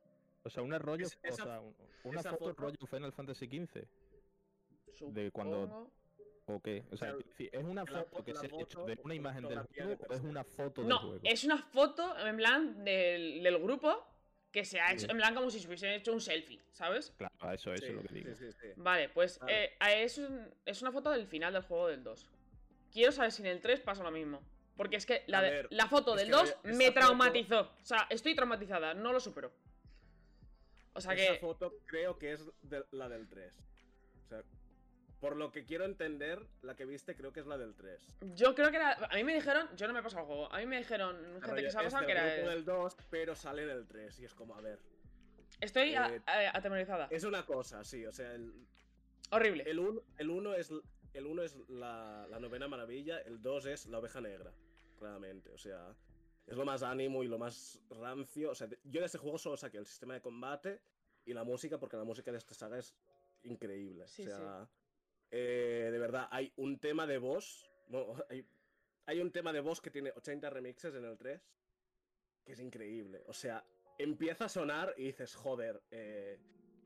[0.44, 1.74] O sea, una rollo, Es- o esa- sea, un-
[2.04, 3.86] una foto, foto- rollo Final Fantasy XV.
[5.12, 5.90] de cuando- Supongo.
[6.48, 6.84] ¿O qué?
[6.92, 9.48] O sea, sea, ¿es una foto fo- que se ha hecho de una o imagen
[9.48, 11.20] del juego o es una foto del No, juego?
[11.24, 14.06] es una foto en plan del, del grupo
[14.56, 15.10] que se ha hecho Sí.
[15.10, 17.12] en plan como si se hubiesen hecho un selfie, ¿sabes?
[17.18, 18.34] Claro, a eso, eso Sí, es lo que digo.
[18.34, 18.68] sí, sí, sí.
[18.76, 19.64] Vale, pues Vale.
[19.66, 22.26] eh, a- es, un- es una foto del final del juego del 2.
[22.90, 24.40] Quiero saber si en el 3 pasa lo mismo.
[24.74, 27.00] Porque es que la, A de- ver, la foto del que 2 esa me foto-
[27.00, 27.60] traumatizó.
[27.82, 29.52] O sea, estoy traumatizada, no lo supero.
[30.94, 31.38] O sea Esa que.
[31.38, 33.54] foto creo que es de- la del 3.
[34.24, 34.42] O sea,
[35.20, 38.16] por lo que quiero entender, la que viste creo que es la del 3.
[38.34, 38.93] Yo creo que era.
[39.10, 39.68] A mí me dijeron.
[39.76, 40.52] Yo no me he pasado el juego.
[40.52, 42.34] A mí me dijeron gente que se ha es pasado del que era.
[42.36, 44.20] grupo del 2, pero sale en el 3.
[44.20, 44.78] Y es como, a ver.
[45.60, 47.09] Estoy eh, a- atemorizada.
[47.10, 48.05] Es una cosa, sí.
[48.05, 48.52] O sea, el,
[49.30, 49.64] Horrible.
[49.66, 50.70] el 1 el uno es,
[51.14, 54.52] el uno es la, la novena maravilla, el 2 es la oveja negra.
[54.98, 55.51] Claramente.
[55.51, 55.94] O sea,
[56.47, 58.51] es lo más ánimo y lo más rancio.
[58.51, 60.80] O sea, yo de este juego solo saqué el sistema de combate
[61.24, 62.94] y la música, porque la música de esta saga es
[63.43, 64.06] increíble.
[64.09, 64.68] Sí, o sea,
[65.38, 67.70] eh, de verdad, hay un tema de voz.
[68.30, 68.44] Hay,
[69.08, 71.40] hay un tema de voz que tiene 80 remixes en el 3,
[72.44, 73.22] que es increíble.
[73.28, 73.64] O sea,
[73.98, 76.40] empieza a sonar y dices, joder, eh,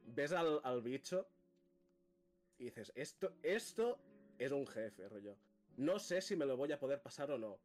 [0.05, 1.27] ves al, al bicho
[2.59, 3.99] y dices, esto, esto
[4.39, 5.39] es un jefe, rollo.
[5.79, 7.59] No sé si me lo voy a poder pasar o no.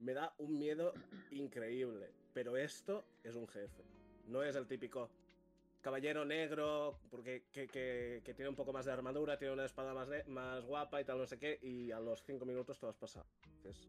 [0.00, 0.92] Me da un miedo
[1.30, 3.84] increíble, pero esto es un jefe.
[4.26, 5.10] No es el típico
[5.80, 9.94] caballero negro, porque que, que- que tiene un poco más de armadura, tiene una espada
[9.94, 12.90] más, más guapa y tal, no sé qué, y a los 5 minutos te lo
[12.90, 13.26] has pasado.
[13.64, 13.88] Es,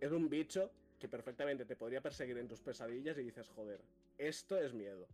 [0.00, 3.80] es un bicho que perfectamente te podría perseguir en tus pesadillas y dices, joder,
[4.18, 5.06] esto es miedo.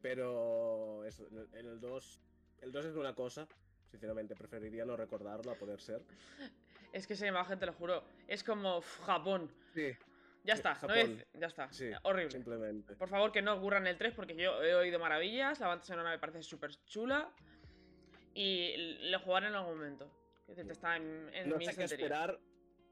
[0.00, 2.20] Pero eso, en el- en el 2,
[2.60, 3.46] el 2 es una cosa,
[3.90, 6.02] sinceramente preferiría no recordarlo a poder ser.
[6.92, 8.04] Es que esa imagen, te lo juro.
[8.26, 9.50] Es como Japón.
[9.74, 9.92] Sí,
[10.44, 10.86] Ya Sí, está.
[10.86, 11.72] no es- ya está.
[11.72, 12.30] sí, Horrible.
[12.32, 12.94] simplemente.
[12.96, 15.60] Por favor, que no ocurran el 3 porque yo he oído maravillas.
[15.60, 17.30] La banda sonora me parece súper chula.
[18.34, 18.74] Y
[19.10, 20.10] lo jugaré en algún momento.
[20.46, 22.38] Que te- te está en, en no mi sé qué esperar.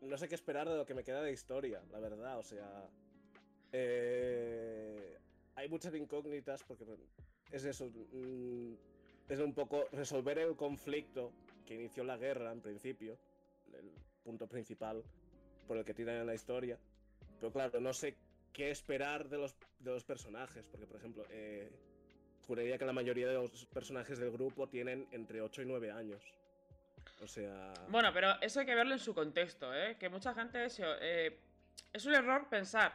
[0.01, 2.39] No sé qué esperar de lo que me queda de historia, la verdad.
[2.39, 2.89] O sea.
[3.73, 5.19] eh,
[5.57, 6.85] hay muchas incógnitas porque
[7.53, 7.87] es eso.
[8.13, 8.75] mm,
[9.29, 11.33] es un poco resolver el conflicto
[11.67, 13.17] que inició la guerra en principio.
[13.73, 13.91] El
[14.25, 15.03] punto principal
[15.69, 16.79] por el que tiran en la historia.
[17.41, 18.17] Pero claro, no sé
[18.53, 20.67] qué esperar de los, de los personajes.
[20.69, 21.71] Porque, por ejemplo, eh,
[22.47, 26.23] juraría que la mayoría de los personajes del grupo tienen entre 8 y 9 años.
[27.23, 27.73] O sea.
[27.89, 29.97] Bueno, pero eso hay que verlo en su contexto, ¿eh?
[29.99, 30.69] Que mucha gente...
[30.71, 31.39] se- eh,
[31.93, 32.95] es un error pensar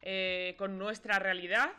[0.00, 1.70] eh, con nuestra realidad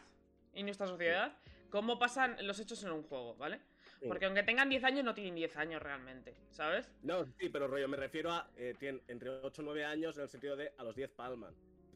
[0.53, 1.35] y nuestra sociedad
[1.69, 3.60] cómo pasan los hechos en un juego, ¿vale?
[3.99, 4.07] Sí.
[4.07, 6.88] Porque aunque tengan 10 años, no tienen 10 años realmente, ¿sabes?
[7.02, 8.49] No, sí, pero rollo, me refiero a.
[8.56, 11.53] eh, tienen entre 8 y 9 años en el sentido de a los 10 palman.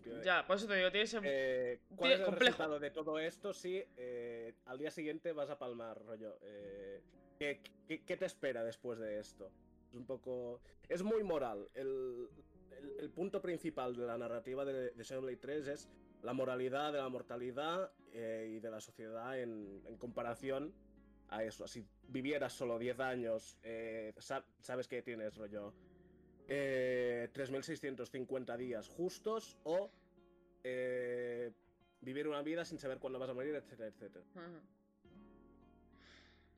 [0.08, 1.20] Sentido de, Ya, por eso te digo, tiene ese...
[1.24, 2.52] eh, ¿Cuál es el complejo.
[2.52, 6.38] resultado de todo esto si eh, al día siguiente vas a palmar, rollo?
[6.42, 7.02] eh,
[7.40, 9.52] ¿qué, qué, qué te espera después de esto?
[9.90, 10.62] Es un poco.
[10.90, 11.70] Es muy moral.
[11.74, 12.30] El,
[12.72, 15.90] el- el punto principal de la narrativa de, de Xenoblade 3 es
[16.22, 20.74] la moralidad de la mortalidad eh, y de la sociedad en, en comparación
[21.30, 21.68] a eso.
[21.68, 25.74] Si vivieras solo 10 años, eh, sa- sabes que tienes rollo
[26.48, 29.91] eh, 3.650 días justos o
[30.64, 31.52] eh,
[32.02, 34.26] vivir una vida sin saber cuándo vas a morir, etcétera, etcétera.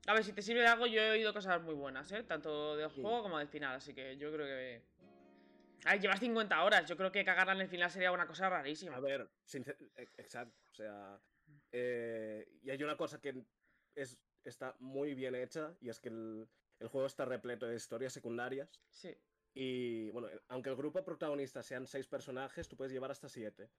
[0.08, 2.24] A ver, si te sirve de algo, yo he oído cosas muy buenas, ¿eh?
[2.24, 3.02] Tanto del Sí.
[3.02, 4.82] juego como del final, así que yo creo que...
[5.86, 8.50] A ver, llevas 50 horas, yo creo que cagarla en el final sería una cosa
[8.50, 8.96] rarísima.
[8.96, 11.20] A ver, sincer- e- exacto, o sea,
[11.72, 13.44] eh, y hay una cosa que
[13.96, 16.48] es, está muy bien hecha y es que el,
[16.80, 19.16] el juego está repleto de historias secundarias Sí.
[19.54, 23.70] Y, bueno, aunque el grupo protagonista sean seis personajes, tú puedes llevar hasta siete.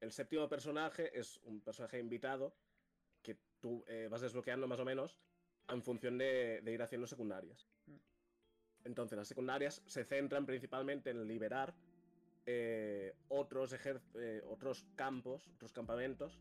[0.00, 2.54] El séptimo personaje es un personaje invitado
[3.22, 5.18] que tú eh, vas desbloqueando más o menos
[5.68, 7.68] en función de, de ir haciendo secundarias.
[7.86, 7.96] Mm.
[8.84, 11.74] Entonces, las secundarias se centran principalmente en liberar
[12.50, 16.40] eh, otros, eh, otros campos, otros campamentos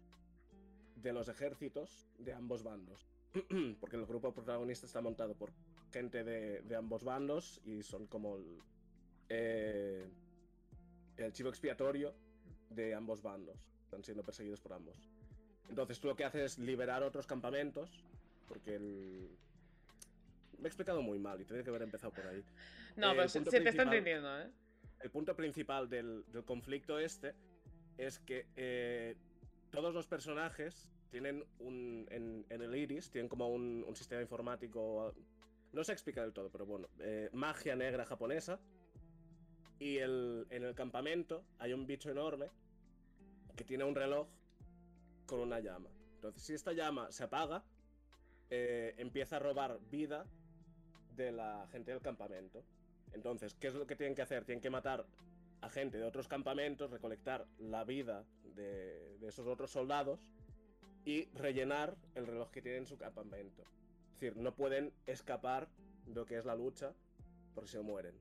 [0.95, 3.09] de los ejércitos de ambos bandos.
[3.81, 5.51] porque el grupo protagonista está montado por
[5.91, 8.59] gente de, de ambos bandos y son como el,
[9.29, 10.07] eh,
[11.17, 12.13] el chivo expiatorio
[12.69, 13.57] de ambos bandos.
[13.83, 15.09] Están siendo perseguidos por ambos.
[15.69, 18.03] Entonces tú lo que haces es liberar otros campamentos,
[18.47, 19.29] porque el...
[20.59, 22.43] Me he explicado muy mal y tendría que haber empezado por ahí.
[22.95, 24.49] No, Eh, pero se, se te está entendiendo, ¿eh?
[25.01, 27.35] el punto principal del, del conflicto este
[27.97, 29.15] es que eh,
[29.69, 32.07] todos los personajes tienen un.
[32.09, 35.13] En, en el Iris, tienen como un, un sistema informático.
[35.73, 36.87] No se explica del todo, pero bueno.
[36.99, 38.59] eh, magia negra japonesa.
[39.79, 42.49] Y el, en el campamento hay un bicho enorme
[43.55, 44.27] que tiene un reloj
[45.27, 45.89] con una llama.
[46.15, 47.63] Entonces, si esta llama se apaga,
[48.49, 50.25] eh, empieza a robar vida
[51.15, 52.63] de la gente del campamento.
[53.13, 54.45] Entonces, ¿qué es lo que tienen que hacer?
[54.45, 55.05] Tienen que matar
[55.61, 58.25] a gente de otros campamentos, recolectar la vida
[58.55, 60.19] de, de esos otros soldados
[61.05, 63.63] y rellenar el reloj que tienen en su campamento.
[64.17, 65.67] Es decir, no pueden escapar
[66.07, 66.91] de lo que es la lucha
[67.53, 68.15] porque se mueren.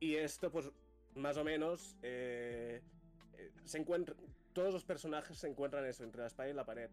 [0.00, 0.72] Y esto, pues,
[1.14, 2.80] más o menos, eh,
[3.36, 3.84] eh, se.
[4.54, 6.88] Todos los personajes se encuentran eso, entre la espada y la pared.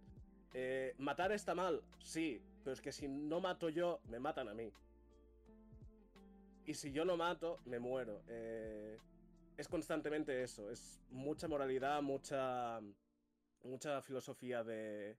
[0.53, 1.81] Eh, ¿Matar está mal?
[1.99, 4.73] Sí, pero es que si no mato yo, me matan a mí.
[6.65, 8.21] Y si yo no mato, me muero.
[8.27, 10.69] Es constantemente eso.
[10.69, 12.81] Es mucha moralidad, mucha,
[13.63, 15.17] mucha filosofía de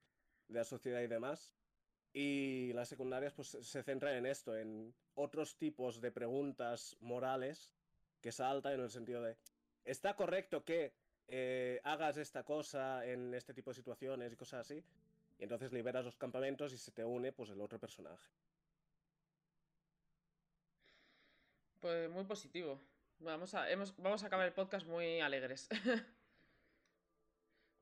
[0.48, 1.56] la sociedad y demás.
[2.12, 7.72] Y las secundarias pues se centran en esto, en otros tipos de preguntas morales
[8.20, 9.36] que saltan en el sentido de,
[9.84, 10.92] ¿está correcto que
[11.28, 14.84] eh, hagas esta cosa en este tipo de situaciones y cosas así?
[15.38, 18.30] Y entonces liberas los campamentos y se te une pues el otro personaje.
[21.80, 22.80] Pues muy positivo.
[23.18, 25.68] Vamos a, hemos, vamos a acabar el podcast muy alegres.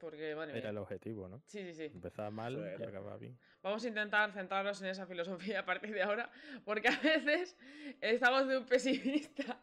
[0.01, 0.71] Porque, madre Era mía.
[0.71, 1.43] el objetivo, ¿no?
[1.47, 1.85] Sí, sí, sí.
[1.95, 3.39] Empezaba mal y acababa bien.
[3.63, 6.31] Vamos a intentar centrarnos en esa filosofía a partir de ahora,
[6.65, 7.57] porque a veces
[8.01, 9.61] estamos de un pesimista.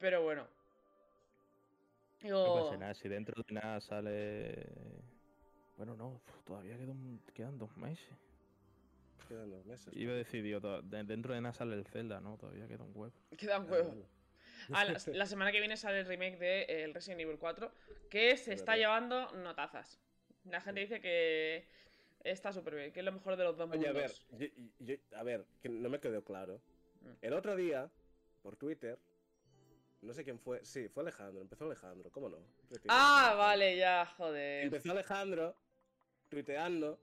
[0.00, 0.46] Pero bueno.
[2.24, 4.66] No pasa nada, si dentro de nada sale.
[5.76, 8.06] Bueno, no, todavía quedan, quedan dos meses.
[9.28, 9.92] Quedan dos meses.
[9.96, 12.36] Iba a decir, tío, dentro de nada sale el Zelda, ¿no?
[12.38, 13.12] Todavía queda un huevo.
[13.36, 13.94] queda un Ah, huevo.
[14.72, 17.72] Ah, la, la semana que viene sale el remake de eh, Resident Evil 4,
[18.10, 19.98] que se Es está llevando notazas.
[20.44, 21.66] La gente dice que
[22.24, 24.50] está súper bien, que es lo mejor de los dos Oye, a ver, mundos.
[24.56, 26.60] yo- yo- a ver, que no me quedó claro.
[27.00, 27.10] Mm.
[27.22, 27.90] El otro día,
[28.42, 28.98] por Twitter,
[30.02, 32.38] no sé quién fue, sí, fue Alejandro, empezó Alejandro, ¿cómo no?
[32.70, 32.86] Retiro.
[32.88, 34.64] Ah, vale, ya, joder.
[34.64, 35.56] Empezó Alejandro
[36.28, 36.98] tuiteando.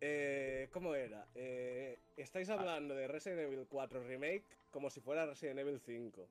[0.00, 1.26] Eh, ¿Cómo era?
[1.34, 6.28] Eh, estáis hablando de Resident Evil 4 Remake como si fuera Resident Evil 5.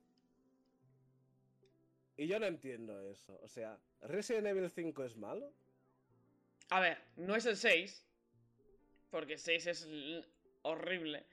[2.18, 3.38] Y yo no entiendo eso.
[3.42, 5.52] O sea, ¿Resident Evil 5 es malo?
[6.70, 8.04] A ver, no es el 6,
[9.10, 9.88] porque el 6 es
[10.62, 11.24] horrible.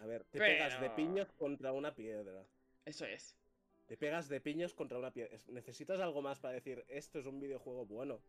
[0.00, 2.44] A ver, te pegas de piños contra una piedra.
[2.84, 3.36] Eso es.
[3.86, 5.34] Te pegas de piños contra una piedra.
[5.34, 8.22] Es- Necesitas algo más para decir, esto es un videojuego bueno.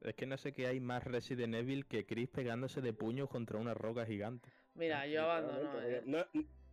[0.00, 3.58] Es que no sé qué hay más Resident Evil que Chris pegándose de puños contra
[3.58, 4.50] una roca gigante.
[4.74, 5.80] Mira, yo abandono.
[5.82, 6.02] Eh.
[6.06, 6.24] No,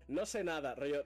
[0.08, 1.06] no sé nada, rollo.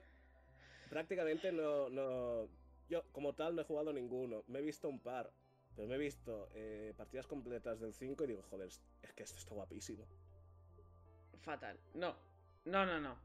[0.90, 2.48] Prácticamente no, no.
[2.88, 4.42] Yo, como tal, no he jugado ninguno.
[4.48, 5.30] Me he visto un par.
[5.76, 8.82] Pero me he visto eh, partidas completas del 5 y digo, joder, es
[9.14, 10.04] que esto está guapísimo.
[11.40, 11.78] Fatal.
[11.94, 12.16] No,
[12.64, 13.16] no, no, no.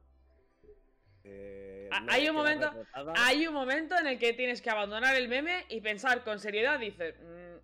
[1.24, 2.72] Eh, Ah, no hay un momento-.
[3.15, 6.80] Hay un momento en el que tienes que abandonar el meme y pensar con seriedad.
[6.80, 7.57] Dices, "Mm,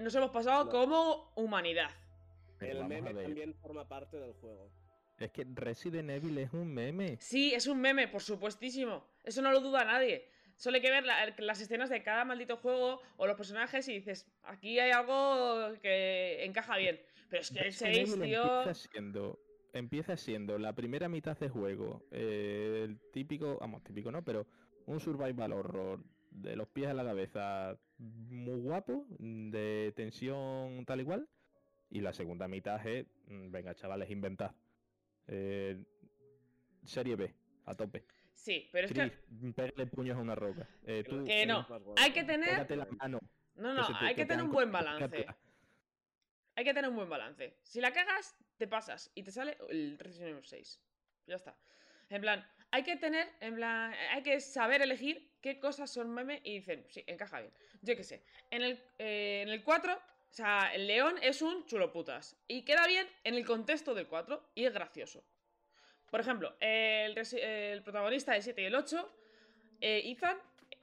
[0.00, 0.70] nos hemos pasado No.
[0.70, 1.90] como humanidad.
[2.58, 4.70] Pero El meme también forma parte del juego.
[5.18, 7.16] Es que Resident Evil es un meme.
[7.20, 9.06] Sí, es un meme, por supuestísimo.
[9.22, 10.28] Eso no lo duda nadie.
[10.56, 13.94] Solo hay que ver la- las escenas de cada maldito juego o los personajes y
[13.94, 17.00] dices, aquí hay algo que encaja bien.
[17.28, 18.58] Pero es que el Resident 6, Evil tío.
[18.60, 19.38] Empieza siendo,
[19.72, 22.04] empieza siendo la primera mitad de juego.
[22.12, 24.46] eh, el típico, vamos, típico no, pero
[24.86, 26.00] un survival horror
[26.34, 31.28] de los pies a la cabeza muy guapo, de tensión tal igual.
[31.90, 34.52] Y la segunda mitad es, mm, venga chavales, inventad.
[35.28, 35.82] Eh,
[36.84, 37.32] serie B,
[37.66, 38.04] a tope.
[38.34, 39.86] Sí, pero es que.
[39.86, 40.68] puños a una roca.
[40.82, 41.64] Eh, Que tú, no.
[41.66, 41.94] guapo.
[41.98, 42.50] Hay que tener.
[42.50, 43.18] pégate la mano.
[43.54, 45.26] No, no, te- hay que que te tener un buen balance.
[46.56, 47.56] Hay que tener un buen balance.
[47.62, 50.80] Si la cagas, te pasas y te sale el Resident Evil 6.
[51.26, 51.56] Ya está.
[52.10, 52.44] En plan,
[52.74, 56.84] hay que tener, en plan, hay que saber elegir qué cosas son meme y dicen,
[56.88, 57.52] sí, encaja bien.
[57.82, 58.24] Yo qué sé.
[58.50, 62.36] En el, eh, en el 4, o sea, el león es un chuloputas.
[62.48, 65.22] Y queda bien en el contexto del 4 y es gracioso.
[66.10, 67.14] Por ejemplo, el,
[67.84, 69.18] protagonista del 7 y el 8,
[69.80, 70.36] eh, Ethan,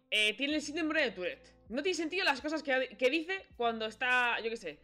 [0.10, 1.54] eh, tiene el síndrome de Tourette.
[1.68, 4.80] No tiene sentido las cosas que, que dice cuando está, yo qué sé,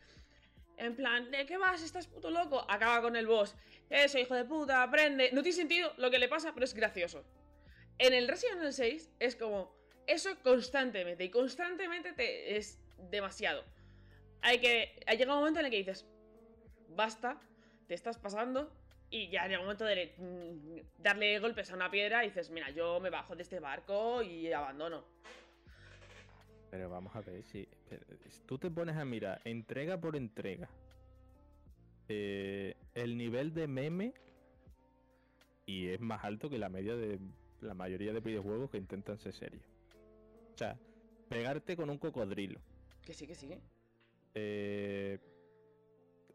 [0.78, 1.82] En plan, ¿de qué vas?
[1.82, 2.64] ¿Estás puto loco?
[2.70, 3.56] Acaba con el boss.
[3.90, 5.32] Eso, hijo de puta, aprende.
[5.34, 7.26] No tiene sentido lo que le pasa, pero es gracioso.
[7.98, 9.76] En el Resident Evil 6 es como
[10.06, 12.80] eso constantemente y constantemente te es
[13.10, 13.64] demasiado.
[14.42, 16.06] Hay que ha llegado un momento en el que dices,
[16.90, 17.42] basta,
[17.88, 18.72] te estás pasando
[19.10, 23.00] y ya llega un momento de darle golpes a una piedra y dices, mira, yo
[23.00, 25.06] me bajo de este barco y abandono.
[26.70, 27.68] Pero vamos a ver, si,
[28.28, 30.70] si tú te pones a mirar entrega por entrega,
[32.10, 34.14] eh, el nivel de meme
[35.66, 37.20] y es más alto que la media de
[37.62, 39.64] la mayoría de videojuegos que intentan ser serios.
[40.54, 40.78] O sea,
[41.30, 42.60] pegarte con un cocodrilo.
[43.06, 43.50] Que sí, que sí.
[44.34, 45.20] Eh,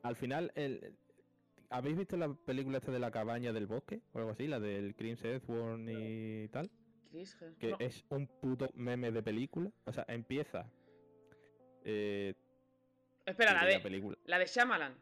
[0.02, 0.94] al final, el,
[1.70, 4.00] ¿habéis visto la película esta de la cabaña del bosque?
[4.12, 6.70] O algo así, la del Chris Edward y tal.
[7.58, 9.70] Que No, es un puto meme de película.
[9.84, 10.66] O sea, empieza.
[11.84, 12.34] Eh,
[13.26, 14.16] Espera, la la de, película.
[14.24, 14.94] la de Shyamalan.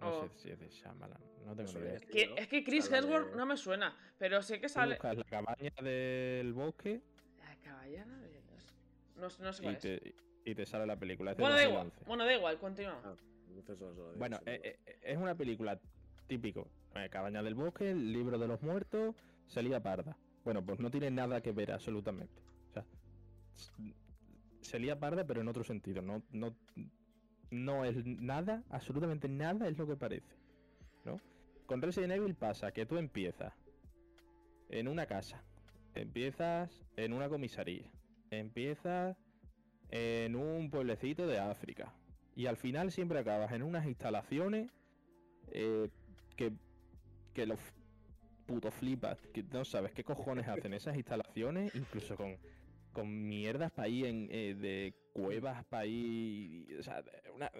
[0.00, 0.28] No Oh.
[0.28, 1.20] sé si es de Shyamalan.
[1.46, 1.94] No tengo ni idea.
[1.94, 2.04] es.
[2.06, 2.36] Que- ¿no?
[2.36, 4.94] es que Chris de- Hemsworth no me suena, pero sé que sale.
[4.94, 7.00] buscas la cabaña del bosque
[7.38, 8.74] La caballana de los-
[9.38, 9.80] No, no sé y cuál es.
[9.82, 10.14] te,
[10.44, 11.30] y te sale la película.
[11.32, 11.84] es de Bueno, da igual.
[11.86, 12.04] 2011.
[12.08, 13.00] Bueno, da igual, continúa.
[13.04, 13.14] Ah,
[14.16, 15.78] Bueno, eh, eh, es una película
[16.26, 16.68] típico.
[17.10, 19.14] Cabaña del bosque, el libro de los muertos,
[19.46, 20.16] salida parda.
[20.44, 22.42] Bueno, pues no tiene nada que ver absolutamente.
[22.70, 22.84] O sea,
[23.56, 23.72] s-
[24.60, 26.02] salía parda, pero en otro sentido.
[26.02, 26.54] No, no,
[27.50, 30.36] no es nada, absolutamente nada es lo que parece.
[31.04, 31.20] ¿No?
[31.66, 33.52] Con Resident Evil pasa que tú empiezas
[34.68, 35.42] en una casa,
[35.94, 37.90] empiezas en una comisaría,
[38.30, 39.16] empiezas
[39.90, 41.92] en un pueblecito de África.
[42.36, 44.70] Y al final siempre acabas en unas instalaciones
[45.52, 45.88] eh,
[46.36, 46.52] que,
[47.32, 47.58] que los
[48.44, 52.36] putos flipas, que no sabes qué cojones hacen esas instalaciones, incluso con,
[52.92, 56.66] con mierdas para ahí en, eh, de cuevas para ahí.
[56.78, 57.50] O sea, de una-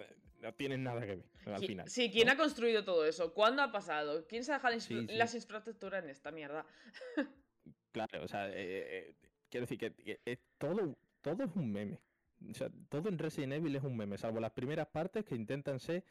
[0.41, 1.89] no tienen nada que ver al final.
[1.89, 2.33] Sí, ¿quién ¿no?
[2.33, 3.33] ha construido todo eso?
[3.33, 4.25] ¿Cuándo ha pasado?
[4.27, 5.17] ¿Quién se ha dejado las infra- Sí, sí.
[5.17, 6.65] las infraestructuras en esta mierda?
[7.91, 9.15] Claro, o sea, eh, eh,
[9.49, 11.97] quiero decir que, que todo, todo es un meme.
[12.49, 15.79] O sea, todo en Resident Evil es un meme, salvo las primeras partes que intentan
[15.79, 16.03] ser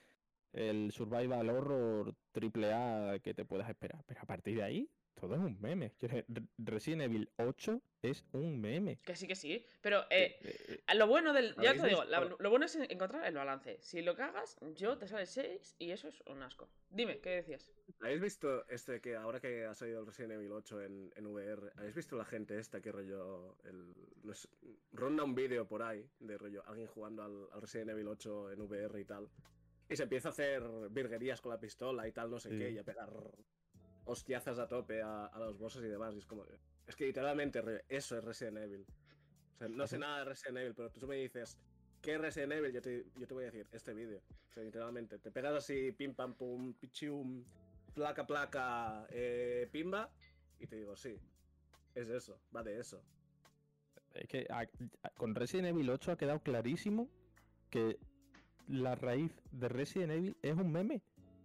[0.55, 4.03] el survival horror triple A que te puedas esperar.
[4.07, 5.93] Pero a partir de ahí, todo es un meme.
[6.59, 8.99] Resident Evil 8 es un meme.
[9.05, 9.65] Que sí, que sí.
[9.81, 11.55] Pero eh, Eh, eh, lo bueno del.
[11.57, 13.79] Ya ¿Habéis te digo, la- lo bueno es encontrar el balance.
[13.81, 16.69] Si lo cagas, yo te sale 6 y eso es un asco.
[16.91, 17.71] Dime, ¿qué decías?
[18.01, 21.73] ¿Habéis visto este que ahora que ha salido el Resident Evil 8 en, en VR?
[21.77, 23.95] ¿Habéis visto la gente esta que rollo el
[24.93, 28.61] ronda un vídeo por ahí de rollo alguien jugando al, al Resident Evil 8 en
[28.63, 29.29] VR y tal?
[29.95, 30.61] Y se empieza a hacer
[30.91, 32.59] virguerías con la pistola y tal, no sé Sí.
[32.59, 33.13] qué, y a pegar
[34.07, 36.17] hostiazas a tope a, a los bosses y demás.
[36.17, 36.45] Y es como,
[36.85, 38.85] es que literalmente eso es Resident Evil.
[39.55, 41.57] O sea, no sé nada de Resident Evil, pero tú me dices,
[42.03, 42.73] ¿qué es Resident Evil?
[42.73, 44.21] Yo te, yo te voy a decir, este vídeo.
[44.49, 47.45] O sea, literalmente, te pegas así, pim pam pum, pichium,
[47.95, 50.11] placa placa, eh, pimba,
[50.59, 51.21] y te digo, sí,
[51.95, 53.01] es eso, va de eso.
[54.15, 54.69] es que a-
[55.03, 57.09] a- con Resident Evil 8 ha quedado clarísimo
[57.71, 57.99] que
[58.69, 61.03] la raíz de Resident Evil es un meme.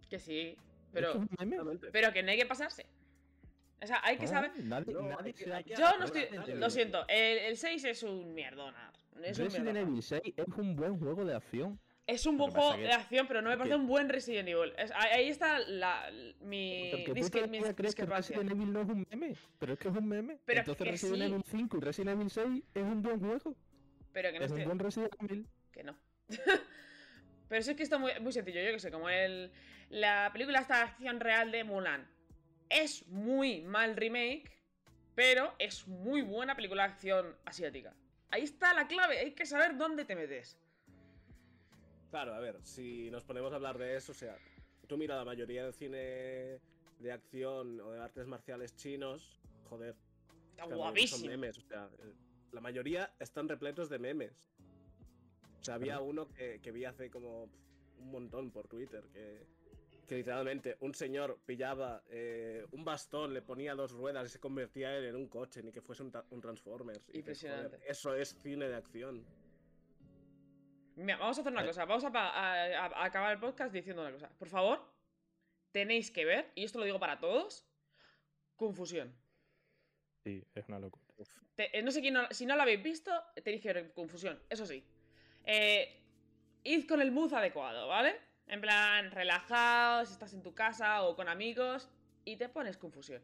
[0.08, 0.40] Que sí.
[0.50, 0.56] Es
[0.92, 1.78] Pero, que es un meme.
[1.92, 2.86] Pero que no hay que pasarse.
[3.82, 4.50] O sea, hay que No, saber.
[4.64, 6.26] nadie- No, nadie hay que- se ha- hay que Yo no estoy.
[6.56, 8.92] Lo siento, el, el 6 es un mierdona.
[9.22, 9.80] Es un Resident mierdona.
[9.80, 11.80] Evil 6 es un buen juego de acción.
[12.06, 14.72] Es un buen juego de acción, pero no me parece un buen Resident Evil.
[14.76, 16.10] Es- ahí está la,
[16.40, 18.04] mi, crees que.
[18.04, 20.38] Resident Evil no es un meme, pero es que es un meme.
[20.44, 21.22] Pero Entonces que Resident sí.
[21.22, 23.54] Evil 5 y Resident Evil 6 es un buen juego.
[24.12, 25.46] Pero que no Es un esté- buen Resident Evil.
[25.70, 25.96] Que no.
[27.50, 28.62] pero eso es que está muy, muy sencillo.
[28.62, 29.50] Yo que sé, como el.
[29.88, 32.08] La película esta de acción real de Mulan.
[32.68, 34.48] Es muy mal remake,
[35.16, 37.92] pero es muy buena película de acción asiática.
[38.30, 40.56] Ahí está la clave, hay que saber dónde te metes.
[42.10, 44.38] Claro, a ver, si nos ponemos a hablar de eso, o sea,
[44.86, 46.60] tú mira la mayoría del cine
[47.00, 49.96] de acción o de artes marciales chinos, joder,
[50.50, 51.26] Está mayoría son guapísimo.
[51.26, 52.12] memes, o sea, eh,
[52.52, 54.52] la mayoría están repletos de memes.
[55.60, 57.44] O sea, había uno que, que vi hace como
[57.98, 59.46] un montón por Twitter, que,
[60.06, 64.96] que literalmente un señor pillaba eh, un bastón, le ponía dos ruedas y se convertía
[64.96, 67.08] él en un coche, ni que fuese un, un Transformers.
[67.10, 67.90] Y dices, joder, Impresionante.
[67.90, 69.24] eso es cine de acción.
[70.96, 71.68] Mira, vamos a hacer una Vale.
[71.70, 71.84] cosa.
[71.84, 74.28] Vamos a, acabar el podcast diciendo una cosa.
[74.38, 74.80] Por favor,
[75.72, 77.66] tenéis que ver, y esto lo digo para todos,
[78.56, 79.14] Confusión.
[80.24, 81.02] Sí, es una locura.
[81.54, 83.10] Te- eh, no sé quién no- si no lo habéis visto,
[83.42, 84.84] tenéis que ver Confusión, eso sí.
[85.44, 86.02] Eh,
[86.64, 88.16] id con el mood adecuado, ¿vale?
[88.46, 91.88] En plan, relajaos, estás en tu casa o con amigos
[92.24, 93.22] y te pones Confusión.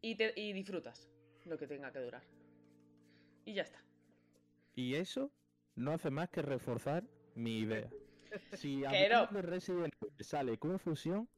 [0.00, 1.08] Y, te, y disfrutas
[1.44, 2.22] lo que tenga que durar.
[3.44, 3.78] Y ya está.
[4.74, 5.30] Y eso
[5.76, 7.04] no hace más que reforzar
[7.34, 7.88] mi idea.
[8.54, 9.26] Si a no.
[9.28, 11.28] de Resident Evil sale confusión,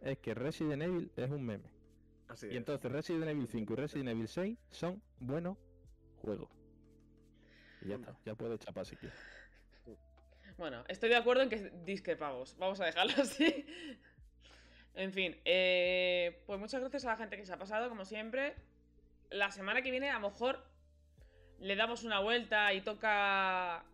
[0.00, 1.68] es que Resident Evil es un meme.
[2.28, 2.56] Así Y es.
[2.58, 5.58] entonces Resident Evil 5 y Resident Evil 6 son buenos
[6.22, 6.48] juegos.
[7.80, 9.18] Y ya está, ya puedo chapar si quieres.
[10.56, 12.56] Bueno, estoy de acuerdo en que discrepamos.
[12.58, 13.66] Vamos a dejarlo así.
[14.94, 18.54] En fin, eh, pues muchas gracias a la gente que se ha pasado, como siempre.
[19.30, 20.64] La semana que viene, a lo mejor
[21.58, 23.84] le damos una vuelta y toca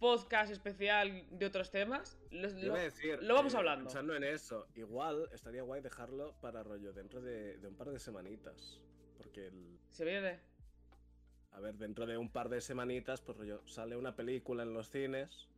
[0.00, 2.18] podcast especial de otros temas.
[2.32, 3.84] Decir, lo vamos eh, hablando.
[3.84, 8.00] Pensando en eso, igual estaría guay dejarlo para rollo dentro de, de un par de
[8.00, 8.80] semanitas.
[9.18, 10.40] Porque, el- ¿Se viene?
[11.52, 14.88] a ver, dentro de un par de semanitas, pues rollo, sale una película en los
[14.90, 15.48] cines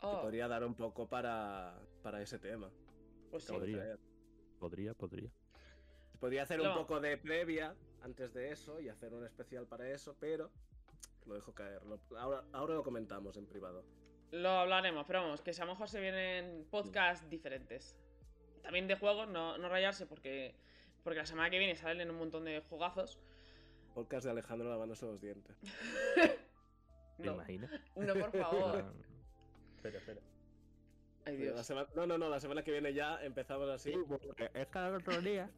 [0.00, 2.70] que Oh, podría dar un poco para, para ese tema.
[3.30, 3.52] pues sí.
[3.52, 3.98] Podría.
[4.58, 5.30] Podría, podría.
[6.20, 10.16] Podría hacer un poco de previa antes de eso y hacer un especial para eso,
[10.18, 10.50] pero
[11.26, 11.84] lo dejo caer.
[11.84, 13.84] Lo- ahora, ahora lo comentamos en privado.
[14.32, 17.96] Lo hablaremos, pero vamos, que si a lo mejor se vienen podcasts diferentes.
[18.62, 20.54] También de juegos, no, no rayarse porque,
[21.04, 23.18] porque la semana que viene salen un montón de jugazos.
[23.94, 25.56] Podcast de Alejandro lavándose los dientes.
[27.16, 27.70] ¿Te No, imaginas?
[27.96, 28.92] no, por favor.
[29.88, 30.20] Espera, espera.
[31.26, 31.70] Ay, La Dios.
[31.94, 33.92] No, no, no, la semana que viene ya empezamos así.
[34.54, 35.50] es cada otro día.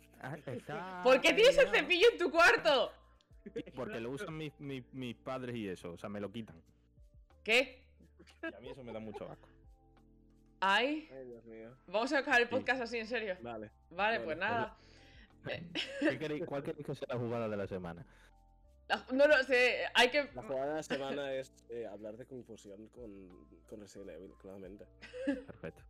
[0.46, 1.00] Está...
[1.04, 2.92] ¿Por qué tienes el cepillo en tu cuarto?
[3.74, 6.60] Porque lo usan mis, mis, mis padres y eso, o sea, me lo quitan.
[7.44, 7.82] ¿Qué?
[8.42, 9.48] Y a mí eso me da mucho asco.
[10.60, 11.74] Ay, Ay, Dios mío.
[11.86, 12.54] vamos a acabar el Sí.
[12.54, 13.36] podcast así, en serio.
[13.40, 13.70] Vale.
[13.90, 14.76] Vale, Bueno, pues nada.
[16.00, 18.04] ¿Qué queréis- ¿Cuál queréis que sea la jugada de la semana?
[18.90, 20.24] La- no lo sé, hay que.
[20.34, 24.84] La jugada de la semana es eh, hablar de confusión con, con Resident Evil, claramente.
[25.24, 25.82] Perfecto.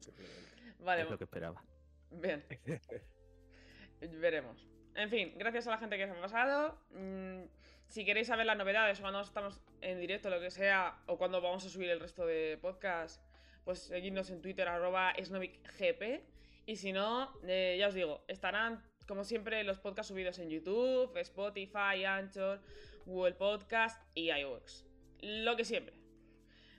[0.00, 0.50] Simplemente.
[0.80, 1.62] Vale, Es lo que esperaba.
[2.10, 2.44] bien.
[4.20, 4.68] Veremos.
[4.94, 6.78] En fin, gracias a la gente que se ha pasado.
[6.90, 7.44] Mm,
[7.88, 11.64] si queréis saber las novedades, cuando estamos en directo, lo que sea, o cuando vamos
[11.64, 13.22] a subir el resto de podcast,
[13.64, 16.22] pues seguidnos en Twitter, arroba SnovicGP.
[16.66, 21.16] Y si no, eh, ya os digo, estarán, como siempre, los podcasts subidos en YouTube,
[21.16, 22.60] Spotify, Anchor,
[23.06, 24.84] Google Podcast y iVoox.
[25.20, 25.94] Lo que siempre.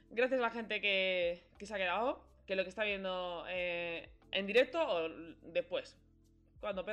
[0.09, 4.09] Gracias a la gente que, que se ha quedado, que lo que está viendo eh,
[4.31, 5.09] en directo o
[5.41, 5.97] después,
[6.59, 6.85] cuando.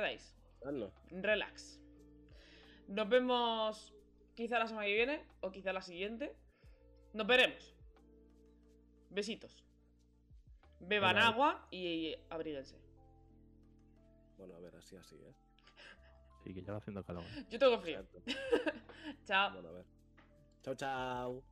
[0.65, 0.91] Hazlo.
[1.09, 1.79] Relax.
[2.87, 3.93] Nos vemos
[4.35, 6.35] quizá la semana que viene o quizá la siguiente.
[7.13, 7.75] Nos veremos.
[9.09, 9.63] Besitos.
[10.79, 11.27] Beban Hola.
[11.27, 12.82] agua y abríguense.
[14.45, 15.33] Bueno, a ver, así, así, ¿eh?
[16.43, 17.23] Sí, que ya va haciendo calor.
[17.49, 18.01] Yo tengo frío.
[18.01, 18.21] Exacto.
[19.25, 19.53] Chao.
[19.53, 19.85] Bueno, a ver.
[20.61, 21.43] Chao, chao.